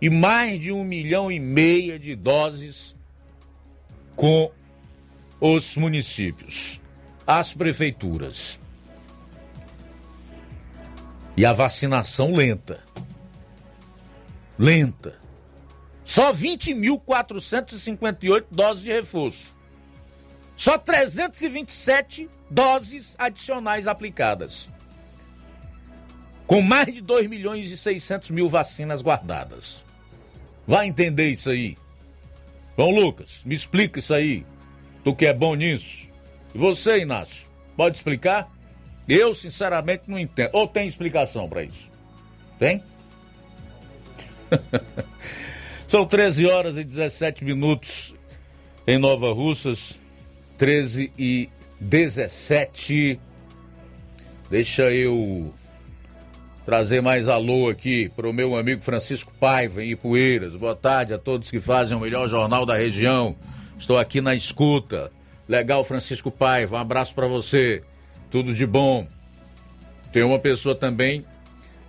e 0.00 0.10
mais 0.10 0.58
de 0.58 0.72
um 0.72 0.82
milhão 0.82 1.30
e 1.30 1.38
meia 1.38 1.96
de 1.96 2.16
doses 2.16 2.93
com 4.16 4.50
os 5.40 5.76
municípios, 5.76 6.80
as 7.26 7.52
prefeituras. 7.52 8.60
E 11.36 11.44
a 11.44 11.52
vacinação 11.52 12.32
lenta. 12.32 12.80
Lenta. 14.58 15.20
Só 16.04 16.32
20.458 16.32 18.46
doses 18.50 18.82
de 18.84 18.92
reforço. 18.92 19.54
Só 20.56 20.78
327 20.78 22.30
doses 22.48 23.16
adicionais 23.18 23.88
aplicadas. 23.88 24.68
Com 26.46 26.62
mais 26.62 26.92
de 26.92 27.00
2 27.00 27.26
milhões 27.26 27.70
e 27.70 27.76
600 27.76 28.30
mil 28.30 28.48
vacinas 28.48 29.02
guardadas. 29.02 29.82
Vai 30.66 30.86
entender 30.86 31.30
isso 31.30 31.50
aí. 31.50 31.76
João 32.76 32.90
Lucas, 32.90 33.42
me 33.44 33.54
explica 33.54 33.98
isso 33.98 34.12
aí. 34.12 34.44
Tu 35.04 35.14
que 35.14 35.26
é 35.26 35.32
bom 35.32 35.54
nisso. 35.54 36.08
E 36.54 36.58
você, 36.58 37.00
Inácio, 37.00 37.46
pode 37.76 37.96
explicar? 37.96 38.50
Eu, 39.08 39.34
sinceramente, 39.34 40.04
não 40.06 40.18
entendo. 40.18 40.50
Ou 40.52 40.66
tem 40.66 40.88
explicação 40.88 41.48
para 41.48 41.62
isso? 41.62 41.90
Tem? 42.58 42.82
São 45.86 46.06
13 46.06 46.46
horas 46.46 46.76
e 46.76 46.84
17 46.84 47.44
minutos 47.44 48.14
em 48.86 48.98
Nova 48.98 49.32
Russas. 49.32 49.98
13 50.56 51.12
e 51.18 51.48
17. 51.80 53.20
Deixa 54.50 54.90
eu 54.90 55.52
trazer 56.64 57.02
mais 57.02 57.28
alô 57.28 57.68
aqui 57.68 58.08
para 58.16 58.28
o 58.28 58.32
meu 58.32 58.56
amigo 58.56 58.82
Francisco 58.82 59.32
Paiva 59.38 59.84
em 59.84 59.90
Ipueiras. 59.90 60.56
Boa 60.56 60.74
tarde 60.74 61.12
a 61.12 61.18
todos 61.18 61.50
que 61.50 61.60
fazem 61.60 61.96
o 61.96 62.00
melhor 62.00 62.26
jornal 62.26 62.64
da 62.64 62.76
região. 62.76 63.36
Estou 63.78 63.98
aqui 63.98 64.20
na 64.20 64.34
escuta. 64.34 65.12
Legal, 65.46 65.84
Francisco 65.84 66.30
Paiva. 66.30 66.76
Um 66.76 66.80
abraço 66.80 67.14
para 67.14 67.26
você. 67.26 67.82
Tudo 68.30 68.54
de 68.54 68.66
bom. 68.66 69.06
Tem 70.10 70.22
uma 70.22 70.38
pessoa 70.38 70.74
também 70.74 71.24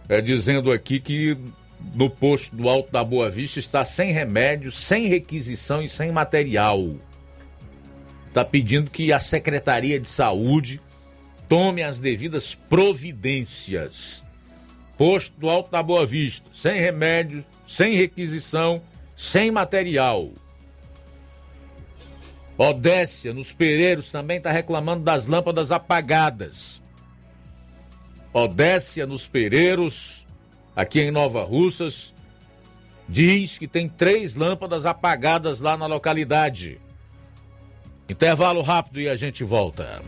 é, 0.09 0.19
dizendo 0.19 0.71
aqui 0.71 0.99
que 0.99 1.37
no 1.93 2.09
posto 2.09 2.55
do 2.55 2.67
Alto 2.67 2.91
da 2.91 3.03
Boa 3.03 3.29
Vista 3.29 3.59
está 3.59 3.85
sem 3.85 4.11
remédio, 4.11 4.71
sem 4.71 5.07
requisição 5.07 5.81
e 5.81 5.87
sem 5.87 6.11
material. 6.11 6.95
Está 8.27 8.43
pedindo 8.43 8.91
que 8.91 9.13
a 9.13 9.19
Secretaria 9.21 9.99
de 9.99 10.09
Saúde 10.09 10.81
tome 11.47 11.81
as 11.81 11.97
devidas 11.99 12.53
providências. 12.53 14.24
Posto 14.97 15.39
do 15.39 15.49
Alto 15.49 15.69
da 15.71 15.83
Boa 15.83 16.05
Vista, 16.05 16.49
sem 16.53 16.79
remédio, 16.79 17.43
sem 17.67 17.95
requisição, 17.95 18.81
sem 19.15 19.51
material. 19.51 20.29
Odécia, 22.57 23.33
nos 23.33 23.51
Pereiros, 23.51 24.09
também 24.09 24.37
está 24.37 24.51
reclamando 24.51 25.03
das 25.03 25.25
lâmpadas 25.25 25.71
apagadas. 25.71 26.81
Odécia, 28.31 29.05
nos 29.05 29.27
Pereiros, 29.27 30.25
aqui 30.75 31.01
em 31.01 31.11
Nova 31.11 31.43
Russas, 31.43 32.13
diz 33.07 33.57
que 33.57 33.67
tem 33.67 33.89
três 33.89 34.35
lâmpadas 34.35 34.85
apagadas 34.85 35.59
lá 35.59 35.75
na 35.75 35.85
localidade. 35.85 36.79
Intervalo 38.09 38.61
rápido 38.61 39.01
e 39.01 39.09
a 39.09 39.15
gente 39.15 39.43
volta. 39.43 40.01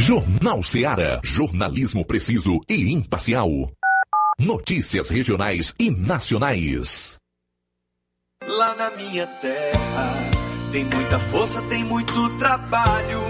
Jornal 0.00 0.62
Seara. 0.62 1.20
Jornalismo 1.22 2.06
preciso 2.06 2.58
e 2.66 2.90
imparcial. 2.90 3.50
Notícias 4.38 5.10
regionais 5.10 5.74
e 5.78 5.90
nacionais. 5.90 7.18
Lá 8.48 8.74
na 8.76 8.90
minha 8.92 9.26
terra 9.26 10.30
tem 10.72 10.86
muita 10.86 11.20
força, 11.20 11.60
tem 11.68 11.84
muito 11.84 12.38
trabalho. 12.38 13.29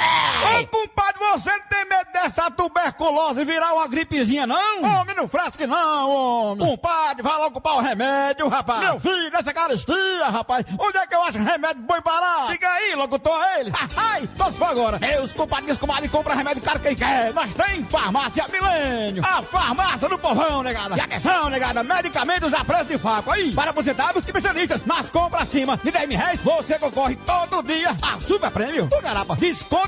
Ô, 0.00 0.66
compadre, 0.66 1.18
você 1.18 1.50
não 1.50 1.66
tem 1.68 1.84
medo 1.84 2.12
dessa 2.12 2.50
tuberculose 2.50 3.44
virar 3.44 3.74
uma 3.74 3.86
gripezinha, 3.88 4.46
não? 4.46 4.82
Homem, 4.82 5.14
não 5.14 5.28
fresque 5.28 5.66
não, 5.66 6.10
homem. 6.10 6.66
Compadre, 6.66 7.22
vai 7.22 7.36
logo 7.38 7.52
comprar 7.52 7.74
o 7.74 7.80
remédio, 7.80 8.48
rapaz. 8.48 8.80
Meu 8.80 9.00
filho, 9.00 9.30
essa 9.36 9.52
caristia, 9.52 10.26
rapaz. 10.30 10.64
Onde 10.78 10.98
é 10.98 11.06
que 11.06 11.14
eu 11.14 11.22
acho 11.22 11.38
remédio 11.38 11.82
bom 11.82 11.96
e 11.96 12.00
barato? 12.00 12.52
Diga 12.52 12.68
aí, 12.68 12.94
locutor, 12.94 13.38
ele. 13.58 13.72
Ai, 13.96 14.28
só 14.36 14.50
se 14.50 14.56
for 14.56 14.68
agora. 14.68 14.98
Meus 14.98 15.32
compadres, 15.32 15.78
comadres, 15.78 16.10
compra 16.10 16.34
remédio 16.34 16.62
caro 16.62 16.80
quem 16.80 16.94
quer. 16.94 17.32
Nós 17.32 17.52
tem 17.54 17.84
farmácia 17.84 18.46
Milênio. 18.50 19.22
A 19.24 19.42
farmácia 19.42 20.08
do 20.08 20.18
povão, 20.18 20.62
negada. 20.62 20.96
E 20.96 21.00
atenção, 21.00 21.48
negada, 21.50 21.82
medicamentos 21.82 22.52
a 22.52 22.64
preço 22.64 22.86
de 22.86 22.98
faco. 22.98 23.30
Aí, 23.30 23.52
para 23.52 23.70
aposentados 23.70 24.22
e 24.22 24.26
especialistas. 24.26 24.84
Nas 24.84 25.08
compras 25.10 25.42
acima 25.42 25.76
de 25.82 25.90
10 25.90 26.08
mil 26.08 26.18
reais, 26.18 26.40
você 26.40 26.78
concorre 26.78 27.16
todo 27.16 27.62
dia 27.62 27.96
a 28.02 28.18
super 28.18 28.50
prêmio. 28.50 28.88
Ô, 28.92 29.00
garapa, 29.00 29.36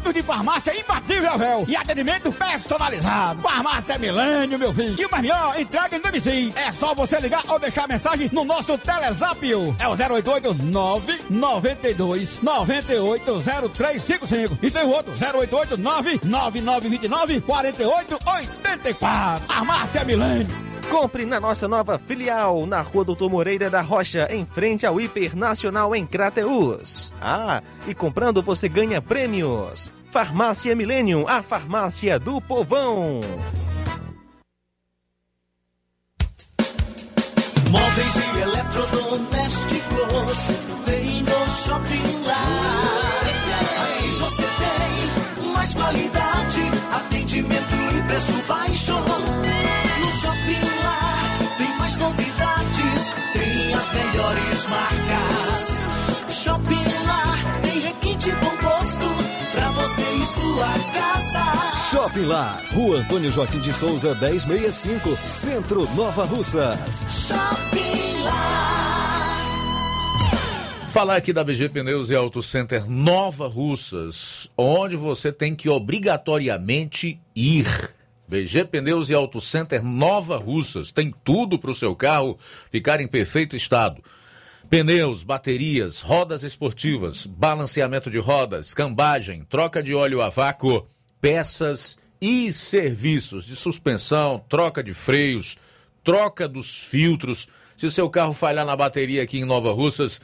descontos 0.03 0.15
de 0.15 0.23
farmácia 0.23 0.79
imbatível, 0.79 1.39
véu. 1.39 1.65
E 1.69 1.77
atendimento 1.77 2.33
personalizado. 2.33 3.41
Farmácia 3.41 3.97
Milênio, 3.99 4.59
meu 4.59 4.74
filho. 4.74 5.01
E 5.01 5.07
o 5.07 5.11
mais 5.11 5.23
melhor, 5.23 5.59
entrega 5.59 5.97
em 5.97 6.01
domicílio. 6.01 6.53
É 6.57 6.73
só 6.73 6.95
você 6.95 7.19
ligar 7.20 7.43
ou 7.49 7.59
deixar 7.59 7.89
mensagem 7.89 8.29
no 8.33 8.45
nosso 8.45 8.77
Telezap. 8.79 9.41
É 9.79 9.89
o 9.89 9.93
088 9.93 10.55
992 10.65 12.43
98 12.43 13.43
0355. 13.43 14.59
E 14.62 14.70
tem 14.70 14.85
o 14.85 14.91
outro, 14.91 15.12
088 15.12 15.79
99929 15.79 17.41
4884. 17.41 19.47
Farmácia 19.47 20.05
Milênio. 20.05 20.72
Compre 20.90 21.24
na 21.26 21.40
nossa 21.40 21.66
nova 21.66 21.98
filial, 21.98 22.66
na 22.66 22.80
Rua 22.80 23.04
Doutor 23.04 23.28
Moreira 23.30 23.70
da 23.70 23.80
Rocha, 23.80 24.28
em 24.30 24.44
frente 24.44 24.86
ao 24.86 25.00
Hiper 25.00 25.34
Nacional 25.36 25.94
em 25.94 26.04
Crateus. 26.06 27.12
Ah, 27.20 27.62
e 27.86 27.94
comprando 27.94 28.42
você 28.42 28.68
ganha 28.68 29.00
prêmios. 29.00 29.90
Farmácia 30.10 30.74
Millennium, 30.76 31.24
a 31.26 31.42
farmácia 31.42 32.18
do 32.18 32.40
povão. 32.40 33.20
Móveis 37.70 38.16
e 38.16 38.40
eletrodomésticos 38.42 40.48
tem 40.84 41.22
no 41.22 41.50
Shopping 41.50 42.26
Lar. 42.26 43.24
Aqui 43.84 44.09
você 44.20 44.42
tem 44.42 45.52
mais 45.52 45.72
qualidade, 45.74 46.60
atendimento 46.92 47.74
e 47.96 48.02
preço 48.06 48.42
baixo. 48.46 49.22
Sua 60.62 60.78
casa. 60.93 61.90
Shopping 61.90 62.26
Lá, 62.26 62.62
Rua 62.72 62.98
Antônio 62.98 63.30
Joaquim 63.32 63.59
de 63.59 63.72
Souza, 63.72 64.14
1065, 64.14 65.16
Centro 65.26 65.93
Nova 65.94 66.24
Russas. 66.24 67.05
Shopping 67.09 68.22
Lar. 68.22 69.32
Falar 70.93 71.16
aqui 71.16 71.32
da 71.32 71.43
BG 71.43 71.68
Pneus 71.70 72.10
e 72.10 72.14
Auto 72.14 72.43
Center 72.43 72.89
Nova 72.89 73.48
Russas, 73.48 74.51
onde 74.56 74.94
você 74.94 75.32
tem 75.32 75.55
que 75.55 75.68
obrigatoriamente 75.68 77.20
ir. 77.34 77.66
BG 78.28 78.64
Pneus 78.66 79.10
e 79.10 79.14
Auto 79.14 79.40
Center 79.40 79.82
Nova 79.82 80.36
Russas 80.36 80.93
tem 80.93 81.12
tudo 81.24 81.59
para 81.59 81.70
o 81.70 81.74
seu 81.74 81.97
carro 81.97 82.39
ficar 82.70 83.01
em 83.01 83.09
perfeito 83.09 83.56
estado. 83.56 84.02
Pneus, 84.73 85.23
baterias, 85.23 86.01
rodas 86.01 86.43
esportivas, 86.43 87.27
balanceamento 87.27 88.09
de 88.11 88.16
rodas, 88.16 88.73
cambagem, 88.73 89.44
troca 89.44 89.82
de 89.82 89.94
óleo 89.94 90.23
a 90.23 90.31
vácuo, 90.31 90.86
peças 91.20 91.99
e 92.19 92.51
serviços 92.55 93.44
de 93.44 93.55
suspensão, 93.55 94.43
troca 94.49 94.82
de 94.82 94.94
freios, 94.94 95.59
troca 96.03 96.49
dos 96.49 96.86
filtros. 96.86 97.51
Se 97.77 97.90
seu 97.90 98.09
carro 98.09 98.32
falhar 98.32 98.65
na 98.65 98.74
bateria 98.74 99.23
aqui 99.23 99.40
em 99.40 99.44
Nova 99.44 99.74
Russas, 99.74 100.23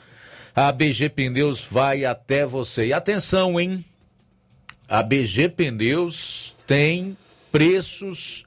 a 0.57 0.73
BG 0.73 1.11
Pneus 1.11 1.61
vai 1.71 2.07
até 2.07 2.47
você. 2.47 2.87
E 2.87 2.93
atenção, 2.95 3.61
hein? 3.61 3.85
A 4.89 5.03
BG 5.03 5.51
Pneus 5.51 6.57
tem 6.67 7.15
preços 7.53 8.47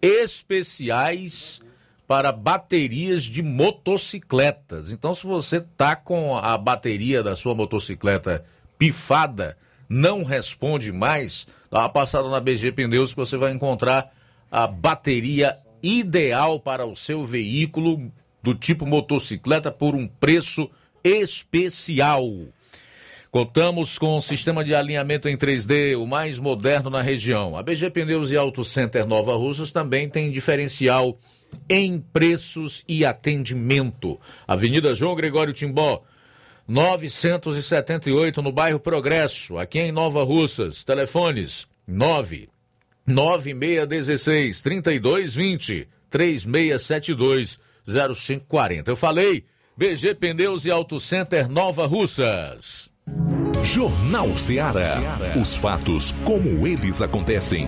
especiais 0.00 1.60
para 2.06 2.30
baterias 2.32 3.24
de 3.24 3.42
motocicletas. 3.42 4.90
Então, 4.90 5.14
se 5.14 5.26
você 5.26 5.60
tá 5.60 5.96
com 5.96 6.36
a 6.36 6.56
bateria 6.58 7.22
da 7.22 7.34
sua 7.34 7.54
motocicleta 7.54 8.44
pifada, 8.78 9.56
não 9.88 10.22
responde 10.22 10.92
mais, 10.92 11.46
dá 11.70 11.80
uma 11.80 11.88
passada 11.88 12.28
na 12.28 12.40
BG 12.40 12.72
Pneus 12.72 13.12
que 13.12 13.20
você 13.20 13.36
vai 13.36 13.52
encontrar 13.52 14.12
a 14.50 14.66
bateria 14.66 15.56
ideal 15.82 16.60
para 16.60 16.86
o 16.86 16.96
seu 16.96 17.24
veículo 17.24 18.10
do 18.42 18.54
tipo 18.54 18.86
motocicleta 18.86 19.70
por 19.70 19.94
um 19.94 20.06
preço 20.06 20.70
especial. 21.02 22.24
Contamos 23.30 23.98
com 23.98 24.16
um 24.16 24.20
sistema 24.20 24.64
de 24.64 24.74
alinhamento 24.74 25.28
em 25.28 25.36
3D, 25.36 26.00
o 26.00 26.06
mais 26.06 26.38
moderno 26.38 26.88
na 26.88 27.02
região. 27.02 27.56
A 27.56 27.62
BG 27.62 27.90
Pneus 27.90 28.30
e 28.30 28.36
Auto 28.36 28.64
Center 28.64 29.06
Nova 29.06 29.34
Russas 29.34 29.72
também 29.72 30.08
tem 30.08 30.30
diferencial 30.30 31.18
em 31.68 31.98
preços 31.98 32.84
e 32.88 33.04
atendimento. 33.04 34.20
Avenida 34.46 34.94
João 34.94 35.14
Gregório 35.14 35.52
Timbó, 35.52 36.02
978, 36.66 38.40
no 38.40 38.50
bairro 38.50 38.80
Progresso, 38.80 39.58
aqui 39.58 39.78
em 39.78 39.92
Nova 39.92 40.22
Russas. 40.24 40.82
Telefones 40.82 41.66
9 41.86 42.48
9616 43.06 44.62
3220 44.62 45.88
3672 46.08 47.58
0540. 47.86 48.90
Eu 48.90 48.96
falei, 48.96 49.44
BG 49.76 50.14
Pneus 50.14 50.64
e 50.64 50.70
Auto 50.70 50.98
Center 50.98 51.48
Nova 51.48 51.86
Russas. 51.86 52.90
Jornal 53.64 54.36
Ceará. 54.36 55.00
Os 55.40 55.54
fatos 55.54 56.12
como 56.24 56.66
eles 56.66 57.02
acontecem. 57.02 57.66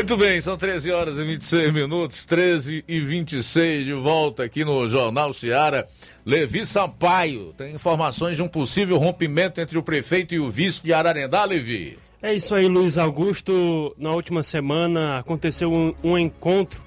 Muito 0.00 0.16
bem, 0.16 0.40
são 0.40 0.56
13 0.56 0.90
horas 0.92 1.18
e 1.18 1.22
26 1.22 1.74
minutos, 1.74 2.24
13 2.24 2.82
e 2.88 3.00
26 3.00 3.84
de 3.84 3.92
volta 3.92 4.42
aqui 4.42 4.64
no 4.64 4.88
Jornal 4.88 5.30
Ceará. 5.30 5.84
Levi 6.24 6.64
Sampaio 6.64 7.52
tem 7.52 7.74
informações 7.74 8.34
de 8.34 8.42
um 8.42 8.48
possível 8.48 8.96
rompimento 8.96 9.60
entre 9.60 9.76
o 9.76 9.82
prefeito 9.82 10.34
e 10.34 10.40
o 10.40 10.48
vice 10.48 10.82
de 10.82 10.94
Ararendá, 10.94 11.44
Levi. 11.44 11.98
É 12.22 12.32
isso 12.32 12.54
aí, 12.54 12.66
Luiz 12.66 12.96
Augusto. 12.96 13.94
Na 13.98 14.10
última 14.12 14.42
semana 14.42 15.18
aconteceu 15.18 15.70
um, 15.70 15.92
um 16.02 16.16
encontro 16.16 16.80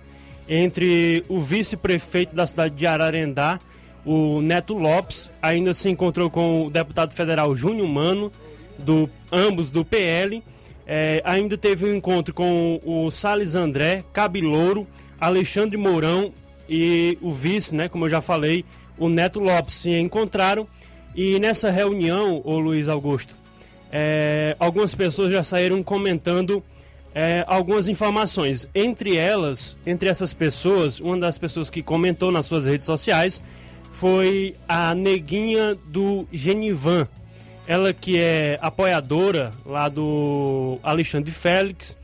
entre 0.50 1.24
o 1.30 1.40
vice-prefeito 1.40 2.34
da 2.34 2.48
cidade 2.48 2.74
de 2.74 2.88
Ararendá, 2.88 3.60
o 4.04 4.42
Neto 4.42 4.74
Lopes, 4.74 5.30
ainda 5.40 5.72
se 5.76 5.88
encontrou 5.88 6.32
com 6.32 6.66
o 6.66 6.72
deputado 6.72 7.14
federal 7.14 7.56
Júnior 7.56 7.88
Mano, 7.88 8.32
do, 8.80 9.08
ambos 9.32 9.70
do 9.70 9.86
PL 9.86 10.42
é, 10.86 11.22
ainda 11.24 11.58
teve 11.58 11.86
um 11.86 11.96
encontro 11.96 12.34
com 12.34 12.80
o 12.84 13.10
Salles 13.10 13.56
André, 13.56 14.04
Cabilouro, 14.12 14.88
Alexandre 15.20 15.78
Mourão 15.78 16.34
e 16.68 17.18
o 17.22 17.32
vice, 17.32 17.76
né, 17.76 17.88
como 17.88 18.06
eu 18.06 18.10
já 18.10 18.22
falei, 18.22 18.66
o 18.98 19.10
Neto 19.10 19.40
Lopes 19.40 19.76
se 19.76 19.90
encontraram. 19.90 20.68
E 21.16 21.40
nessa 21.40 21.70
reunião, 21.70 22.42
o 22.44 22.58
Luiz 22.58 22.88
Augusto, 22.88 23.38
é, 23.92 24.56
algumas 24.60 24.96
pessoas 24.96 25.32
já 25.32 25.44
saíram 25.44 25.84
comentando 25.84 26.64
é, 27.14 27.46
algumas 27.48 27.88
informações. 27.88 28.68
Entre 28.74 29.16
elas, 29.16 29.78
entre 29.86 30.10
essas 30.10 30.34
pessoas, 30.34 31.00
uma 31.00 31.18
das 31.20 31.38
pessoas 31.38 31.70
que 31.70 31.84
comentou 31.84 32.32
nas 32.32 32.48
suas 32.48 32.66
redes 32.66 32.86
sociais 32.86 33.44
foi 33.92 34.56
a 34.68 34.96
neguinha 34.96 35.78
do 35.86 36.28
Genivan 36.32 37.08
ela 37.68 37.94
que 37.94 38.20
é 38.20 38.58
apoiadora 38.62 39.54
lá 39.66 39.88
do 39.88 40.80
Alexandre 40.84 41.32
Félix, 41.32 41.98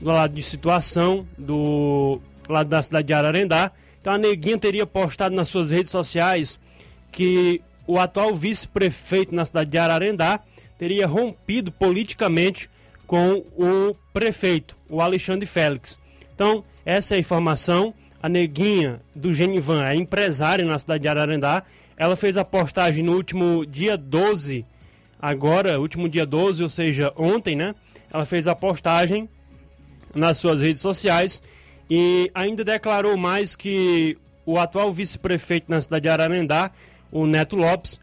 do 0.00 0.06
lado 0.06 0.34
de 0.34 0.42
situação, 0.42 1.26
do 1.36 2.20
lado 2.48 2.68
da 2.68 2.82
cidade 2.82 3.06
de 3.06 3.12
Ararendá. 3.12 3.70
Então 4.00 4.12
a 4.12 4.18
Neguinha 4.18 4.58
teria 4.58 4.86
postado 4.86 5.34
nas 5.34 5.48
suas 5.48 5.70
redes 5.70 5.90
sociais 5.90 6.60
que 7.12 7.60
o 7.86 7.98
atual 7.98 8.34
vice-prefeito 8.34 9.34
na 9.34 9.44
cidade 9.44 9.70
de 9.70 9.78
Ararendá 9.78 10.40
teria 10.78 11.06
rompido 11.06 11.70
politicamente 11.70 12.68
com 13.06 13.44
o 13.56 13.94
prefeito, 14.12 14.76
o 14.88 15.00
Alexandre 15.00 15.46
Félix. 15.46 15.98
Então, 16.34 16.64
essa 16.84 17.14
é 17.14 17.16
a 17.16 17.20
informação. 17.20 17.94
A 18.22 18.28
Neguinha 18.28 19.02
do 19.14 19.34
Genivan, 19.34 19.84
é 19.84 19.94
empresária 19.94 20.64
na 20.64 20.78
cidade 20.78 21.02
de 21.02 21.08
Ararendá, 21.08 21.62
ela 21.94 22.16
fez 22.16 22.38
a 22.38 22.44
postagem 22.44 23.04
no 23.04 23.14
último 23.14 23.66
dia 23.66 23.98
12 23.98 24.64
agora, 25.24 25.80
último 25.80 26.06
dia 26.06 26.26
12, 26.26 26.62
ou 26.62 26.68
seja, 26.68 27.10
ontem, 27.16 27.56
né? 27.56 27.74
Ela 28.12 28.26
fez 28.26 28.46
a 28.46 28.54
postagem 28.54 29.26
nas 30.14 30.36
suas 30.36 30.60
redes 30.60 30.82
sociais 30.82 31.42
e 31.88 32.30
ainda 32.34 32.62
declarou 32.62 33.16
mais 33.16 33.56
que 33.56 34.18
o 34.44 34.58
atual 34.58 34.92
vice-prefeito 34.92 35.70
na 35.70 35.80
cidade 35.80 36.02
de 36.02 36.08
Ararendá, 36.10 36.70
o 37.10 37.26
Neto 37.26 37.56
Lopes, 37.56 37.98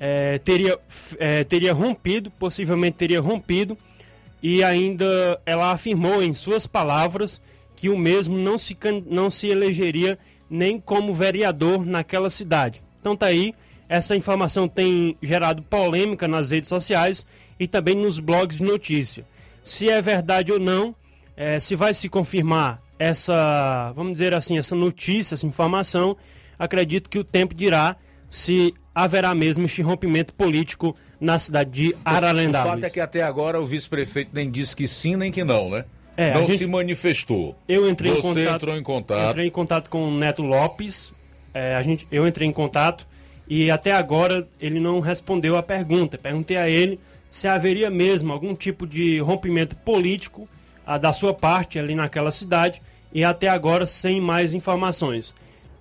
é, 0.00 0.38
teria, 0.38 0.76
é, 1.20 1.44
teria 1.44 1.72
rompido, 1.72 2.28
possivelmente 2.32 2.96
teria 2.96 3.20
rompido, 3.20 3.78
e 4.42 4.64
ainda 4.64 5.40
ela 5.46 5.70
afirmou 5.70 6.24
em 6.24 6.34
suas 6.34 6.66
palavras 6.66 7.40
que 7.76 7.88
o 7.88 7.96
mesmo 7.96 8.36
não 8.36 8.58
se, 8.58 8.76
não 9.06 9.30
se 9.30 9.46
elegeria 9.46 10.18
nem 10.50 10.80
como 10.80 11.14
vereador 11.14 11.86
naquela 11.86 12.28
cidade. 12.28 12.82
Então 13.00 13.14
tá 13.14 13.26
aí 13.26 13.54
essa 13.88 14.16
informação 14.16 14.66
tem 14.66 15.16
gerado 15.22 15.62
polêmica 15.62 16.26
nas 16.26 16.50
redes 16.50 16.68
sociais 16.68 17.26
e 17.58 17.66
também 17.66 17.94
nos 17.94 18.18
blogs 18.18 18.56
de 18.58 18.64
notícia. 18.64 19.24
Se 19.62 19.88
é 19.88 20.00
verdade 20.00 20.52
ou 20.52 20.58
não, 20.58 20.94
é, 21.36 21.58
se 21.60 21.74
vai 21.74 21.94
se 21.94 22.08
confirmar 22.08 22.82
essa, 22.98 23.92
vamos 23.94 24.12
dizer 24.12 24.34
assim, 24.34 24.58
essa 24.58 24.74
notícia, 24.74 25.34
essa 25.34 25.46
informação, 25.46 26.16
acredito 26.58 27.10
que 27.10 27.18
o 27.18 27.24
tempo 27.24 27.54
dirá 27.54 27.96
se 28.28 28.74
haverá 28.94 29.34
mesmo 29.34 29.64
este 29.64 29.82
rompimento 29.82 30.34
político 30.34 30.94
na 31.20 31.38
cidade 31.38 31.70
de 31.70 31.96
Ararendá. 32.04 32.62
O 32.62 32.68
fato 32.68 32.84
é 32.84 32.90
que 32.90 33.00
até 33.00 33.22
agora 33.22 33.60
o 33.60 33.66
vice-prefeito 33.66 34.30
nem 34.32 34.50
disse 34.50 34.74
que 34.74 34.86
sim 34.86 35.16
nem 35.16 35.32
que 35.32 35.42
não, 35.44 35.70
né? 35.70 35.84
É, 36.16 36.34
não 36.34 36.46
gente... 36.46 36.58
se 36.58 36.66
manifestou. 36.66 37.56
Eu 37.68 37.88
entrei 37.88 38.12
Você 38.12 38.18
em 38.18 38.22
contato. 38.22 38.54
entrou 38.54 38.76
em 38.76 38.82
contato. 38.82 39.30
Entrei 39.30 39.46
em 39.46 39.50
contato 39.50 39.90
com 39.90 40.08
o 40.08 40.16
Neto 40.16 40.42
Lopes. 40.42 41.12
É, 41.52 41.74
a 41.74 41.82
gente, 41.82 42.06
eu 42.10 42.26
entrei 42.26 42.48
em 42.48 42.52
contato 42.52 43.06
e 43.48 43.70
até 43.70 43.92
agora 43.92 44.46
ele 44.60 44.80
não 44.80 45.00
respondeu 45.00 45.56
a 45.56 45.62
pergunta. 45.62 46.16
Perguntei 46.16 46.56
a 46.56 46.68
ele 46.68 46.98
se 47.30 47.48
haveria 47.48 47.90
mesmo 47.90 48.32
algum 48.32 48.54
tipo 48.54 48.86
de 48.86 49.18
rompimento 49.18 49.74
político 49.76 50.48
a, 50.86 50.96
da 50.96 51.12
sua 51.12 51.34
parte 51.34 51.78
ali 51.78 51.94
naquela 51.94 52.30
cidade 52.30 52.80
e 53.12 53.24
até 53.24 53.48
agora 53.48 53.86
sem 53.86 54.20
mais 54.20 54.54
informações. 54.54 55.34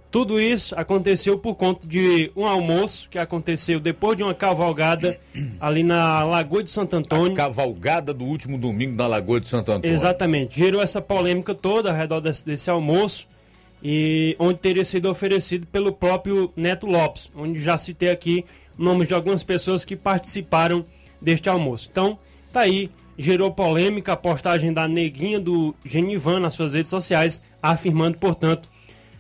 Tudo 0.10 0.40
isso 0.40 0.76
aconteceu 0.78 1.40
por 1.40 1.56
conta 1.56 1.88
de 1.88 2.32
um 2.36 2.46
almoço 2.46 3.10
que 3.10 3.18
aconteceu 3.18 3.80
depois 3.80 4.16
de 4.16 4.24
uma 4.24 4.34
cavalgada 4.36 5.20
ali 5.60 5.82
na 5.82 6.24
Lagoa 6.24 6.64
de 6.64 6.70
Santo 6.70 6.96
Antônio. 6.96 7.34
A 7.34 7.36
cavalgada 7.36 8.14
do 8.14 8.24
último 8.24 8.58
domingo 8.60 8.96
na 8.96 9.08
Lagoa 9.08 9.40
de 9.40 9.48
Santo 9.48 9.72
Antônio. 9.72 9.92
Exatamente. 9.92 10.60
Gerou 10.60 10.82
essa 10.82 11.02
polêmica 11.02 11.56
toda 11.56 11.90
ao 11.90 11.96
redor 11.96 12.20
desse, 12.20 12.46
desse 12.46 12.70
almoço 12.70 13.28
e 13.84 14.36
onde 14.40 14.60
teria 14.60 14.86
sido 14.86 15.10
oferecido 15.10 15.68
pelo 15.68 15.92
próprio 15.92 16.54
Neto 16.56 16.88
Lopes, 16.88 17.30
onde 17.36 17.62
já 17.62 17.78
citei 17.78 18.10
aqui 18.10 18.46
nomes 18.78 19.10
de 19.10 19.14
algumas 19.14 19.44
pessoas 19.44 19.84
que 19.84 19.96
participaram 19.96 20.86
deste 21.22 21.50
almoço. 21.50 21.90
Então, 21.92 22.18
tá 22.52 22.62
aí, 22.62 22.90
gerou 23.18 23.52
polêmica 23.52 24.14
a 24.14 24.16
postagem 24.16 24.72
da 24.72 24.88
neguinha 24.88 25.40
do 25.40 25.76
Genivan 25.86 26.40
nas 26.40 26.54
suas 26.54 26.74
redes 26.74 26.90
sociais, 26.90 27.44
afirmando, 27.62 28.18
portanto, 28.18 28.70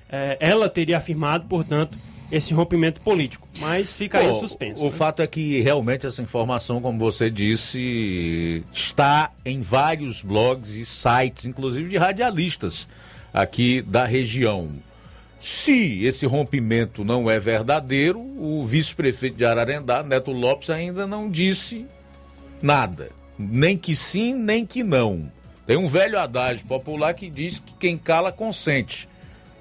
é, 0.09 0.37
ela 0.39 0.69
teria 0.69 0.97
afirmado, 0.97 1.45
portanto, 1.47 1.97
esse 2.31 2.53
rompimento 2.53 3.01
político. 3.01 3.47
Mas 3.59 3.93
fica 3.95 4.19
Pô, 4.19 4.25
aí 4.25 4.35
suspenso. 4.35 4.81
O 4.81 4.85
né? 4.85 4.91
fato 4.91 5.21
é 5.21 5.27
que 5.27 5.61
realmente 5.61 6.07
essa 6.07 6.21
informação, 6.21 6.81
como 6.81 6.97
você 6.97 7.29
disse, 7.29 8.63
está 8.71 9.29
em 9.45 9.61
vários 9.61 10.21
blogs 10.21 10.75
e 10.77 10.85
sites, 10.85 11.45
inclusive 11.45 11.89
de 11.89 11.97
radialistas 11.97 12.87
aqui 13.33 13.81
da 13.81 14.05
região. 14.05 14.71
Se 15.39 16.05
esse 16.05 16.25
rompimento 16.25 17.03
não 17.03 17.29
é 17.29 17.39
verdadeiro, 17.39 18.19
o 18.19 18.63
vice-prefeito 18.63 19.37
de 19.37 19.45
Ararendá, 19.45 20.03
Neto 20.03 20.31
Lopes, 20.31 20.69
ainda 20.69 21.05
não 21.05 21.29
disse 21.29 21.85
nada. 22.61 23.09
nem 23.37 23.77
que 23.77 23.95
sim, 23.95 24.33
nem 24.33 24.65
que 24.65 24.83
não. 24.83 25.29
Tem 25.65 25.75
um 25.75 25.87
velho 25.87 26.19
adágio 26.19 26.65
popular 26.65 27.13
que 27.13 27.29
diz 27.29 27.59
que 27.59 27.73
quem 27.73 27.97
cala 27.97 28.31
consente. 28.31 29.09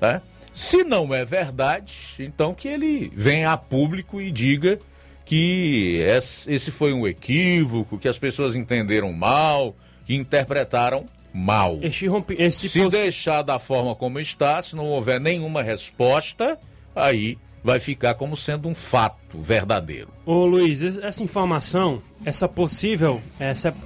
Né? 0.01 0.21
Se 0.53 0.85
não 0.85 1.13
é 1.15 1.25
verdade, 1.25 1.95
então 2.19 2.55
que 2.55 2.69
ele 2.69 3.11
venha 3.17 3.53
a 3.53 3.57
público 3.57 4.21
e 4.21 4.31
diga 4.31 4.79
que 5.25 6.05
esse 6.47 6.71
foi 6.71 6.93
um 6.93 7.07
equívoco, 7.07 7.99
que 7.99 8.09
as 8.09 8.19
pessoas 8.19 8.55
entenderam 8.55 9.13
mal, 9.13 9.75
que 10.05 10.15
interpretaram 10.15 11.07
mal. 11.33 11.79
Se 12.53 12.81
poss... 12.81 12.93
deixar 12.93 13.43
da 13.43 13.59
forma 13.59 13.95
como 13.95 14.21
está, 14.21 14.63
se 14.63 14.77
não 14.77 14.87
houver 14.87 15.21
nenhuma 15.21 15.63
resposta, 15.63 16.59
aí 16.95 17.39
vai 17.65 17.79
ficar 17.79 18.15
como 18.15 18.37
sendo 18.37 18.69
um 18.69 18.75
fato 18.75 19.41
verdadeiro. 19.41 20.09
Ô 20.27 20.45
Luiz, 20.45 20.83
essa 20.83 21.23
informação, 21.23 22.03
essa 22.25 22.49
possível 22.49 23.21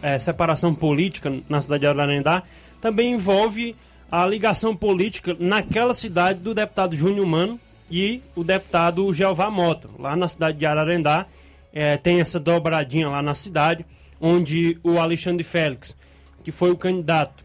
é, 0.03 0.19
separação 0.19 0.75
política 0.75 1.33
na 1.49 1.61
cidade 1.61 1.83
de 1.83 1.87
Ararendá, 1.87 2.43
também 2.81 3.13
envolve 3.13 3.77
a 4.11 4.27
ligação 4.27 4.75
política 4.75 5.37
naquela 5.39 5.93
cidade 5.93 6.41
do 6.41 6.55
deputado 6.55 6.97
Júnior 6.97 7.27
Mano 7.27 7.61
e 7.91 8.23
o 8.35 8.43
deputado 8.43 9.13
Jeová 9.13 9.51
Mota. 9.51 9.89
Lá 9.99 10.17
na 10.17 10.29
cidade 10.29 10.59
de 10.59 10.67
Ararendá, 10.67 11.27
é, 11.73 11.97
tem 11.97 12.21
essa 12.21 12.41
dobradinha 12.41 13.09
lá 13.09 13.23
na 13.23 13.35
cidade, 13.35 13.85
onde 14.21 14.79
o 14.83 14.99
Alexandre 14.99 15.45
Félix, 15.45 15.97
que 16.47 16.53
foi 16.53 16.71
o 16.71 16.77
candidato 16.77 17.45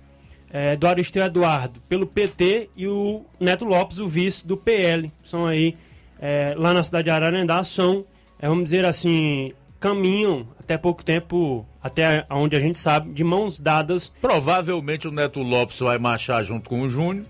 é, 0.52 0.76
do 0.76 0.86
Aristeu 0.86 1.26
Eduardo 1.26 1.82
pelo 1.90 2.06
PT 2.06 2.70
e 2.78 2.88
o 2.88 3.26
Neto 3.40 3.66
Lopes, 3.66 3.98
o 3.98 4.08
vice 4.08 4.46
do 4.46 4.56
PL. 4.56 5.12
São 5.24 5.48
aí, 5.48 5.76
é, 6.20 6.54
lá 6.56 6.72
na 6.72 6.84
cidade 6.84 7.06
de 7.06 7.10
Ararendá, 7.10 7.64
são, 7.64 8.06
é, 8.38 8.48
vamos 8.48 8.66
dizer 8.66 8.86
assim, 8.86 9.54
caminham 9.80 10.48
até 10.60 10.78
pouco 10.78 11.04
tempo, 11.04 11.66
até 11.82 12.24
onde 12.30 12.56
a 12.56 12.60
gente 12.60 12.78
sabe, 12.78 13.12
de 13.12 13.24
mãos 13.24 13.60
dadas. 13.60 14.08
Provavelmente 14.22 15.08
o 15.08 15.12
Neto 15.12 15.42
Lopes 15.42 15.80
vai 15.80 15.98
marchar 15.98 16.44
junto 16.44 16.70
com 16.70 16.82
o 16.82 16.88
Júnior, 16.88 17.26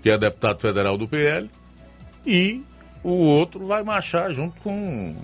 que 0.00 0.10
é 0.10 0.16
deputado 0.16 0.60
federal 0.60 0.96
do 0.96 1.08
PL, 1.08 1.50
e 2.24 2.62
o 3.02 3.10
outro 3.10 3.66
vai 3.66 3.82
marchar 3.82 4.32
junto 4.32 4.62
com 4.62 5.16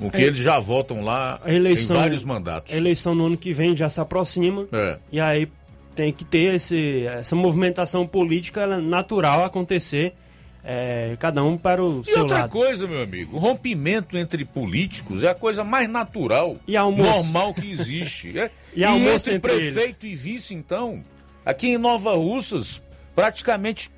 o 0.00 0.10
que 0.10 0.18
é, 0.18 0.22
eles 0.24 0.38
já 0.38 0.58
votam 0.58 1.02
lá 1.02 1.40
eleição, 1.46 1.96
em 1.96 2.00
vários 2.00 2.24
mandatos. 2.24 2.72
A 2.72 2.76
eleição 2.76 3.14
no 3.14 3.26
ano 3.26 3.36
que 3.36 3.52
vem 3.52 3.74
já 3.74 3.88
se 3.88 4.00
aproxima. 4.00 4.66
É. 4.72 4.98
E 5.10 5.20
aí 5.20 5.48
tem 5.94 6.12
que 6.12 6.24
ter 6.24 6.54
esse, 6.54 7.06
essa 7.06 7.34
movimentação 7.34 8.06
política 8.06 8.66
natural 8.80 9.44
acontecer. 9.44 10.14
É, 10.68 11.16
cada 11.20 11.44
um 11.44 11.56
para 11.56 11.80
o 11.80 12.02
e 12.02 12.10
seu 12.10 12.22
outra 12.22 12.40
lado. 12.40 12.50
coisa, 12.50 12.88
meu 12.88 13.00
amigo, 13.00 13.36
o 13.36 13.38
rompimento 13.38 14.18
entre 14.18 14.44
políticos 14.44 15.22
é 15.22 15.28
a 15.28 15.34
coisa 15.34 15.62
mais 15.62 15.88
natural, 15.88 16.56
e 16.66 16.76
almoço. 16.76 17.08
normal 17.08 17.54
que 17.54 17.70
existe. 17.70 18.34
É. 18.36 18.50
e, 18.74 18.80
e 18.80 18.84
entre, 18.84 19.14
entre 19.14 19.38
prefeito 19.38 20.04
eles. 20.04 20.20
e 20.20 20.22
vice, 20.22 20.54
então, 20.54 21.04
aqui 21.44 21.68
em 21.68 21.78
Nova 21.78 22.16
Russas, 22.16 22.82
praticamente 23.14 23.92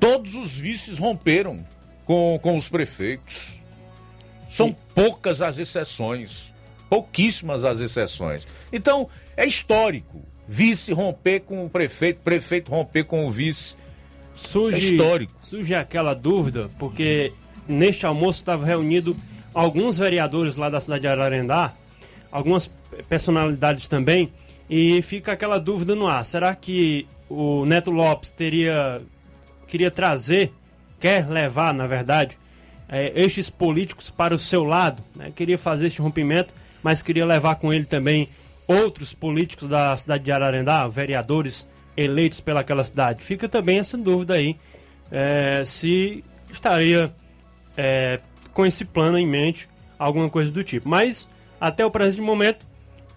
todos 0.00 0.34
os 0.34 0.58
vices 0.58 0.98
romperam 0.98 1.64
com, 2.04 2.38
com 2.42 2.56
os 2.56 2.68
prefeitos. 2.68 3.57
São 4.48 4.68
Sim. 4.68 4.76
poucas 4.94 5.42
as 5.42 5.58
exceções, 5.58 6.52
pouquíssimas 6.88 7.64
as 7.64 7.80
exceções. 7.80 8.46
Então, 8.72 9.08
é 9.36 9.46
histórico. 9.46 10.22
Vice 10.46 10.92
romper 10.92 11.40
com 11.40 11.66
o 11.66 11.68
prefeito, 11.68 12.20
prefeito 12.20 12.70
romper 12.70 13.04
com 13.04 13.26
o 13.26 13.30
vice. 13.30 13.76
Surge, 14.34 14.78
é 14.78 14.80
histórico. 14.80 15.32
Surge 15.42 15.74
aquela 15.74 16.14
dúvida, 16.14 16.70
porque 16.78 17.32
neste 17.68 18.06
almoço 18.06 18.38
estava 18.40 18.64
reunido 18.64 19.14
alguns 19.52 19.98
vereadores 19.98 20.56
lá 20.56 20.70
da 20.70 20.80
cidade 20.80 21.02
de 21.02 21.08
Ararendá, 21.08 21.74
algumas 22.32 22.70
personalidades 23.08 23.88
também, 23.88 24.32
e 24.70 25.02
fica 25.02 25.32
aquela 25.32 25.58
dúvida 25.58 25.94
no 25.94 26.06
ar. 26.06 26.24
Será 26.24 26.54
que 26.54 27.06
o 27.28 27.66
Neto 27.66 27.90
Lopes 27.90 28.30
teria 28.30 29.02
queria 29.66 29.90
trazer, 29.90 30.50
quer 30.98 31.28
levar, 31.28 31.74
na 31.74 31.86
verdade, 31.86 32.38
é, 32.88 33.12
estes 33.14 33.50
políticos 33.50 34.10
para 34.10 34.34
o 34.34 34.38
seu 34.38 34.64
lado, 34.64 35.02
né? 35.14 35.30
queria 35.34 35.58
fazer 35.58 35.88
este 35.88 36.00
rompimento, 36.00 36.52
mas 36.82 37.02
queria 37.02 37.26
levar 37.26 37.56
com 37.56 37.72
ele 37.72 37.84
também 37.84 38.28
outros 38.66 39.12
políticos 39.12 39.68
da 39.68 39.96
cidade 39.96 40.24
de 40.24 40.32
Ararendá, 40.32 40.86
vereadores 40.88 41.68
eleitos 41.96 42.40
pelaquela 42.40 42.84
cidade. 42.84 43.22
Fica 43.24 43.48
também 43.48 43.78
essa 43.78 43.96
dúvida 43.96 44.34
aí 44.34 44.56
é, 45.10 45.62
se 45.64 46.24
estaria 46.50 47.12
é, 47.76 48.20
com 48.52 48.64
esse 48.64 48.84
plano 48.84 49.18
em 49.18 49.26
mente, 49.26 49.68
alguma 49.98 50.28
coisa 50.30 50.50
do 50.50 50.62
tipo. 50.62 50.88
Mas 50.88 51.28
até 51.60 51.84
o 51.84 51.90
presente 51.90 52.20
momento, 52.20 52.66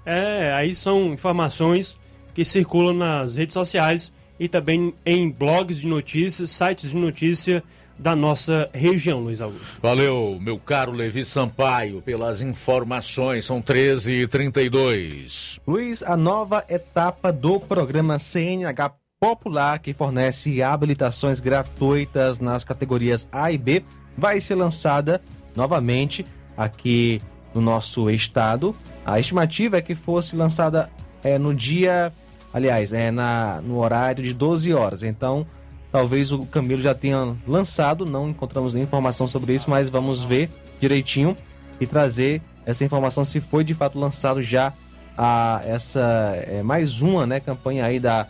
é, 0.05 0.51
aí 0.53 0.73
são 0.73 1.13
informações 1.13 1.97
que 2.33 2.43
circulam 2.43 2.93
nas 2.93 3.35
redes 3.35 3.53
sociais 3.53 4.11
e 4.39 4.47
também 4.47 4.93
em 5.05 5.29
blogs 5.29 5.79
de 5.79 5.87
notícias, 5.87 6.49
sites 6.49 6.89
de 6.89 6.95
notícia 6.95 7.63
da 8.01 8.15
nossa 8.15 8.67
região, 8.73 9.19
Luiz 9.19 9.39
Augusto. 9.39 9.79
Valeu, 9.79 10.39
meu 10.41 10.57
caro 10.57 10.91
Levi 10.91 11.23
Sampaio, 11.23 12.01
pelas 12.01 12.41
informações. 12.41 13.45
São 13.45 13.61
13h32. 13.61 15.59
Luiz, 15.67 16.01
a 16.01 16.17
nova 16.17 16.65
etapa 16.67 17.31
do 17.31 17.59
programa 17.59 18.17
CNH 18.17 18.95
Popular, 19.19 19.77
que 19.77 19.93
fornece 19.93 20.63
habilitações 20.63 21.39
gratuitas 21.39 22.39
nas 22.39 22.63
categorias 22.63 23.27
A 23.31 23.51
e 23.51 23.57
B, 23.57 23.83
vai 24.17 24.41
ser 24.41 24.55
lançada 24.55 25.21
novamente 25.55 26.25
aqui 26.57 27.21
no 27.53 27.61
nosso 27.61 28.09
estado. 28.09 28.75
A 29.05 29.19
estimativa 29.19 29.77
é 29.77 29.81
que 29.81 29.93
fosse 29.93 30.35
lançada 30.35 30.89
é, 31.23 31.37
no 31.37 31.53
dia, 31.53 32.11
aliás, 32.51 32.91
é 32.91 33.11
na, 33.11 33.61
no 33.61 33.77
horário 33.77 34.23
de 34.23 34.33
12 34.33 34.73
horas. 34.73 35.03
Então, 35.03 35.45
Talvez 35.91 36.31
o 36.31 36.45
Camilo 36.45 36.81
já 36.81 36.95
tenha 36.95 37.35
lançado, 37.45 38.05
não 38.05 38.29
encontramos 38.29 38.73
nenhuma 38.73 38.87
informação 38.87 39.27
sobre 39.27 39.53
isso, 39.53 39.69
mas 39.69 39.89
vamos 39.89 40.23
ver 40.23 40.49
direitinho 40.79 41.35
e 41.79 41.85
trazer 41.85 42.41
essa 42.65 42.85
informação 42.85 43.25
se 43.25 43.41
foi 43.41 43.63
de 43.63 43.73
fato 43.73 43.99
lançado 43.99 44.41
já 44.41 44.73
a 45.17 45.61
essa 45.65 46.33
é, 46.47 46.63
mais 46.63 47.01
uma 47.01 47.25
né, 47.27 47.39
campanha 47.39 47.85
aí 47.85 47.99
da, 47.99 48.27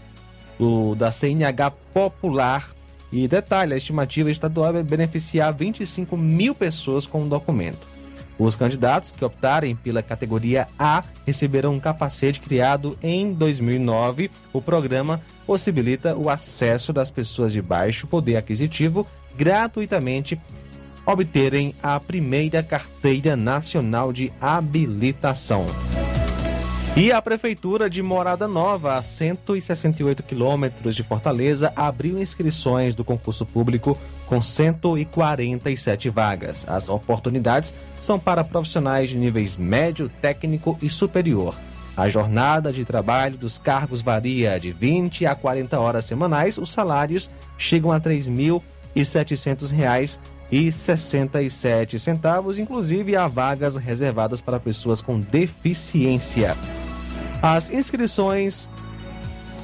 o, 0.59 0.95
da 0.95 1.11
CNH 1.11 1.71
Popular. 1.93 2.71
E 3.11 3.27
detalhe, 3.27 3.73
a 3.73 3.77
estimativa 3.77 4.31
estadual 4.31 4.75
é 4.75 4.81
beneficiar 4.81 5.53
25 5.53 6.15
mil 6.15 6.55
pessoas 6.55 7.05
com 7.05 7.23
o 7.23 7.27
documento. 7.27 7.90
Os 8.43 8.55
candidatos 8.55 9.11
que 9.11 9.23
optarem 9.23 9.75
pela 9.75 10.01
categoria 10.01 10.67
A 10.79 11.03
receberão 11.27 11.75
um 11.75 11.79
capacete 11.79 12.39
criado 12.39 12.97
em 12.99 13.33
2009. 13.33 14.31
O 14.51 14.59
programa 14.59 15.21
possibilita 15.45 16.15
o 16.15 16.27
acesso 16.27 16.91
das 16.91 17.11
pessoas 17.11 17.53
de 17.53 17.61
baixo 17.61 18.07
poder 18.07 18.37
aquisitivo 18.37 19.05
gratuitamente 19.37 20.41
obterem 21.05 21.75
a 21.83 21.99
primeira 21.99 22.63
carteira 22.63 23.35
nacional 23.35 24.11
de 24.11 24.33
habilitação. 24.41 25.67
E 26.95 27.09
a 27.09 27.21
Prefeitura 27.21 27.89
de 27.89 28.03
Morada 28.03 28.49
Nova, 28.49 28.97
a 28.97 29.01
168 29.01 30.21
quilômetros 30.23 30.93
de 30.93 31.03
Fortaleza, 31.03 31.71
abriu 31.73 32.19
inscrições 32.19 32.93
do 32.93 33.05
concurso 33.05 33.45
público 33.45 33.97
com 34.27 34.41
147 34.41 36.09
vagas. 36.09 36.65
As 36.67 36.89
oportunidades 36.89 37.73
são 38.01 38.19
para 38.19 38.43
profissionais 38.43 39.09
de 39.09 39.17
níveis 39.17 39.55
médio, 39.55 40.09
técnico 40.21 40.77
e 40.81 40.89
superior. 40.89 41.55
A 41.95 42.09
jornada 42.09 42.73
de 42.73 42.83
trabalho 42.83 43.37
dos 43.37 43.57
cargos 43.57 44.01
varia 44.01 44.59
de 44.59 44.73
20 44.73 45.25
a 45.25 45.33
40 45.33 45.79
horas 45.79 46.03
semanais. 46.03 46.57
Os 46.57 46.71
salários 46.71 47.29
chegam 47.57 47.93
a 47.93 47.97
R$ 47.97 48.01
3.700 48.01 50.19
e 50.51 50.71
67 50.71 51.97
centavos, 51.97 52.59
inclusive 52.59 53.15
há 53.15 53.27
vagas 53.27 53.77
reservadas 53.77 54.41
para 54.41 54.59
pessoas 54.59 55.01
com 55.01 55.19
deficiência. 55.19 56.57
As 57.41 57.69
inscrições 57.69 58.69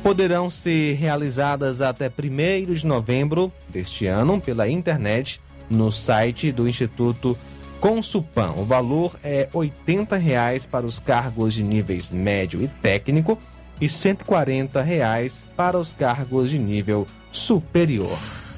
poderão 0.02 0.50
ser 0.50 0.96
realizadas 0.96 1.82
até 1.82 2.08
1 2.08 2.74
de 2.74 2.86
novembro 2.86 3.52
deste 3.70 4.08
ano 4.08 4.40
pela 4.40 4.70
internet 4.70 5.42
no 5.70 5.92
site 5.92 6.52
do 6.52 6.68
Instituto 6.68 7.38
Consupan. 7.82 8.54
O 8.58 8.64
valor 8.64 9.16
é 9.24 9.50
80 9.54 10.16
reais 10.16 10.66
para 10.66 10.86
os 10.86 11.00
cargos 11.00 11.54
de 11.54 11.64
níveis 11.64 12.10
médio 12.10 12.64
e 12.64 12.68
técnico 12.68 13.38
e 13.80 13.90
140 13.90 14.82
reais 14.82 15.46
para 15.56 15.78
os 15.78 15.94
cargos 15.94 16.50
de 16.50 16.58
nível 16.58 17.06
superior. 17.32 18.18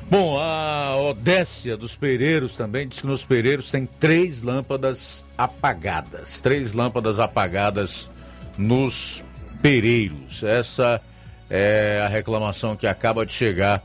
Bom, 0.10 0.40
a 0.40 0.98
Odécia 0.98 1.78
dos 1.78 1.96
Pereiros 1.96 2.56
também 2.56 2.88
diz 2.88 3.00
que 3.00 3.06
nos 3.06 3.24
Pereiros 3.24 3.70
tem 3.70 3.86
três 3.86 4.42
lâmpadas 4.42 5.24
apagadas. 5.38 6.40
Três 6.40 6.74
lâmpadas 6.74 7.20
apagadas 7.20 8.10
nos 8.58 9.24
Pereiros. 9.62 10.42
Essa 10.42 11.00
é 11.48 12.02
a 12.04 12.08
reclamação 12.08 12.76
que 12.76 12.88
acaba 12.88 13.24
de 13.24 13.34
chegar 13.34 13.84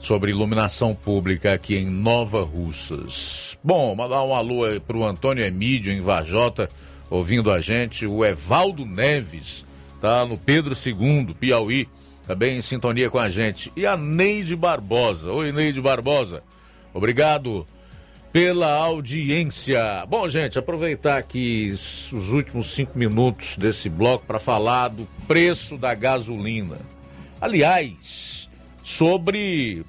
sobre 0.00 0.32
iluminação 0.32 0.96
pública 0.96 1.52
aqui 1.52 1.76
em 1.76 1.88
Nova 1.88 2.42
Russas. 2.42 3.56
Bom, 3.62 3.94
mandar 3.94 4.24
um 4.24 4.34
alô 4.34 4.64
para 4.84 4.96
o 4.96 5.04
Antônio 5.04 5.44
Emídio 5.44 5.92
em 5.92 6.00
Vajota. 6.00 6.68
ouvindo 7.08 7.52
a 7.52 7.60
gente. 7.60 8.04
O 8.04 8.24
Evaldo 8.24 8.84
Neves, 8.84 9.64
tá 10.00 10.26
no 10.26 10.36
Pedro 10.36 10.74
II, 10.74 11.34
Piauí, 11.38 11.88
também 12.26 12.58
em 12.58 12.62
sintonia 12.62 13.10
com 13.10 13.18
a 13.18 13.28
gente. 13.28 13.72
E 13.76 13.86
a 13.86 13.96
Neide 13.96 14.56
Barbosa. 14.56 15.32
Oi, 15.32 15.52
Neide 15.52 15.80
Barbosa. 15.80 16.42
Obrigado 16.94 17.66
pela 18.32 18.72
audiência. 18.72 20.06
Bom, 20.08 20.28
gente, 20.28 20.58
aproveitar 20.58 21.18
aqui 21.18 21.70
os 21.72 22.30
últimos 22.30 22.70
cinco 22.70 22.98
minutos 22.98 23.56
desse 23.56 23.88
bloco 23.88 24.24
para 24.26 24.38
falar 24.38 24.88
do 24.88 25.06
preço 25.26 25.76
da 25.76 25.94
gasolina. 25.94 26.78
Aliás, 27.40 28.48
sobre 28.82 29.84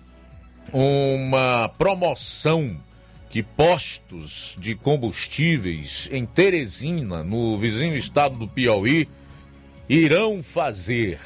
uma 0.72 1.70
promoção 1.78 2.76
que 3.30 3.42
postos 3.42 4.56
de 4.60 4.76
combustíveis 4.76 6.10
em 6.12 6.26
Teresina, 6.26 7.24
no 7.24 7.58
vizinho 7.58 7.96
estado 7.96 8.36
do 8.36 8.48
Piauí, 8.48 9.08
irão 9.88 10.44
fazer. 10.44 11.20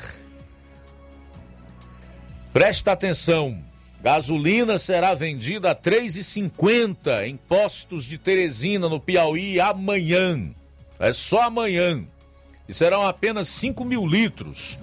Presta 2.53 2.91
atenção. 2.91 3.57
Gasolina 4.02 4.78
será 4.78 5.14
vendida 5.14 5.72
a 5.72 5.74
R$ 5.74 5.80
3,50 5.80 7.28
em 7.28 7.36
postos 7.36 8.06
de 8.06 8.18
Teresina, 8.18 8.88
no 8.88 8.99
Piauí, 8.99 9.60
amanhã. 9.60 10.49
É 10.99 11.11
só 11.11 11.44
amanhã. 11.44 12.06
E 12.68 12.74
serão 12.74 13.06
apenas 13.06 13.48
5 13.49 13.84
mil 13.84 14.06
litros. 14.06 14.78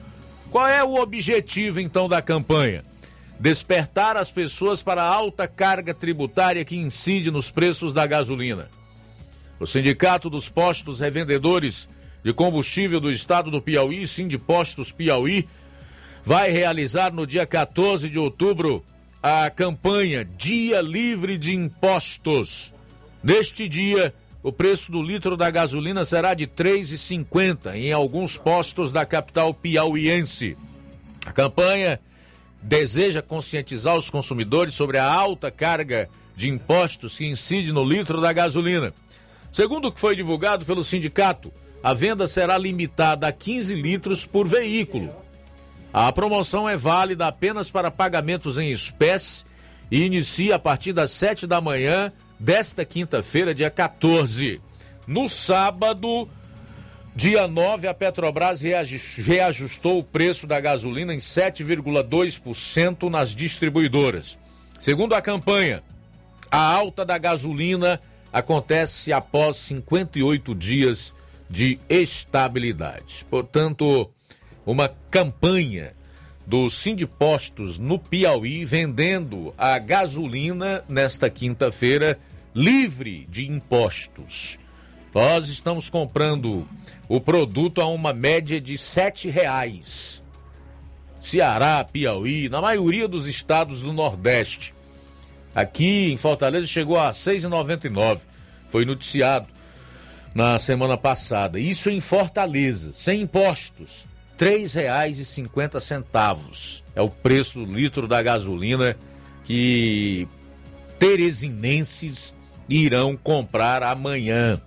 Qual 0.51 0.69
é 0.69 0.83
o 0.85 0.97
objetivo, 0.97 1.81
então, 1.81 2.09
da 2.09 2.23
campanha? 2.23 2.85
Despertar 3.39 4.17
as 4.17 4.31
pessoas 4.31 4.83
para 4.83 5.03
a 5.03 5.09
alta 5.09 5.49
carga 5.49 5.93
tributária 5.93 6.65
que 6.65 6.77
incide 6.77 7.31
nos 7.31 7.51
preços 7.51 7.93
da 7.93 8.07
gasolina. 8.07 8.69
O 9.59 9.67
Sindicato 9.67 10.29
dos 10.31 10.49
Postos 10.49 11.01
Revendedores 11.01 11.89
de 12.23 12.33
Combustível 12.33 13.01
do 13.01 13.11
Estado 13.11 13.51
do 13.51 13.61
Piauí, 13.61 14.07
Sindipostos 14.07 14.91
Piauí, 14.91 15.49
vai 16.25 16.51
realizar 16.51 17.13
no 17.13 17.27
dia 17.27 17.47
14 17.47 18.09
de 18.09 18.19
outubro 18.19 18.83
a 19.23 19.51
campanha 19.51 20.25
Dia 20.25 20.81
Livre 20.81 21.37
de 21.37 21.55
Impostos. 21.55 22.73
Neste 23.23 23.69
dia, 23.69 24.15
o 24.43 24.51
preço 24.51 24.91
do 24.91 25.03
litro 25.03 25.37
da 25.37 25.51
gasolina 25.51 26.05
será 26.05 26.33
de 26.33 26.45
R$ 26.45 26.51
3,50 26.57 27.75
em 27.75 27.93
alguns 27.93 28.39
postos 28.39 28.91
da 28.91 29.05
capital 29.05 29.53
piauiense. 29.53 30.57
A 31.27 31.33
campanha 31.33 32.01
deseja 32.63 33.21
conscientizar 33.21 33.97
os 33.97 34.09
consumidores 34.09 34.75
sobre 34.75 34.97
a 34.97 35.11
alta 35.11 35.51
carga 35.51 36.09
de 36.35 36.49
impostos 36.49 37.19
que 37.19 37.27
incide 37.27 37.71
no 37.71 37.85
litro 37.85 38.21
da 38.21 38.33
gasolina. 38.33 38.95
Segundo 39.53 39.89
o 39.89 39.93
que 39.93 40.01
foi 40.01 40.17
divulgado 40.17 40.65
pelo 40.65 40.83
sindicato, 40.83 41.53
a 41.83 41.93
venda 41.93 42.27
será 42.27 42.57
limitada 42.57 43.29
a 43.29 43.33
15 43.33 43.75
litros 43.75 44.25
por 44.25 44.49
veículo 44.49 45.24
a 45.95 46.11
promoção 46.11 46.69
é 46.69 46.77
válida 46.77 47.29
apenas 47.29 47.71
para 47.71 47.89
pagamentos 47.89 48.59
em 48.59 48.73
espécie 48.73 49.45
e 49.93 50.03
inicia 50.03 50.57
a 50.57 50.59
partir 50.59 50.93
das 50.93 51.13
7 51.13 51.47
da 51.47 51.61
manhã 51.61 52.13
desta 52.37 52.85
quinta-feira, 52.85 53.55
dia 53.55 53.71
14. 53.71 54.61
No 55.07 55.29
sábado, 55.29 56.29
dia 57.15 57.47
9, 57.47 57.87
a 57.87 57.95
Petrobras 57.95 58.61
reajustou 58.61 60.01
o 60.01 60.05
preço 60.05 60.49
da 60.49 60.59
gasolina 60.59 61.15
em 61.15 61.19
7,2% 61.19 63.09
nas 63.09 63.33
distribuidoras. 63.33 64.37
Segundo 64.81 65.15
a 65.15 65.23
campanha, 65.23 65.81
a 66.51 66.59
alta 66.59 67.05
da 67.05 67.17
gasolina 67.19 68.01
acontece 68.33 69.13
após 69.13 69.59
58 69.59 70.57
dias 70.57 71.15
de 71.49 71.79
estabilidade. 71.89 73.25
Portanto, 73.31 74.11
uma 74.65 74.89
campanha 75.11 75.95
do 76.47 76.69
Sindipostos 76.69 77.79
no 77.79 77.99
Piauí 77.99 78.65
vendendo 78.65 79.55
a 79.57 79.79
gasolina 79.79 80.85
nesta 80.89 81.31
quinta-feira 81.31 82.19
livre 82.55 83.27
de 83.31 83.51
impostos. 83.51 84.59
Nós 85.15 85.49
estamos 85.49 85.89
comprando 85.89 86.69
o 87.09 87.21
produto 87.21 87.81
a 87.81 87.87
uma 87.87 88.13
média 88.13 88.61
de 88.61 88.77
sete 88.77 89.29
reais. 89.29 90.23
Ceará, 91.21 91.83
Piauí, 91.85 92.49
na 92.49 92.61
maioria 92.61 93.09
dos 93.09 93.27
estados 93.27 93.81
do 93.81 93.93
Nordeste. 93.93 94.75
Aqui 95.55 96.13
em 96.13 96.17
Fortaleza 96.17 96.67
chegou 96.67 96.99
a 96.99 97.09
R$ 97.09 97.13
6,99. 97.13 98.21
Foi 98.69 98.85
noticiado 98.85 99.47
na 100.35 100.59
semana 100.59 100.97
passada. 100.97 101.59
Isso 101.59 101.89
em 101.89 102.01
Fortaleza, 102.01 102.93
sem 102.93 103.23
impostos. 103.23 104.05
R$ 104.39 104.47
3,50 104.47 106.83
é 106.95 107.03
o 107.03 107.09
preço 107.09 107.65
do 107.65 107.73
litro 107.73 108.09
da 108.09 108.23
gasolina 108.23 108.97
que 109.45 110.29
teresinenses 110.99 112.35
irão 112.69 113.17
comprar 113.17 113.83
amanhã, 113.83 114.61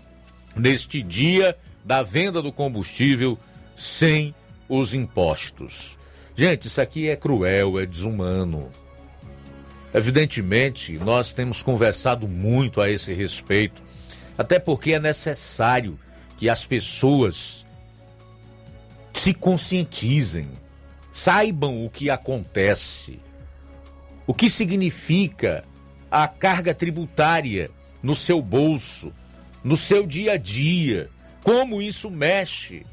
neste 0.55 1.01
dia 1.01 1.57
da 1.83 2.03
venda 2.03 2.41
do 2.41 2.51
combustível 2.51 3.37
sem 3.75 4.33
os 4.69 4.93
impostos. 4.93 5.97
Gente, 6.35 6.67
isso 6.67 6.79
aqui 6.79 7.09
é 7.09 7.15
cruel, 7.15 7.79
é 7.79 7.85
desumano. 7.85 8.69
Evidentemente, 9.93 10.93
nós 10.99 11.33
temos 11.33 11.63
conversado 11.63 12.27
muito 12.27 12.81
a 12.81 12.89
esse 12.89 13.13
respeito, 13.13 13.81
até 14.37 14.59
porque 14.59 14.93
é 14.93 14.99
necessário 14.99 15.99
que 16.37 16.47
as 16.47 16.65
pessoas 16.65 17.56
se 19.19 19.33
conscientizem, 19.33 20.47
saibam 21.11 21.85
o 21.85 21.89
que 21.89 22.09
acontece, 22.09 23.19
o 24.25 24.33
que 24.33 24.49
significa 24.49 25.63
a 26.09 26.27
carga 26.27 26.73
tributária 26.73 27.71
no 28.01 28.15
seu 28.15 28.41
bolso, 28.41 29.13
no 29.63 29.75
seu 29.75 30.05
dia 30.05 30.33
a 30.33 30.37
dia, 30.37 31.09
como 31.43 31.81
isso 31.81 32.09
mexe 32.11 32.85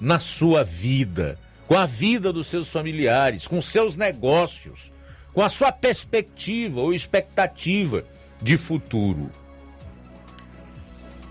na 0.00 0.18
sua 0.18 0.62
vida, 0.62 1.38
com 1.66 1.76
a 1.76 1.86
vida 1.86 2.32
dos 2.32 2.46
seus 2.46 2.68
familiares, 2.68 3.48
com 3.48 3.60
seus 3.60 3.96
negócios, 3.96 4.92
com 5.32 5.42
a 5.42 5.48
sua 5.48 5.72
perspectiva 5.72 6.80
ou 6.80 6.94
expectativa 6.94 8.04
de 8.40 8.56
futuro. 8.56 9.30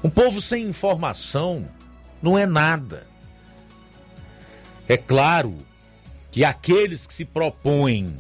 Um 0.04 0.10
povo 0.10 0.42
sem 0.42 0.66
informação 0.66 1.64
não 2.22 2.38
é 2.38 2.46
nada. 2.46 3.13
É 4.88 4.98
claro 4.98 5.58
que 6.32 6.44
aqueles 6.44 7.06
que 7.06 7.14
se 7.14 7.26
propõem 7.26 8.18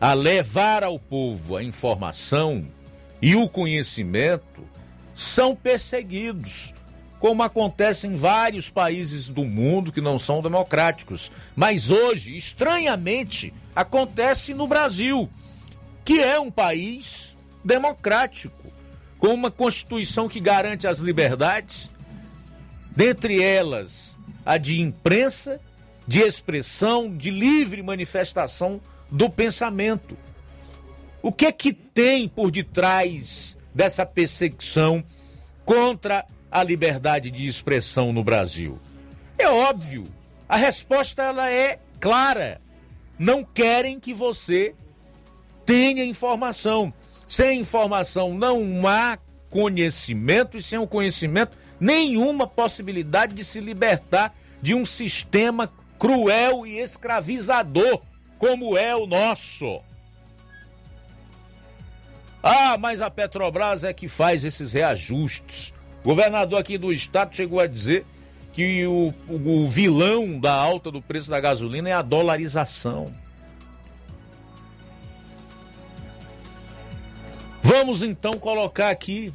a 0.00 0.12
levar 0.12 0.84
ao 0.84 0.98
povo 0.98 1.56
a 1.56 1.62
informação 1.62 2.66
e 3.22 3.34
o 3.34 3.48
conhecimento 3.48 4.66
são 5.14 5.56
perseguidos, 5.56 6.74
como 7.18 7.42
acontece 7.42 8.06
em 8.06 8.14
vários 8.14 8.68
países 8.68 9.28
do 9.28 9.44
mundo 9.44 9.90
que 9.90 10.02
não 10.02 10.18
são 10.18 10.42
democráticos. 10.42 11.30
Mas 11.54 11.90
hoje, 11.90 12.36
estranhamente, 12.36 13.54
acontece 13.74 14.52
no 14.52 14.68
Brasil, 14.68 15.28
que 16.04 16.20
é 16.20 16.38
um 16.38 16.50
país 16.50 17.36
democrático, 17.64 18.70
com 19.18 19.28
uma 19.28 19.50
Constituição 19.50 20.28
que 20.28 20.40
garante 20.40 20.86
as 20.86 20.98
liberdades, 20.98 21.90
dentre 22.94 23.42
elas 23.42 24.16
a 24.44 24.58
de 24.58 24.80
imprensa 24.80 25.60
de 26.06 26.20
expressão, 26.20 27.14
de 27.14 27.30
livre 27.30 27.82
manifestação 27.82 28.80
do 29.10 29.28
pensamento. 29.28 30.16
O 31.22 31.32
que 31.32 31.46
é 31.46 31.52
que 31.52 31.72
tem 31.72 32.28
por 32.28 32.50
detrás 32.50 33.56
dessa 33.74 34.06
perseguição 34.06 35.04
contra 35.64 36.24
a 36.50 36.62
liberdade 36.62 37.30
de 37.30 37.46
expressão 37.46 38.12
no 38.12 38.22
Brasil? 38.22 38.78
É 39.36 39.48
óbvio, 39.48 40.06
a 40.48 40.56
resposta 40.56 41.22
ela 41.22 41.50
é 41.50 41.80
clara. 41.98 42.60
Não 43.18 43.42
querem 43.42 43.98
que 43.98 44.14
você 44.14 44.74
tenha 45.64 46.04
informação. 46.04 46.92
Sem 47.26 47.60
informação 47.60 48.34
não 48.34 48.86
há 48.86 49.18
conhecimento 49.50 50.56
e 50.56 50.62
sem 50.62 50.78
o 50.78 50.86
conhecimento 50.86 51.52
nenhuma 51.80 52.46
possibilidade 52.46 53.34
de 53.34 53.44
se 53.44 53.60
libertar 53.60 54.34
de 54.62 54.74
um 54.74 54.84
sistema 54.86 55.70
cruel 55.98 56.66
e 56.66 56.78
escravizador 56.78 58.00
como 58.38 58.76
é 58.76 58.94
o 58.94 59.06
nosso. 59.06 59.80
Ah, 62.42 62.76
mas 62.78 63.00
a 63.00 63.10
Petrobras 63.10 63.82
é 63.82 63.92
que 63.92 64.06
faz 64.06 64.44
esses 64.44 64.72
reajustes. 64.72 65.72
O 66.02 66.08
governador 66.08 66.60
aqui 66.60 66.78
do 66.78 66.92
estado 66.92 67.34
chegou 67.34 67.58
a 67.58 67.66
dizer 67.66 68.06
que 68.52 68.86
o, 68.86 69.12
o 69.28 69.68
vilão 69.68 70.38
da 70.38 70.52
alta 70.52 70.90
do 70.90 71.02
preço 71.02 71.28
da 71.30 71.40
gasolina 71.40 71.88
é 71.88 71.92
a 71.92 72.02
dolarização. 72.02 73.06
Vamos 77.62 78.02
então 78.02 78.34
colocar 78.38 78.90
aqui 78.90 79.34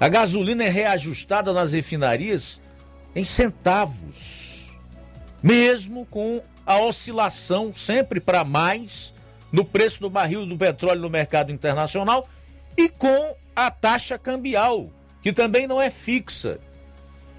A 0.00 0.08
gasolina 0.08 0.64
é 0.64 0.68
reajustada 0.70 1.52
nas 1.52 1.72
refinarias 1.72 2.58
em 3.14 3.24
centavos, 3.24 4.72
mesmo 5.42 6.06
com 6.06 6.42
a 6.66 6.78
oscilação 6.78 7.72
sempre 7.74 8.20
para 8.20 8.44
mais 8.44 9.12
no 9.50 9.64
preço 9.64 10.00
do 10.00 10.10
barril 10.10 10.46
do 10.46 10.56
petróleo 10.56 11.00
no 11.00 11.10
mercado 11.10 11.50
internacional 11.50 12.28
e 12.76 12.88
com 12.88 13.36
a 13.54 13.70
taxa 13.70 14.18
cambial, 14.18 14.88
que 15.22 15.32
também 15.32 15.66
não 15.66 15.80
é 15.80 15.90
fixa. 15.90 16.60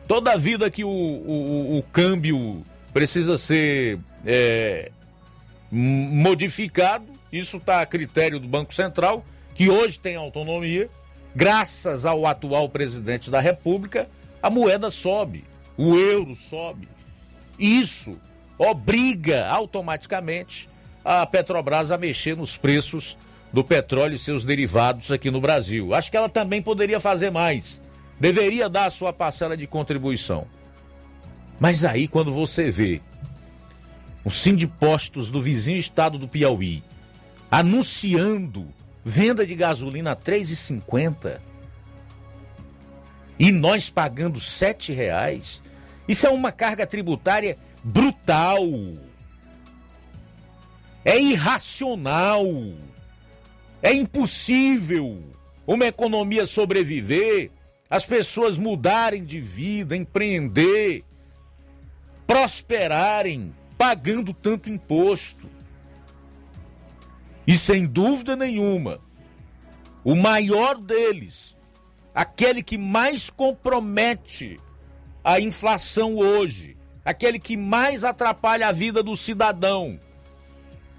Toda 0.08 0.38
vida 0.38 0.70
que 0.70 0.84
o, 0.84 0.90
o, 0.90 1.78
o 1.78 1.84
câmbio 1.84 2.66
precisa 2.94 3.38
ser 3.38 3.98
é, 4.26 4.92
modificado, 5.72 7.06
isso 7.32 7.58
está 7.58 7.82
a 7.82 7.86
critério 7.86 8.40
do 8.40 8.48
Banco 8.48 8.74
Central, 8.74 9.26
que 9.56 9.70
hoje 9.70 9.98
tem 10.00 10.16
autonomia, 10.16 10.90
graças 11.34 12.06
ao 12.06 12.26
atual 12.26 12.68
presidente 12.68 13.30
da 13.32 13.40
República, 13.40 14.10
a 14.44 14.50
moeda 14.50 14.92
sobe, 14.92 15.46
o 15.78 15.96
euro 15.96 16.36
sobe. 16.36 16.88
Isso 17.58 18.18
obriga 18.58 19.48
automaticamente 19.48 20.70
a 21.04 21.26
Petrobras 21.26 21.92
a 21.92 21.98
mexer 21.98 22.38
nos 22.38 22.58
preços 22.58 23.18
do 23.52 23.64
petróleo 23.64 24.16
e 24.16 24.20
seus 24.20 24.44
derivados 24.44 25.12
aqui 25.12 25.30
no 25.30 25.42
Brasil. 25.42 25.94
Acho 25.94 26.10
que 26.10 26.18
ela 26.18 26.30
também 26.30 26.62
poderia 26.62 27.00
fazer 27.00 27.32
mais. 27.32 27.82
Deveria 28.20 28.70
dar 28.70 28.86
a 28.86 28.92
sua 28.92 29.12
parcela 29.12 29.58
de 29.58 29.68
contribuição. 29.68 30.48
Mas 31.60 31.84
aí, 31.84 32.08
quando 32.08 32.32
você 32.32 32.72
vê 32.72 33.02
o 34.24 34.30
Sindipostos 34.30 35.30
do 35.30 35.42
vizinho 35.42 35.78
estado 35.78 36.18
do 36.18 36.28
Piauí 36.28 36.84
anunciando 37.50 38.68
venda 39.04 39.46
de 39.46 39.56
gasolina 39.56 40.12
a 40.12 40.14
R$ 40.14 40.20
3,50 40.24 41.40
e 43.42 43.52
nós 43.52 43.90
pagando 43.90 44.38
R$ 44.38 44.94
reais, 44.94 45.64
isso 46.08 46.28
é 46.28 46.30
uma 46.30 46.52
carga 46.52 46.86
tributária 46.86 47.58
brutal. 47.84 48.62
É 51.04 51.20
irracional. 51.20 52.46
É 53.82 53.92
impossível 53.92 55.24
uma 55.66 55.88
economia 55.88 56.46
sobreviver, 56.46 57.50
as 57.90 58.06
pessoas 58.06 58.60
mudarem 58.60 59.26
de 59.26 59.42
vida, 59.42 59.98
empreender, 59.98 61.04
prosperarem 62.28 63.56
pagando 63.76 64.36
tanto 64.36 64.70
imposto. 64.70 65.50
E 67.48 67.58
sem 67.58 67.88
dúvida 67.88 68.36
nenhuma, 68.36 69.02
o 70.04 70.14
maior 70.14 70.78
deles, 70.78 71.58
aquele 72.14 72.62
que 72.62 72.78
mais 72.78 73.30
compromete 73.30 74.60
a 75.24 75.40
inflação 75.40 76.18
hoje, 76.18 76.78
aquele 77.06 77.40
que 77.40 77.56
mais 77.56 78.04
atrapalha 78.04 78.68
a 78.68 78.72
vida 78.72 79.02
do 79.02 79.16
cidadão, 79.16 80.00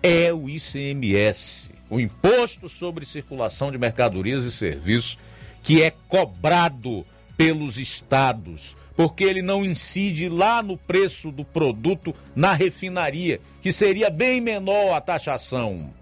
é 0.02 0.32
o 0.32 0.48
ICMS, 0.48 1.70
o 1.88 2.00
Imposto 2.00 2.68
sobre 2.68 3.06
Circulação 3.06 3.70
de 3.70 3.78
Mercadorias 3.78 4.44
e 4.44 4.50
Serviços, 4.50 5.18
que 5.62 5.82
é 5.82 5.92
cobrado 6.08 7.06
pelos 7.36 7.78
estados, 7.78 8.76
porque 8.96 9.24
ele 9.24 9.42
não 9.42 9.64
incide 9.64 10.28
lá 10.28 10.62
no 10.62 10.76
preço 10.76 11.30
do 11.30 11.44
produto 11.44 12.14
na 12.34 12.52
refinaria, 12.52 13.40
que 13.60 13.72
seria 13.72 14.10
bem 14.10 14.40
menor 14.40 14.94
a 14.94 15.00
taxação. 15.00 15.92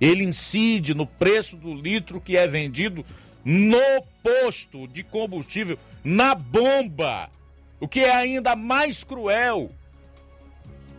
Ele 0.00 0.24
incide 0.24 0.94
no 0.94 1.06
preço 1.06 1.56
do 1.56 1.74
litro 1.74 2.20
que 2.20 2.36
é 2.36 2.48
vendido 2.48 3.04
no 3.44 4.02
posto 4.22 4.86
de 4.86 5.02
combustível, 5.02 5.78
na 6.04 6.34
bomba, 6.34 7.28
o 7.80 7.88
que 7.88 8.00
é 8.00 8.14
ainda 8.14 8.54
mais 8.54 9.02
cruel 9.02 9.70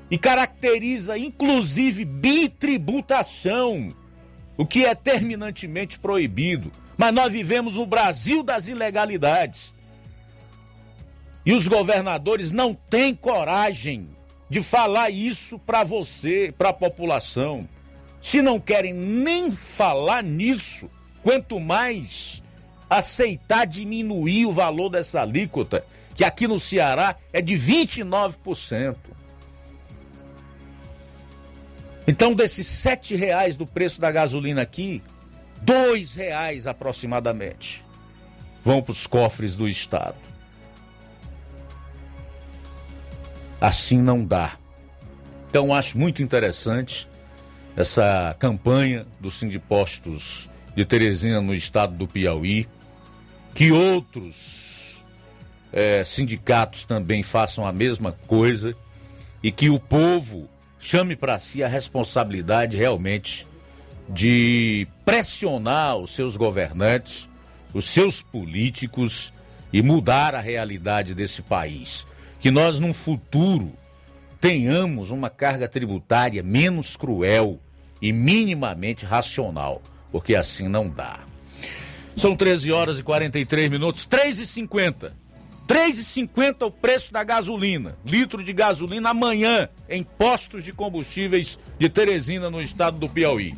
e 0.09 0.17
caracteriza 0.17 1.17
inclusive 1.17 2.05
bitributação, 2.05 3.95
o 4.57 4.65
que 4.65 4.85
é 4.85 4.93
terminantemente 4.93 5.97
proibido. 5.97 6.71
Mas 6.97 7.13
nós 7.13 7.33
vivemos 7.33 7.77
no 7.77 7.85
Brasil 7.85 8.43
das 8.43 8.67
ilegalidades. 8.67 9.73
E 11.45 11.53
os 11.53 11.67
governadores 11.67 12.51
não 12.51 12.73
têm 12.73 13.15
coragem 13.15 14.07
de 14.49 14.61
falar 14.61 15.09
isso 15.09 15.57
para 15.57 15.83
você, 15.83 16.53
para 16.57 16.69
a 16.69 16.73
população. 16.73 17.67
Se 18.21 18.41
não 18.41 18.59
querem 18.59 18.93
nem 18.93 19.51
falar 19.51 20.23
nisso, 20.23 20.89
quanto 21.23 21.59
mais 21.59 22.32
aceitar 22.97 23.65
diminuir 23.65 24.45
o 24.45 24.51
valor 24.51 24.89
dessa 24.89 25.21
alíquota, 25.21 25.85
que 26.15 26.23
aqui 26.23 26.47
no 26.47 26.59
Ceará 26.59 27.15
é 27.31 27.41
de 27.41 27.55
29%. 27.55 28.95
Então, 32.07 32.33
desses 32.33 32.67
sete 32.67 33.15
reais 33.15 33.55
do 33.55 33.65
preço 33.65 34.01
da 34.01 34.11
gasolina 34.11 34.61
aqui, 34.61 35.01
dois 35.61 36.15
reais 36.15 36.67
aproximadamente 36.67 37.83
vão 38.63 38.81
para 38.81 38.91
os 38.91 39.05
cofres 39.05 39.55
do 39.55 39.67
Estado. 39.67 40.15
Assim 43.59 44.01
não 44.01 44.23
dá. 44.23 44.57
Então, 45.49 45.73
acho 45.73 45.97
muito 45.97 46.23
interessante 46.23 47.07
essa 47.75 48.35
campanha 48.39 49.05
do 49.19 49.29
Sindipostos 49.29 50.49
de 50.75 50.85
Teresina 50.85 51.39
no 51.41 51.53
estado 51.53 51.93
do 51.95 52.07
Piauí, 52.07 52.67
que 53.53 53.71
outros 53.71 55.03
é, 55.71 56.03
sindicatos 56.03 56.84
também 56.84 57.23
façam 57.23 57.65
a 57.65 57.71
mesma 57.71 58.13
coisa 58.27 58.75
e 59.41 59.51
que 59.51 59.69
o 59.69 59.80
povo 59.80 60.49
chame 60.80 61.15
para 61.15 61.39
si 61.39 61.63
a 61.63 61.67
responsabilidade 61.67 62.77
realmente 62.77 63.47
de 64.09 64.88
pressionar 65.05 65.97
os 65.97 66.11
seus 66.11 66.35
governantes, 66.35 67.30
os 67.73 67.85
seus 67.85 68.21
políticos 68.21 69.34
e 69.71 69.81
mudar 69.81 70.35
a 70.35 70.39
realidade 70.39 71.15
desse 71.15 71.41
país. 71.41 72.05
Que 72.39 72.51
nós, 72.51 72.80
num 72.80 72.93
futuro, 72.93 73.73
tenhamos 74.39 75.09
uma 75.09 75.30
carga 75.30 75.67
tributária 75.67 76.43
menos 76.43 76.95
cruel 76.95 77.59
e 78.01 78.11
minimamente 78.11 79.05
racional, 79.05 79.81
porque 80.11 80.35
assim 80.35 80.67
não 80.67 80.89
dá. 80.89 81.21
São 82.15 82.35
13 82.35 82.72
horas 82.72 82.99
e 82.99 83.03
43 83.03 83.69
minutos, 83.69 84.06
3 84.06 84.40
e 84.40 84.45
50. 84.45 85.23
3,50 85.68 86.68
o 86.68 86.72
preço 86.72 87.11
da 87.11 87.23
gasolina. 87.23 87.98
Litro 88.06 88.44
de 88.44 88.53
gasolina 88.53 89.10
amanhã 89.10 89.69
em 89.90 90.03
postos 90.03 90.64
de 90.64 90.73
combustíveis 90.73 91.57
de 91.80 91.90
Teresina, 91.90 92.49
no 92.49 92.61
estado 92.61 92.98
do 92.98 93.10
Piauí. 93.10 93.56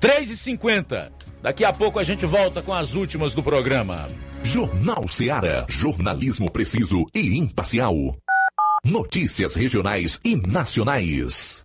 3,50. 0.00 1.12
Daqui 1.42 1.64
a 1.64 1.72
pouco 1.72 1.98
a 1.98 2.04
gente 2.04 2.24
volta 2.24 2.62
com 2.62 2.72
as 2.72 2.94
últimas 2.94 3.34
do 3.34 3.42
programa. 3.42 4.08
Jornal 4.42 5.06
Seara. 5.06 5.66
Jornalismo 5.68 6.50
preciso 6.50 7.06
e 7.14 7.38
imparcial. 7.38 7.94
Notícias 8.84 9.54
regionais 9.54 10.20
e 10.24 10.36
nacionais. 10.36 11.64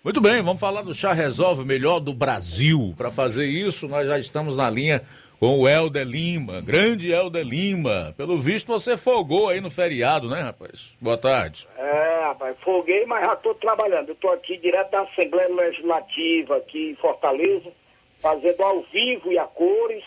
Muito 0.01 0.21
bem, 0.21 0.41
vamos 0.41 0.61
falar 0.61 0.83
do 0.83 0.95
Chá 0.95 1.11
Resolve, 1.11 1.65
melhor 1.65 1.99
do 1.99 2.13
Brasil. 2.13 2.93
Para 2.95 3.11
fazer 3.11 3.45
isso, 3.45 3.89
nós 3.89 4.07
já 4.07 4.17
estamos 4.17 4.55
na 4.55 4.69
linha 4.69 5.03
com 5.39 5.61
o 5.61 5.67
Helder 5.67 6.05
Lima, 6.05 6.59
grande 6.59 7.11
Helder 7.11 7.45
Lima. 7.45 8.13
Pelo 8.17 8.37
visto, 8.37 8.73
você 8.73 8.97
folgou 8.97 9.47
aí 9.47 9.61
no 9.61 9.69
feriado, 9.69 10.29
né, 10.29 10.41
rapaz? 10.41 10.93
Boa 10.99 11.17
tarde. 11.17 11.65
É, 11.77 12.19
rapaz, 12.23 12.57
folguei, 12.61 13.05
mas 13.05 13.25
já 13.25 13.33
estou 13.33 13.55
trabalhando. 13.55 14.11
Estou 14.11 14.31
aqui 14.31 14.57
direto 14.57 14.91
da 14.91 15.01
Assembleia 15.01 15.49
Legislativa, 15.49 16.57
aqui 16.57 16.91
em 16.91 16.95
Fortaleza, 16.95 17.71
fazendo 18.17 18.61
ao 18.61 18.81
vivo 18.91 19.31
e 19.31 19.39
a 19.39 19.45
cores, 19.45 20.03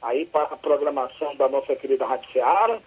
aí 0.00 0.24
para 0.24 0.44
a 0.44 0.56
programação 0.56 1.34
da 1.34 1.48
nossa 1.48 1.74
querida 1.74 2.06
Rádio 2.06 2.30
Seara 2.32 2.80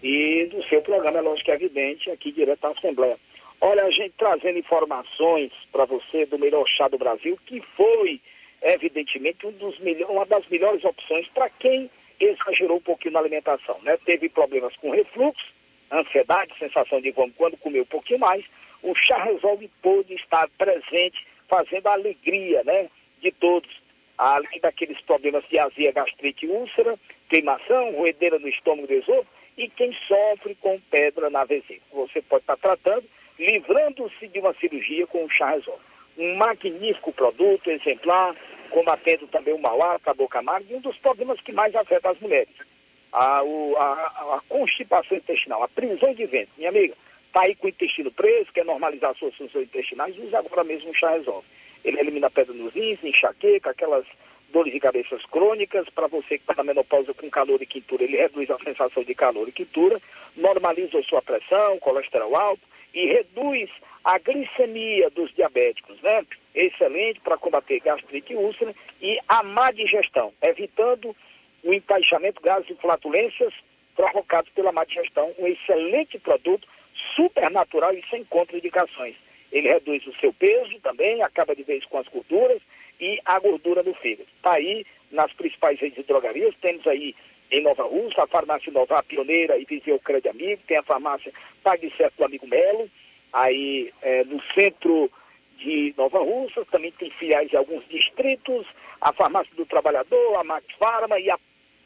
e 0.00 0.46
do 0.46 0.62
seu 0.68 0.82
programa, 0.82 1.18
é 1.18 1.22
lógico 1.22 1.46
que 1.46 1.50
é 1.50 1.54
evidente, 1.54 2.10
aqui 2.10 2.30
direto 2.30 2.60
da 2.60 2.68
Assembleia. 2.68 3.18
Olha, 3.60 3.84
a 3.84 3.90
gente 3.90 4.14
trazendo 4.16 4.58
informações 4.58 5.50
para 5.72 5.84
você 5.84 6.26
do 6.26 6.38
melhor 6.38 6.64
chá 6.68 6.86
do 6.86 6.98
Brasil, 6.98 7.36
que 7.46 7.60
foi, 7.76 8.20
evidentemente, 8.64 9.46
um 9.46 9.52
dos 9.52 9.78
uma 10.08 10.26
das 10.26 10.46
melhores 10.48 10.82
opções 10.84 11.28
para 11.28 11.50
quem 11.50 11.90
exagerou 12.18 12.78
um 12.78 12.82
pouquinho 12.82 13.12
na 13.12 13.20
alimentação. 13.20 13.78
Né? 13.82 13.96
Teve 14.04 14.28
problemas 14.28 14.74
com 14.76 14.90
refluxo, 14.90 15.44
ansiedade, 15.92 16.58
sensação 16.58 17.00
de 17.00 17.10
vômito 17.10 17.36
quando 17.36 17.56
comeu 17.58 17.82
um 17.82 17.86
pouquinho 17.86 18.20
mais. 18.20 18.44
O 18.82 18.94
chá 18.94 19.22
resolve 19.22 19.70
pôde 19.82 20.14
estar 20.14 20.48
presente, 20.56 21.26
fazendo 21.48 21.86
a 21.88 21.92
alegria 21.92 22.62
né, 22.64 22.88
de 23.20 23.30
todos. 23.32 23.70
Além 24.16 24.60
daqueles 24.60 25.00
problemas 25.00 25.44
de 25.48 25.58
azia, 25.58 25.92
gastrite, 25.92 26.46
úlcera, 26.46 26.96
queimação, 27.28 27.92
roedeira 27.92 28.38
no 28.38 28.48
estômago 28.48 28.86
do 28.86 28.94
esôfago 28.94 29.26
e 29.56 29.68
quem 29.68 29.92
sofre 30.06 30.54
com 30.56 30.80
pedra 30.90 31.30
na 31.30 31.44
vesícula. 31.44 32.06
Você 32.06 32.22
pode 32.22 32.42
estar 32.42 32.56
tratando, 32.56 33.04
livrando-se 33.38 34.28
de 34.28 34.38
uma 34.38 34.54
cirurgia 34.54 35.06
com 35.06 35.24
o 35.24 35.30
chá 35.30 35.50
resolve. 35.50 35.82
Um 36.16 36.36
magnífico 36.36 37.12
produto, 37.12 37.68
exemplar, 37.68 38.36
combatendo 38.74 39.26
também 39.28 39.54
o 39.54 39.58
malato, 39.58 40.10
a 40.10 40.14
boca 40.14 40.40
amarga 40.40 40.66
e 40.68 40.74
um 40.74 40.80
dos 40.80 40.96
problemas 40.98 41.40
que 41.40 41.52
mais 41.52 41.72
afeta 41.76 42.10
as 42.10 42.18
mulheres. 42.18 42.52
A, 43.12 43.40
o- 43.44 43.76
a- 43.78 44.36
a 44.36 44.40
constipação 44.48 45.16
intestinal, 45.16 45.62
a 45.62 45.68
prisão 45.68 46.12
de 46.12 46.26
ventre. 46.26 46.50
Minha 46.58 46.70
amiga, 46.70 46.94
está 47.28 47.42
aí 47.42 47.54
com 47.54 47.66
o 47.68 47.70
intestino 47.70 48.10
preso, 48.10 48.52
quer 48.52 48.64
normalizar 48.64 49.14
suas 49.14 49.34
funções 49.36 49.64
intestinais, 49.68 50.18
use 50.18 50.34
agora 50.34 50.64
mesmo 50.64 50.90
o 50.90 50.94
chá 50.94 51.10
resolve. 51.10 51.46
Ele 51.84 52.00
elimina 52.00 52.28
pedra 52.28 52.52
nos 52.52 52.72
rins, 52.74 52.98
enxaqueca, 53.04 53.70
aquelas 53.70 54.04
dores 54.52 54.72
de 54.72 54.80
cabeças 54.80 55.24
crônicas, 55.26 55.88
para 55.90 56.08
você 56.08 56.38
que 56.38 56.42
está 56.42 56.54
na 56.54 56.64
menopausa 56.64 57.14
com 57.14 57.30
calor 57.30 57.62
e 57.62 57.66
quintura, 57.66 58.02
ele 58.02 58.16
reduz 58.16 58.50
a 58.50 58.58
sensação 58.58 59.04
de 59.04 59.14
calor 59.14 59.48
e 59.48 59.52
quintura, 59.52 60.00
normaliza 60.36 60.98
a 60.98 61.02
sua 61.04 61.22
pressão, 61.22 61.78
colesterol 61.78 62.34
alto 62.36 62.62
e 62.92 63.06
reduz 63.06 63.70
a 64.04 64.18
glicemia 64.18 65.10
dos 65.10 65.32
diabéticos, 65.34 66.00
né? 66.02 66.24
Excelente 66.54 67.20
para 67.20 67.36
combater 67.36 67.80
gastrite 67.80 68.32
e 68.32 68.36
úlcera 68.36 68.74
e 69.00 69.18
a 69.28 69.42
má 69.42 69.70
digestão, 69.72 70.32
evitando 70.40 71.14
o 71.62 71.74
encaixamento, 71.74 72.40
gases 72.40 72.70
e 72.70 72.74
flatulências 72.76 73.52
provocados 73.96 74.50
pela 74.52 74.72
má 74.72 74.84
digestão. 74.84 75.32
Um 75.38 75.46
excelente 75.46 76.18
produto, 76.18 76.68
super 77.16 77.50
natural 77.50 77.92
e 77.92 78.04
sem 78.08 78.24
contraindicações. 78.24 79.16
Ele 79.50 79.68
reduz 79.68 80.06
o 80.06 80.14
seu 80.16 80.32
peso 80.32 80.78
também, 80.80 81.22
acaba 81.22 81.54
de 81.54 81.62
vez 81.62 81.84
com 81.86 81.98
as 81.98 82.08
gorduras 82.08 82.60
e 83.00 83.20
a 83.24 83.38
gordura 83.38 83.82
do 83.82 83.94
fígado. 83.94 84.28
Está 84.36 84.54
aí 84.54 84.84
nas 85.10 85.32
principais 85.32 85.78
redes 85.78 85.96
de 85.96 86.02
drogarias, 86.02 86.54
temos 86.60 86.86
aí 86.86 87.14
em 87.50 87.62
Nova 87.62 87.84
Rússia, 87.84 88.24
a 88.24 88.26
farmácia 88.26 88.72
Nova, 88.72 89.02
pioneira 89.02 89.58
e 89.58 89.64
Viseu 89.64 89.98
Crédito 90.00 90.30
Amigo, 90.30 90.62
tem 90.66 90.76
a 90.76 90.82
farmácia 90.82 91.32
Pague 91.62 91.92
Certo 91.96 92.16
do 92.16 92.24
Amigo 92.24 92.46
Melo, 92.46 92.90
aí 93.32 93.92
eh, 94.02 94.24
no 94.24 94.42
centro 94.54 95.10
de 95.58 95.94
Nova 95.96 96.18
Rússia, 96.18 96.64
também 96.70 96.92
tem 96.92 97.10
filiais 97.10 97.52
em 97.52 97.56
alguns 97.56 97.86
distritos, 97.88 98.66
a 99.00 99.12
farmácia 99.12 99.54
do 99.56 99.66
Trabalhador, 99.66 100.36
a 100.36 100.44
Max 100.44 100.66
Farma 100.78 101.18
e 101.18 101.30
a 101.30 101.38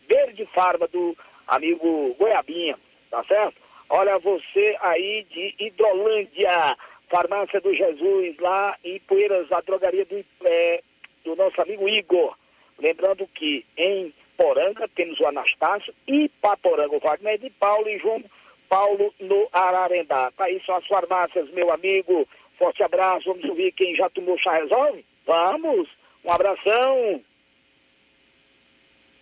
Verde 0.09 0.47
Farma 0.55 0.87
do 0.89 1.17
amigo 1.47 2.15
Goiabinha, 2.19 2.79
tá 3.11 3.25
certo? 3.25 3.57
Olha 3.91 4.19
você 4.19 4.77
aí 4.81 5.27
de 5.31 5.55
Hidrolândia, 5.59 6.77
farmácia 7.09 7.61
do 7.61 7.73
Jesus, 7.73 8.37
lá 8.39 8.77
em 8.85 9.01
Poeiras, 9.01 9.51
a 9.51 9.61
drogaria 9.61 10.05
do, 10.05 10.25
eh, 10.45 10.83
do 11.25 11.35
nosso 11.37 11.61
amigo 11.61 11.89
Igor. 11.89 12.37
Lembrando 12.79 13.27
que 13.35 13.65
em 13.77 14.13
Poranga 14.37 14.89
temos 14.95 15.19
o 15.19 15.27
Anastácio 15.27 15.93
e 16.07 16.29
Paporanga 16.41 16.95
o 16.95 17.01
Wagner 17.01 17.39
de 17.39 17.51
Paulo 17.51 17.89
e 17.89 17.99
João 17.99 18.23
Paulo 18.69 19.13
no 19.19 19.49
Ararendá. 19.53 20.31
Tá 20.37 20.45
aí 20.45 20.63
são 20.65 20.77
as 20.77 20.87
farmácias, 20.87 21.51
meu 21.51 21.73
amigo. 21.73 22.29
Forte 22.59 22.83
abraço, 22.83 23.27
vamos 23.27 23.45
ouvir 23.45 23.73
quem 23.73 23.95
já 23.95 24.11
tomou 24.11 24.37
chá 24.37 24.53
resolve? 24.55 25.05
Vamos! 25.25 25.89
Um 26.25 26.33
abração! 26.33 27.23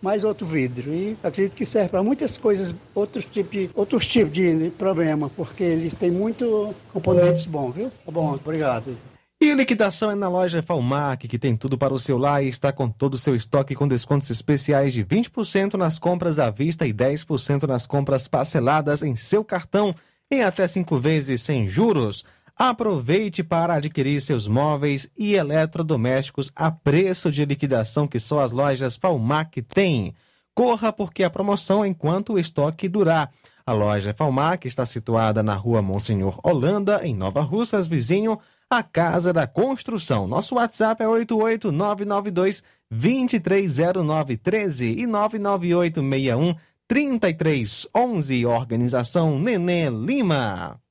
mais 0.00 0.24
outro 0.24 0.46
vidro. 0.46 0.92
E 0.92 1.16
acredito 1.22 1.56
que 1.56 1.64
serve 1.64 1.88
para 1.88 2.02
muitas 2.02 2.36
coisas, 2.36 2.74
outros 2.94 3.24
tipos, 3.24 3.70
outros 3.74 4.06
tipos 4.06 4.32
de 4.32 4.70
problema, 4.76 5.30
porque 5.36 5.64
ele 5.64 5.90
tem 5.90 6.10
muito 6.10 6.74
componentes 6.92 7.46
bons, 7.46 7.74
viu? 7.74 7.90
Tá 8.04 8.12
bom, 8.12 8.34
obrigado. 8.34 8.96
E 9.40 9.52
liquidação 9.52 10.10
é 10.10 10.14
na 10.14 10.28
loja 10.28 10.62
Falmac, 10.62 11.28
que 11.28 11.38
tem 11.38 11.56
tudo 11.56 11.76
para 11.76 11.92
o 11.92 11.98
seu 11.98 12.16
lar 12.16 12.42
e 12.42 12.48
está 12.48 12.72
com 12.72 12.88
todo 12.88 13.14
o 13.14 13.18
seu 13.18 13.34
estoque 13.34 13.74
com 13.74 13.86
descontos 13.86 14.30
especiais 14.30 14.92
de 14.92 15.04
20% 15.04 15.74
nas 15.74 15.98
compras 15.98 16.38
à 16.38 16.50
vista 16.50 16.86
e 16.86 16.94
10% 16.94 17.64
nas 17.64 17.86
compras 17.86 18.26
parceladas 18.26 19.02
em 19.02 19.14
seu 19.16 19.44
cartão 19.44 19.94
em 20.30 20.42
até 20.42 20.66
cinco 20.66 20.98
vezes 20.98 21.42
sem 21.42 21.68
juros. 21.68 22.24
Aproveite 22.56 23.42
para 23.42 23.74
adquirir 23.74 24.20
seus 24.20 24.46
móveis 24.46 25.10
e 25.18 25.34
eletrodomésticos 25.34 26.52
a 26.54 26.70
preço 26.70 27.28
de 27.30 27.44
liquidação 27.44 28.06
que 28.06 28.20
só 28.20 28.40
as 28.40 28.52
lojas 28.52 28.96
Falmac 28.96 29.60
têm. 29.62 30.14
Corra 30.54 30.92
porque 30.92 31.24
a 31.24 31.30
promoção 31.30 31.84
enquanto 31.84 32.34
o 32.34 32.38
estoque 32.38 32.88
durar. 32.88 33.32
A 33.66 33.72
loja 33.72 34.14
Falmac 34.14 34.68
está 34.68 34.86
situada 34.86 35.42
na 35.42 35.54
rua 35.54 35.82
Monsenhor 35.82 36.38
Holanda, 36.44 37.00
em 37.02 37.12
Nova 37.12 37.40
Russas, 37.40 37.88
vizinho 37.88 38.38
à 38.70 38.84
Casa 38.84 39.32
da 39.32 39.48
Construção. 39.48 40.28
Nosso 40.28 40.54
WhatsApp 40.54 41.02
é 41.02 41.08
88992 41.08 42.62
230913 42.88 44.94
e 44.96 45.06
99861 45.06 46.54
3311. 46.86 48.46
Organização 48.46 49.40
Nenê 49.40 49.90
Lima. 49.90 50.83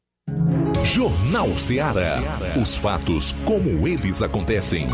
Jornal 0.84 1.58
Ceará. 1.58 2.20
Os 2.62 2.76
fatos 2.76 3.34
como 3.46 3.88
eles 3.88 4.22
acontecem. 4.22 4.88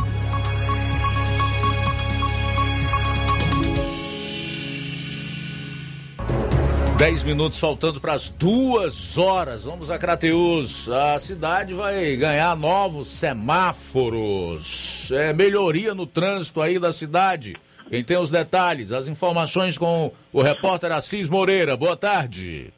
Dez 6.95 7.23
minutos 7.23 7.57
faltando 7.57 7.99
para 7.99 8.13
as 8.13 8.29
duas 8.29 9.17
horas. 9.17 9.63
Vamos 9.63 9.89
a 9.89 9.97
Crateus. 9.97 10.87
A 10.89 11.19
cidade 11.19 11.73
vai 11.73 12.15
ganhar 12.17 12.55
novos 12.55 13.07
semáforos. 13.07 15.09
É 15.11 15.33
melhoria 15.33 15.95
no 15.95 16.05
trânsito 16.05 16.61
aí 16.61 16.77
da 16.77 16.93
cidade. 16.93 17.55
Quem 17.89 18.03
tem 18.03 18.17
os 18.17 18.29
detalhes, 18.29 18.91
as 18.91 19.07
informações 19.07 19.77
com 19.77 20.11
o 20.31 20.41
repórter 20.41 20.91
Assis 20.91 21.29
Moreira. 21.29 21.75
Boa 21.75 21.97
tarde. 21.97 22.71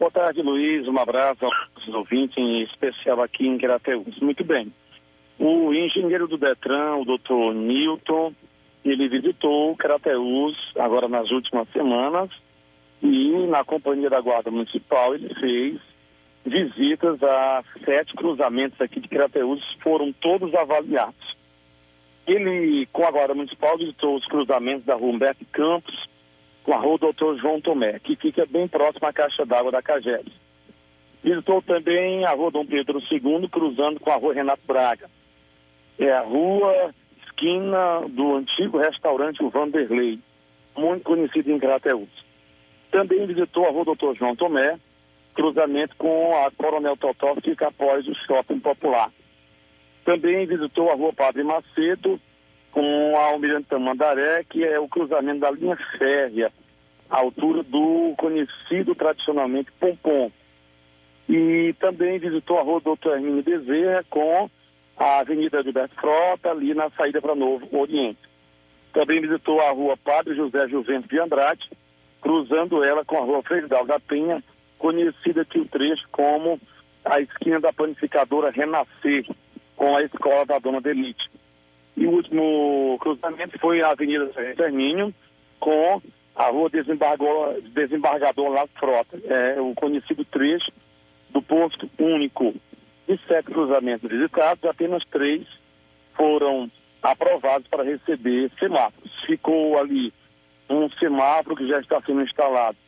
Boa 0.00 0.10
tarde, 0.10 0.40
Luiz. 0.40 0.88
Um 0.88 0.98
abraço 0.98 1.44
aos 1.44 1.88
ouvintes, 1.88 2.38
em 2.38 2.62
especial 2.62 3.20
aqui 3.20 3.46
em 3.46 3.58
Crateus. 3.58 4.18
Muito 4.18 4.42
bem. 4.42 4.72
O 5.38 5.74
engenheiro 5.74 6.26
do 6.26 6.38
Detran, 6.38 6.96
o 6.96 7.04
doutor 7.04 7.54
Newton, 7.54 8.32
ele 8.82 9.10
visitou 9.10 9.76
Crateus 9.76 10.56
agora 10.78 11.06
nas 11.06 11.30
últimas 11.30 11.68
semanas 11.68 12.30
e 13.02 13.46
na 13.46 13.62
companhia 13.62 14.08
da 14.08 14.22
Guarda 14.22 14.50
Municipal 14.50 15.14
ele 15.14 15.34
fez 15.34 15.78
visitas 16.46 17.22
a 17.22 17.62
sete 17.84 18.14
cruzamentos 18.14 18.80
aqui 18.80 19.00
de 19.00 19.08
Crateus, 19.08 19.62
foram 19.82 20.14
todos 20.14 20.54
avaliados. 20.54 21.36
Ele, 22.26 22.88
com 22.90 23.04
a 23.04 23.10
Guarda 23.10 23.34
Municipal, 23.34 23.76
visitou 23.76 24.16
os 24.16 24.24
cruzamentos 24.24 24.86
da 24.86 24.96
Humberto 24.96 25.44
Campos, 25.52 26.08
com 26.64 26.72
a 26.74 26.78
rua 26.78 26.98
Doutor 26.98 27.38
João 27.38 27.60
Tomé, 27.60 27.98
que 27.98 28.16
fica 28.16 28.46
bem 28.46 28.68
próximo 28.68 29.06
à 29.06 29.12
caixa 29.12 29.44
d'água 29.44 29.72
da 29.72 29.82
Cageres. 29.82 30.32
Visitou 31.22 31.60
também 31.62 32.24
a 32.24 32.32
rua 32.32 32.50
Dom 32.50 32.64
Pedro 32.64 33.00
II, 33.10 33.48
cruzando 33.48 34.00
com 34.00 34.10
a 34.10 34.16
rua 34.16 34.34
Renato 34.34 34.62
Braga. 34.66 35.10
É 35.98 36.10
a 36.10 36.22
rua 36.22 36.94
esquina 37.26 38.00
do 38.08 38.36
antigo 38.36 38.78
restaurante 38.78 39.42
o 39.42 39.50
Vanderlei, 39.50 40.18
muito 40.76 41.04
conhecido 41.04 41.50
em 41.50 41.58
Crateús. 41.58 42.08
Também 42.90 43.26
visitou 43.26 43.66
a 43.66 43.70
rua 43.70 43.84
Doutor 43.84 44.16
João 44.16 44.34
Tomé, 44.34 44.78
cruzamento 45.34 45.94
com 45.96 46.34
a 46.36 46.50
Coronel 46.50 46.96
Totó, 46.96 47.34
que 47.34 47.50
fica 47.50 47.68
após 47.68 48.06
o 48.06 48.14
Shopping 48.26 48.60
Popular. 48.60 49.10
Também 50.04 50.46
visitou 50.46 50.90
a 50.90 50.94
rua 50.94 51.12
Padre 51.12 51.44
Macedo, 51.44 52.20
com 52.72 53.16
a 53.16 53.26
Almirante 53.26 53.68
Tamandaré, 53.68 54.44
que 54.48 54.64
é 54.64 54.78
o 54.78 54.88
cruzamento 54.88 55.40
da 55.40 55.50
linha 55.50 55.76
férrea, 55.98 56.52
à 57.08 57.18
altura 57.18 57.62
do 57.62 58.14
conhecido 58.16 58.94
tradicionalmente 58.94 59.72
Pompom. 59.72 60.30
E 61.28 61.74
também 61.78 62.18
visitou 62.18 62.58
a 62.58 62.62
rua 62.62 62.80
Doutor 62.80 63.16
Hermínio 63.16 63.42
Bezerra 63.42 64.04
com 64.08 64.50
a 64.96 65.18
Avenida 65.20 65.62
Gilberto 65.62 65.94
Frota, 65.94 66.50
ali 66.50 66.74
na 66.74 66.90
saída 66.90 67.20
para 67.20 67.34
Novo 67.34 67.66
Oriente. 67.72 68.18
Também 68.92 69.20
visitou 69.20 69.60
a 69.60 69.70
rua 69.70 69.96
Padre 69.96 70.34
José 70.34 70.68
Juventus 70.68 71.08
de 71.08 71.18
Andrade, 71.18 71.70
cruzando 72.20 72.84
ela 72.84 73.04
com 73.04 73.16
a 73.16 73.24
rua 73.24 73.42
Freidal 73.42 73.86
da 73.86 73.98
Penha, 73.98 74.42
conhecida 74.78 75.42
aqui 75.42 75.58
o 75.58 75.64
trecho 75.64 76.06
como 76.10 76.60
a 77.04 77.20
esquina 77.20 77.60
da 77.60 77.72
panificadora 77.72 78.50
Renascer, 78.50 79.24
com 79.76 79.96
a 79.96 80.02
escola 80.02 80.44
da 80.44 80.58
Dona 80.58 80.80
Delite. 80.80 81.30
E 82.00 82.06
o 82.06 82.12
último 82.12 82.96
cruzamento 82.98 83.58
foi 83.58 83.82
a 83.82 83.90
Avenida 83.90 84.26
Termínio 84.56 85.14
com 85.58 86.00
a 86.34 86.46
rua 86.46 86.70
Desembargador, 86.70 88.48
Las 88.48 88.70
Frota, 88.70 89.20
é 89.26 89.60
o 89.60 89.74
conhecido 89.74 90.24
trecho 90.24 90.72
do 91.28 91.42
posto 91.42 91.90
único. 91.98 92.54
De 93.06 93.20
sete 93.28 93.50
cruzamentos 93.50 94.08
visitados, 94.08 94.64
apenas 94.64 95.04
três 95.10 95.46
foram 96.14 96.70
aprovados 97.02 97.68
para 97.68 97.84
receber 97.84 98.50
semáforos. 98.58 99.12
Ficou 99.26 99.76
ali 99.78 100.10
um 100.70 100.88
semáforo 100.92 101.54
que 101.54 101.68
já 101.68 101.80
está 101.80 102.00
sendo 102.00 102.22
instalado 102.22 102.78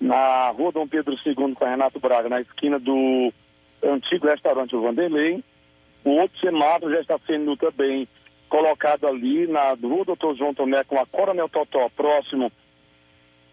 na 0.00 0.50
rua 0.50 0.72
Dom 0.72 0.88
Pedro 0.88 1.14
II 1.24 1.54
com 1.54 1.64
Renato 1.64 2.00
Braga, 2.00 2.28
na 2.28 2.40
esquina 2.40 2.80
do 2.80 3.32
antigo 3.84 4.26
restaurante 4.26 4.74
Vanderlei. 4.74 5.44
O 6.04 6.10
outro 6.10 6.40
semáforo 6.40 6.92
já 6.92 7.00
está 7.00 7.18
sendo 7.24 7.56
também 7.56 8.08
colocado 8.48 9.06
ali 9.06 9.46
na 9.46 9.70
rua 9.74 10.04
Doutor 10.04 10.36
João 10.36 10.54
Tomé 10.54 10.82
com 10.84 10.98
a 10.98 11.06
Coronel 11.06 11.48
Totó, 11.48 11.88
próximo 11.90 12.50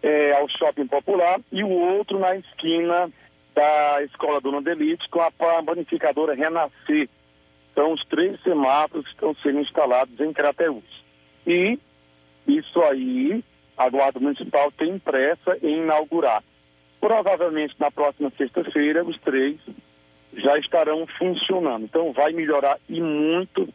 é, 0.02 0.32
ao 0.32 0.48
Shopping 0.48 0.86
Popular, 0.86 1.40
e 1.52 1.62
o 1.62 1.68
outro 1.68 2.18
na 2.18 2.36
esquina 2.36 3.10
da 3.54 4.02
Escola 4.02 4.40
Dona 4.40 4.60
Delite 4.60 5.08
com 5.08 5.20
a 5.20 5.30
panificadora 5.30 6.34
Renascer. 6.34 7.08
Então, 7.72 7.92
os 7.92 8.04
três 8.06 8.40
semáforos 8.42 9.06
estão 9.08 9.34
sendo 9.42 9.60
instalados 9.60 10.18
em 10.20 10.32
Crateús. 10.32 10.84
E 11.46 11.78
isso 12.46 12.80
aí, 12.82 13.42
a 13.76 13.88
Guarda 13.88 14.20
Municipal 14.20 14.70
tem 14.72 14.98
pressa 14.98 15.58
em 15.62 15.82
inaugurar. 15.82 16.42
Provavelmente 17.00 17.74
na 17.78 17.90
próxima 17.90 18.32
sexta-feira, 18.36 19.04
os 19.04 19.18
três 19.20 19.58
já 20.34 20.58
estarão 20.58 21.06
funcionando. 21.18 21.84
Então, 21.84 22.12
vai 22.12 22.32
melhorar 22.32 22.78
e 22.88 23.00
muito 23.00 23.68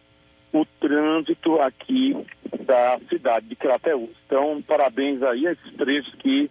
o 0.54 0.66
trânsito 0.80 1.60
aqui 1.62 2.16
da 2.66 3.00
cidade 3.10 3.48
de 3.48 3.56
Crateús. 3.56 4.12
Então, 4.26 4.62
parabéns 4.62 5.22
aí 5.24 5.48
a 5.48 5.52
esses 5.54 5.74
trechos 5.76 6.14
que, 6.16 6.50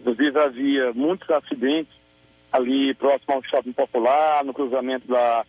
inclusive, 0.00 0.38
havia 0.38 0.92
muitos 0.92 1.28
acidentes 1.30 1.92
ali 2.52 2.94
próximo 2.94 3.34
ao 3.34 3.44
Shopping 3.44 3.72
Popular, 3.72 4.44
no 4.44 4.54
cruzamento 4.54 5.06
da 5.08 5.44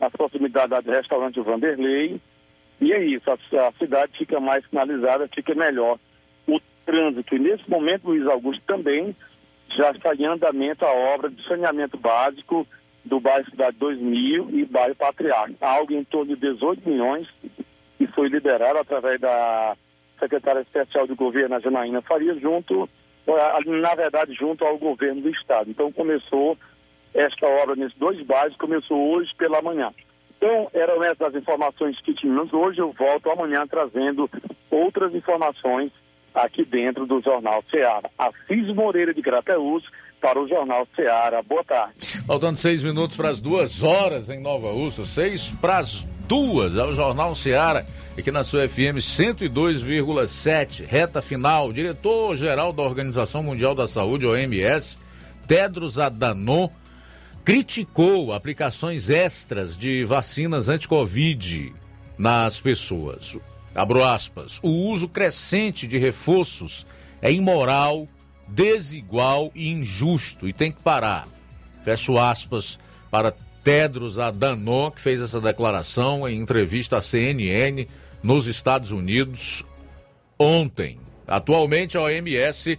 na 0.00 0.10
proximidade 0.10 0.74
do 0.82 0.90
restaurante 0.90 1.40
Vanderlei. 1.40 2.18
E 2.80 2.92
é 2.92 3.04
isso, 3.04 3.30
a, 3.30 3.34
a 3.34 3.72
cidade 3.72 4.16
fica 4.16 4.40
mais 4.40 4.66
sinalizada, 4.66 5.28
fica 5.28 5.54
melhor 5.54 5.98
o 6.46 6.58
trânsito. 6.86 7.36
E 7.36 7.38
nesse 7.38 7.68
momento, 7.68 8.06
Luiz 8.06 8.26
Augusto, 8.26 8.62
também 8.66 9.14
já 9.76 9.90
está 9.90 10.14
em 10.14 10.24
andamento 10.24 10.84
a 10.84 10.90
obra 10.90 11.28
de 11.28 11.46
saneamento 11.46 11.98
básico 11.98 12.66
do 13.04 13.20
bairro 13.20 13.48
Cidade 13.50 13.76
2000 13.78 14.50
e 14.50 14.64
bairro 14.64 14.94
Patriarca. 14.94 15.54
Algo 15.60 15.92
em 15.92 16.04
torno 16.04 16.34
de 16.34 16.40
18 16.40 16.88
milhões 16.88 17.28
que 17.98 18.06
foi 18.08 18.28
liberado 18.28 18.78
através 18.78 19.20
da 19.20 19.76
secretária 20.18 20.60
especial 20.60 21.06
de 21.06 21.14
governo, 21.14 21.54
a 21.54 21.60
Janaína 21.60 22.02
Faria, 22.02 22.34
junto, 22.38 22.88
na 23.66 23.94
verdade, 23.94 24.34
junto 24.34 24.64
ao 24.64 24.78
governo 24.78 25.22
do 25.22 25.30
estado. 25.30 25.70
Então 25.70 25.90
começou 25.92 26.56
esta 27.14 27.46
obra 27.46 27.74
nesses 27.74 27.98
dois 27.98 28.20
bairros 28.22 28.56
começou 28.56 29.12
hoje 29.12 29.34
pela 29.36 29.60
manhã. 29.60 29.92
Então, 30.36 30.70
eram 30.72 31.02
essas 31.02 31.20
as 31.28 31.34
informações 31.34 32.00
que 32.00 32.14
tínhamos 32.14 32.52
hoje. 32.52 32.80
Eu 32.80 32.92
volto 32.92 33.30
amanhã 33.30 33.66
trazendo 33.66 34.30
outras 34.70 35.14
informações 35.14 35.92
aqui 36.34 36.64
dentro 36.64 37.06
do 37.06 37.20
Jornal 37.20 37.62
Ceará. 37.70 38.08
Assis 38.16 38.66
Moreira 38.74 39.12
de 39.12 39.20
Grateus 39.20 39.84
para 40.20 40.40
o 40.40 40.48
Jornal 40.48 40.86
Ceará. 40.94 41.42
Boa 41.42 41.64
tarde. 41.64 41.94
Faltando 42.26 42.58
seis 42.58 42.82
minutos 42.82 43.16
para 43.16 43.30
as 43.30 43.40
duas 43.40 43.82
horas 43.82 44.28
em 44.28 44.40
Nova 44.40 44.70
Russa, 44.70 45.04
seis 45.04 45.50
para 45.60 45.78
as 45.78 46.06
duas, 46.28 46.76
é 46.76 46.84
o 46.84 46.94
Jornal 46.94 47.34
Ceará, 47.34 47.84
aqui 48.16 48.30
na 48.30 48.44
sua 48.44 48.68
FM 48.68 48.98
102,7, 48.98 50.86
reta 50.86 51.20
final. 51.20 51.72
Diretor-geral 51.72 52.72
da 52.72 52.82
Organização 52.82 53.42
Mundial 53.42 53.74
da 53.74 53.88
Saúde, 53.88 54.26
OMS, 54.26 54.98
Tedros 55.48 55.98
Adhanom, 55.98 56.68
criticou 57.44 58.32
aplicações 58.32 59.10
extras 59.10 59.76
de 59.76 60.04
vacinas 60.04 60.68
anti-Covid 60.68 61.72
nas 62.16 62.60
pessoas. 62.60 63.38
Abro 63.74 64.04
aspas. 64.04 64.60
O 64.62 64.68
uso 64.68 65.08
crescente 65.08 65.86
de 65.86 65.98
reforços 65.98 66.86
é 67.22 67.32
imoral, 67.32 68.06
desigual 68.50 69.50
e 69.54 69.70
injusto 69.70 70.48
e 70.48 70.52
tem 70.52 70.72
que 70.72 70.82
parar. 70.82 71.28
Fecho 71.84 72.18
aspas 72.18 72.78
para 73.10 73.32
Tedros 73.62 74.18
Adhanom, 74.18 74.90
que 74.90 75.00
fez 75.00 75.20
essa 75.20 75.40
declaração 75.40 76.28
em 76.28 76.38
entrevista 76.38 76.96
à 76.98 77.02
CNN 77.02 77.86
nos 78.22 78.46
Estados 78.46 78.90
Unidos 78.90 79.64
ontem. 80.38 80.98
Atualmente 81.26 81.96
a 81.96 82.02
OMS 82.02 82.78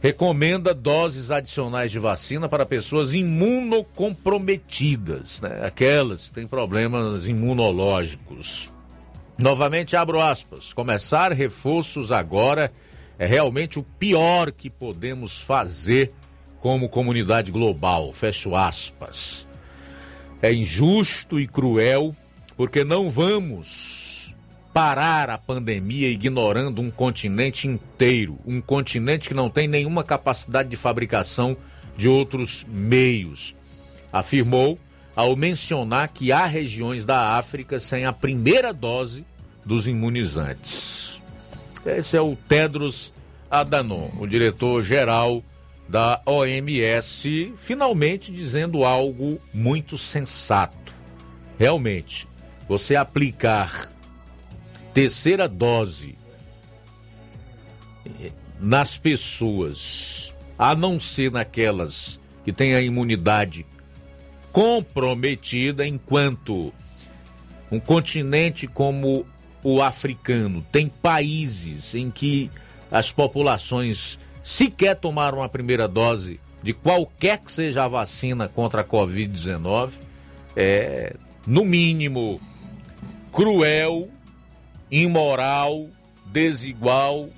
recomenda 0.00 0.72
doses 0.72 1.30
adicionais 1.30 1.90
de 1.90 1.98
vacina 1.98 2.48
para 2.48 2.64
pessoas 2.64 3.12
imunocomprometidas, 3.14 5.40
né? 5.40 5.60
aquelas 5.62 6.28
que 6.28 6.34
têm 6.34 6.46
problemas 6.46 7.26
imunológicos. 7.28 8.70
Novamente 9.38 9.96
abro 9.96 10.20
aspas. 10.20 10.72
Começar 10.72 11.32
reforços 11.32 12.12
agora 12.12 12.72
é 13.20 13.26
realmente 13.26 13.78
o 13.78 13.82
pior 13.82 14.50
que 14.50 14.70
podemos 14.70 15.38
fazer 15.38 16.10
como 16.58 16.88
comunidade 16.88 17.52
global. 17.52 18.14
Fecho 18.14 18.56
aspas. 18.56 19.46
É 20.40 20.50
injusto 20.50 21.38
e 21.38 21.46
cruel 21.46 22.16
porque 22.56 22.82
não 22.82 23.10
vamos 23.10 24.34
parar 24.72 25.28
a 25.28 25.36
pandemia 25.36 26.08
ignorando 26.08 26.80
um 26.80 26.90
continente 26.90 27.68
inteiro, 27.68 28.38
um 28.46 28.58
continente 28.58 29.28
que 29.28 29.34
não 29.34 29.50
tem 29.50 29.68
nenhuma 29.68 30.02
capacidade 30.02 30.70
de 30.70 30.76
fabricação 30.76 31.54
de 31.98 32.08
outros 32.08 32.64
meios, 32.66 33.54
afirmou 34.10 34.78
ao 35.14 35.36
mencionar 35.36 36.08
que 36.08 36.32
há 36.32 36.46
regiões 36.46 37.04
da 37.04 37.36
África 37.36 37.78
sem 37.78 38.06
a 38.06 38.14
primeira 38.14 38.72
dose 38.72 39.26
dos 39.62 39.86
imunizantes. 39.86 40.99
Esse 41.84 42.16
é 42.16 42.20
o 42.20 42.36
Tedros 42.36 43.12
Adhanom, 43.50 44.10
o 44.18 44.26
diretor-geral 44.26 45.42
da 45.88 46.20
OMS, 46.24 47.52
finalmente 47.56 48.30
dizendo 48.30 48.84
algo 48.84 49.40
muito 49.52 49.98
sensato. 49.98 50.94
Realmente, 51.58 52.28
você 52.68 52.94
aplicar 52.94 53.90
terceira 54.94 55.48
dose 55.48 56.16
nas 58.58 58.96
pessoas, 58.96 60.32
a 60.58 60.74
não 60.74 61.00
ser 61.00 61.32
naquelas 61.32 62.20
que 62.44 62.52
têm 62.52 62.74
a 62.74 62.80
imunidade 62.80 63.66
comprometida, 64.52 65.86
enquanto 65.86 66.72
um 67.70 67.80
continente 67.80 68.66
como 68.66 69.26
o 69.62 69.82
africano 69.82 70.64
tem 70.72 70.88
países 70.88 71.94
em 71.94 72.10
que 72.10 72.50
as 72.90 73.12
populações 73.12 74.18
sequer 74.42 74.96
tomaram 74.96 75.42
a 75.42 75.48
primeira 75.48 75.86
dose 75.86 76.40
de 76.62 76.72
qualquer 76.72 77.38
que 77.38 77.52
seja 77.52 77.84
a 77.84 77.88
vacina 77.88 78.48
contra 78.48 78.82
a 78.82 78.84
Covid-19, 78.84 79.92
é, 80.56 81.16
no 81.46 81.64
mínimo, 81.64 82.40
cruel, 83.32 84.10
imoral, 84.90 85.88
desigual, 86.26 87.30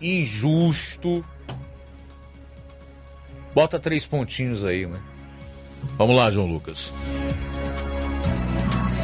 injusto. 0.00 1.24
Bota 3.54 3.78
três 3.78 4.04
pontinhos 4.04 4.64
aí, 4.64 4.86
né? 4.86 5.00
Vamos 5.96 6.14
lá, 6.16 6.30
João 6.30 6.46
Lucas. 6.46 6.92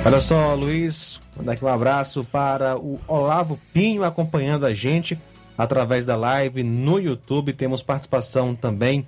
Olha 0.05 0.21
só, 0.21 0.55
Luiz, 0.55 1.22
mandar 1.37 1.53
aqui 1.53 1.65
um 1.65 1.69
abraço 1.69 2.25
para 2.25 2.77
o 2.77 3.01
Olavo 3.07 3.59
Pinho 3.73 4.05
acompanhando 4.05 4.67
a 4.67 4.75
gente 4.75 5.19
através 5.57 6.05
da 6.05 6.17
live 6.17 6.63
no 6.63 6.99
YouTube. 6.99 7.53
Temos 7.53 7.83
participação 7.83 8.55
também. 8.55 9.07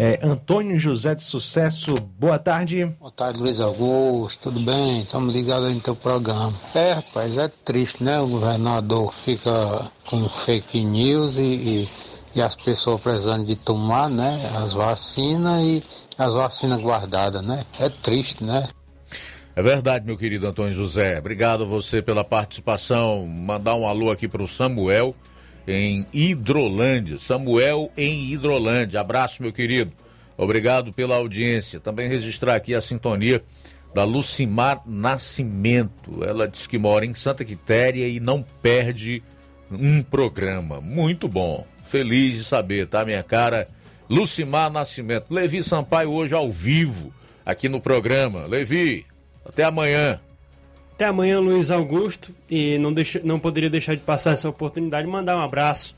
É, 0.00 0.20
Antônio 0.22 0.78
José 0.78 1.12
de 1.16 1.22
Sucesso, 1.22 1.96
boa 2.16 2.38
tarde. 2.38 2.84
Boa 3.00 3.10
tarde, 3.10 3.40
Luiz 3.40 3.58
Augusto, 3.58 4.42
tudo 4.44 4.60
bem? 4.60 5.02
Estamos 5.02 5.34
ligados 5.34 5.68
aí 5.68 5.74
no 5.74 5.80
teu 5.80 5.96
programa. 5.96 6.54
É, 6.72 6.92
rapaz, 6.92 7.36
é 7.36 7.48
triste, 7.48 8.04
né? 8.04 8.20
O 8.20 8.28
governador 8.28 9.12
fica 9.12 9.90
com 10.08 10.28
fake 10.28 10.84
news 10.84 11.36
e, 11.36 11.42
e, 11.42 11.88
e 12.36 12.40
as 12.40 12.54
pessoas 12.54 13.00
precisando 13.00 13.44
de 13.44 13.56
tomar, 13.56 14.08
né? 14.08 14.48
As 14.62 14.72
vacinas 14.72 15.60
e 15.64 15.82
as 16.16 16.32
vacinas 16.32 16.80
guardadas, 16.80 17.42
né? 17.42 17.64
É 17.80 17.88
triste, 17.88 18.44
né? 18.44 18.68
É 19.58 19.62
verdade, 19.62 20.06
meu 20.06 20.16
querido 20.16 20.46
Antônio 20.46 20.72
José. 20.72 21.18
Obrigado 21.18 21.64
a 21.64 21.66
você 21.66 22.00
pela 22.00 22.22
participação. 22.22 23.26
Mandar 23.26 23.74
um 23.74 23.88
alô 23.88 24.08
aqui 24.08 24.28
para 24.28 24.40
o 24.40 24.46
Samuel 24.46 25.16
em 25.66 26.06
Hidrolândia. 26.12 27.18
Samuel 27.18 27.90
em 27.96 28.30
Hidrolândia. 28.30 29.00
Abraço, 29.00 29.42
meu 29.42 29.52
querido. 29.52 29.90
Obrigado 30.36 30.92
pela 30.92 31.16
audiência. 31.16 31.80
Também 31.80 32.08
registrar 32.08 32.54
aqui 32.54 32.72
a 32.72 32.80
sintonia 32.80 33.42
da 33.92 34.04
Lucimar 34.04 34.80
Nascimento. 34.86 36.22
Ela 36.22 36.46
diz 36.46 36.68
que 36.68 36.78
mora 36.78 37.04
em 37.04 37.12
Santa 37.16 37.44
Quitéria 37.44 38.06
e 38.06 38.20
não 38.20 38.46
perde 38.62 39.24
um 39.72 40.04
programa. 40.04 40.80
Muito 40.80 41.26
bom. 41.26 41.66
Feliz 41.82 42.36
de 42.36 42.44
saber, 42.44 42.86
tá, 42.86 43.04
minha 43.04 43.24
cara? 43.24 43.66
Lucimar 44.08 44.70
Nascimento. 44.70 45.26
Levi 45.28 45.64
Sampaio 45.64 46.12
hoje 46.12 46.32
ao 46.32 46.48
vivo 46.48 47.12
aqui 47.44 47.68
no 47.68 47.80
programa. 47.80 48.46
Levi, 48.46 49.04
até 49.48 49.64
amanhã. 49.64 50.20
Até 50.94 51.06
amanhã, 51.06 51.40
Luiz 51.40 51.70
Augusto. 51.70 52.34
E 52.50 52.78
não, 52.78 52.92
deixa, 52.92 53.20
não 53.24 53.38
poderia 53.38 53.70
deixar 53.70 53.94
de 53.94 54.02
passar 54.02 54.32
essa 54.32 54.48
oportunidade 54.48 55.06
de 55.06 55.12
mandar 55.12 55.36
um 55.36 55.40
abraço 55.40 55.96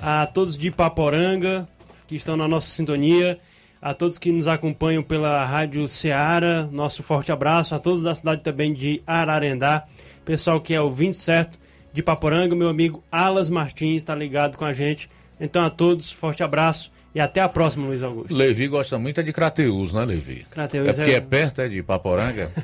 a 0.00 0.26
todos 0.26 0.56
de 0.56 0.70
Paporanga 0.70 1.68
que 2.06 2.16
estão 2.16 2.36
na 2.36 2.46
nossa 2.46 2.68
sintonia, 2.68 3.38
a 3.80 3.94
todos 3.94 4.18
que 4.18 4.30
nos 4.30 4.46
acompanham 4.46 5.02
pela 5.02 5.44
Rádio 5.44 5.88
Ceará, 5.88 6.68
nosso 6.70 7.02
forte 7.02 7.32
abraço, 7.32 7.74
a 7.74 7.78
todos 7.78 8.02
da 8.02 8.14
cidade 8.14 8.42
também 8.42 8.74
de 8.74 9.02
Ararendá, 9.06 9.86
pessoal 10.24 10.60
que 10.60 10.74
é 10.74 10.80
ouvinte 10.80 11.16
certo 11.16 11.58
de 11.92 12.02
Paporanga, 12.02 12.54
meu 12.54 12.68
amigo 12.68 13.02
Alas 13.10 13.48
Martins 13.48 14.02
está 14.02 14.14
ligado 14.14 14.56
com 14.56 14.64
a 14.64 14.72
gente. 14.72 15.08
Então 15.40 15.64
a 15.64 15.70
todos, 15.70 16.10
forte 16.10 16.42
abraço 16.42 16.92
e 17.14 17.20
até 17.20 17.40
a 17.40 17.48
próxima, 17.48 17.86
Luiz 17.86 18.02
Augusto. 18.02 18.34
Levi 18.34 18.68
gosta 18.68 18.98
muito 18.98 19.20
é 19.20 19.22
de 19.22 19.32
Crateus, 19.32 19.92
né, 19.92 20.04
Levi? 20.04 20.46
Crateus 20.50 20.88
é 20.88 20.92
porque 20.92 21.10
é... 21.10 21.14
é 21.14 21.20
perto 21.20 21.60
é 21.60 21.68
de 21.68 21.82
Paporanga. 21.82 22.50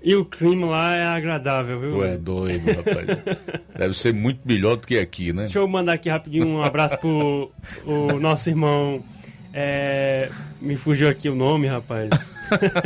E 0.00 0.14
o 0.14 0.24
clima 0.24 0.68
lá 0.68 0.94
é 0.94 1.04
agradável, 1.04 1.80
viu? 1.80 1.90
Tu 1.90 2.04
é 2.04 2.16
doido, 2.16 2.66
rapaz. 2.66 3.06
Deve 3.76 3.94
ser 3.94 4.14
muito 4.14 4.40
melhor 4.44 4.76
do 4.76 4.86
que 4.86 4.96
aqui, 4.96 5.32
né? 5.32 5.42
Deixa 5.42 5.58
eu 5.58 5.66
mandar 5.66 5.94
aqui 5.94 6.08
rapidinho 6.08 6.46
um 6.46 6.62
abraço 6.62 6.96
pro 6.98 7.50
o 7.84 8.12
nosso 8.20 8.48
irmão. 8.48 9.02
É... 9.52 10.30
Me 10.60 10.76
fugiu 10.76 11.08
aqui 11.08 11.28
o 11.28 11.34
nome, 11.34 11.66
rapaz. 11.66 12.10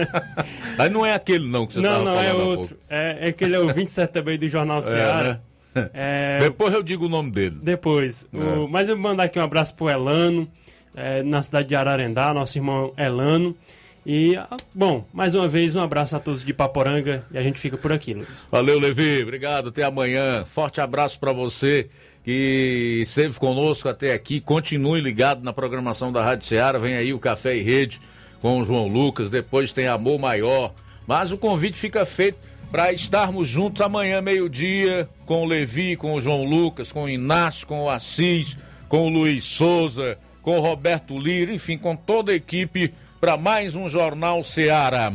Aí 0.78 0.88
não 0.88 1.04
é 1.04 1.12
aquele 1.12 1.46
não 1.46 1.66
que 1.66 1.74
você 1.74 1.80
não, 1.80 2.02
não, 2.02 2.14
falando 2.14 2.24
é 2.24 2.32
outro. 2.32 2.78
É, 2.88 3.28
é 3.28 3.32
que 3.32 3.44
ele 3.44 3.56
é 3.56 3.58
o 3.58 3.68
27 3.68 4.10
também 4.10 4.38
do 4.38 4.48
Jornal 4.48 4.82
Ceará. 4.82 5.38
né? 5.74 5.90
É, 5.92 6.38
Depois 6.40 6.72
eu 6.72 6.82
digo 6.82 7.06
o 7.06 7.08
nome 7.08 7.30
dele. 7.30 7.58
Depois. 7.62 8.26
É. 8.32 8.38
O- 8.38 8.68
mas 8.68 8.88
eu 8.88 8.96
vou 8.96 9.02
mandar 9.02 9.24
aqui 9.24 9.38
um 9.38 9.42
abraço 9.42 9.74
pro 9.74 9.88
Elano, 9.88 10.48
é, 10.96 11.22
na 11.22 11.42
cidade 11.42 11.68
de 11.68 11.74
Ararendá, 11.74 12.32
nosso 12.34 12.58
irmão 12.58 12.92
Elano. 12.96 13.56
E, 14.04 14.34
ah, 14.36 14.56
bom, 14.74 15.04
mais 15.12 15.34
uma 15.34 15.46
vez, 15.46 15.76
um 15.76 15.80
abraço 15.80 16.16
a 16.16 16.20
todos 16.20 16.44
de 16.44 16.52
Paporanga 16.52 17.24
e 17.30 17.38
a 17.38 17.42
gente 17.42 17.58
fica 17.58 17.76
por 17.76 17.92
aqui, 17.92 18.14
Luiz. 18.14 18.46
Valeu, 18.50 18.78
Levi. 18.78 19.22
Obrigado. 19.22 19.68
Até 19.68 19.84
amanhã. 19.84 20.44
Forte 20.44 20.80
abraço 20.80 21.20
para 21.20 21.32
você 21.32 21.88
que 22.24 23.00
esteve 23.02 23.38
conosco 23.38 23.88
até 23.88 24.12
aqui. 24.12 24.40
Continue 24.40 25.00
ligado 25.00 25.42
na 25.44 25.52
programação 25.52 26.10
da 26.10 26.22
Rádio 26.22 26.46
Ceará. 26.46 26.78
Vem 26.78 26.94
aí 26.94 27.12
o 27.12 27.18
Café 27.18 27.56
e 27.56 27.62
Rede 27.62 28.00
com 28.40 28.60
o 28.60 28.64
João 28.64 28.88
Lucas. 28.88 29.30
Depois 29.30 29.70
tem 29.72 29.86
Amor 29.86 30.18
Maior. 30.18 30.74
Mas 31.06 31.30
o 31.30 31.38
convite 31.38 31.78
fica 31.78 32.04
feito 32.04 32.38
para 32.72 32.92
estarmos 32.92 33.48
juntos 33.48 33.82
amanhã, 33.82 34.20
meio-dia, 34.20 35.08
com 35.26 35.44
o 35.44 35.46
Levi, 35.46 35.94
com 35.94 36.14
o 36.14 36.20
João 36.20 36.44
Lucas, 36.44 36.90
com 36.90 37.04
o 37.04 37.08
Inácio, 37.08 37.66
com 37.66 37.82
o 37.82 37.90
Assis, 37.90 38.56
com 38.88 39.06
o 39.06 39.08
Luiz 39.10 39.44
Souza, 39.44 40.18
com 40.42 40.58
Roberto 40.60 41.18
Lira, 41.18 41.54
enfim, 41.54 41.78
com 41.78 41.96
toda 41.96 42.32
a 42.32 42.34
equipe 42.34 42.92
para 43.20 43.36
mais 43.36 43.74
um 43.76 43.88
Jornal 43.88 44.42
Seara. 44.42 45.12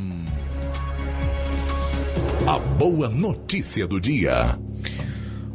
A 2.47 2.57
boa 2.57 3.09
notícia 3.09 3.85
do 3.85 3.99
dia. 3.99 4.57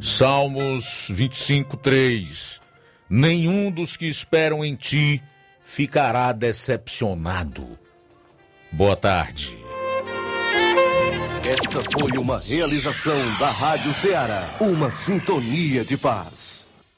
Salmos 0.01 1.07
25, 1.09 1.77
3. 1.79 2.61
Nenhum 3.09 3.71
dos 3.71 3.97
que 3.97 4.07
esperam 4.07 4.65
em 4.65 4.75
ti 4.75 5.23
ficará 5.65 6.33
decepcionado. 6.33 7.79
Boa 8.71 8.97
tarde. 8.97 9.57
Essa 11.45 11.83
foi 11.99 12.11
uma 12.19 12.39
realização 12.39 13.19
da 13.39 13.51
Rádio 13.51 13.93
Ceará, 13.95 14.57
uma 14.61 14.91
sintonia 14.91 15.85
de 15.85 15.97
paz. 15.97 16.62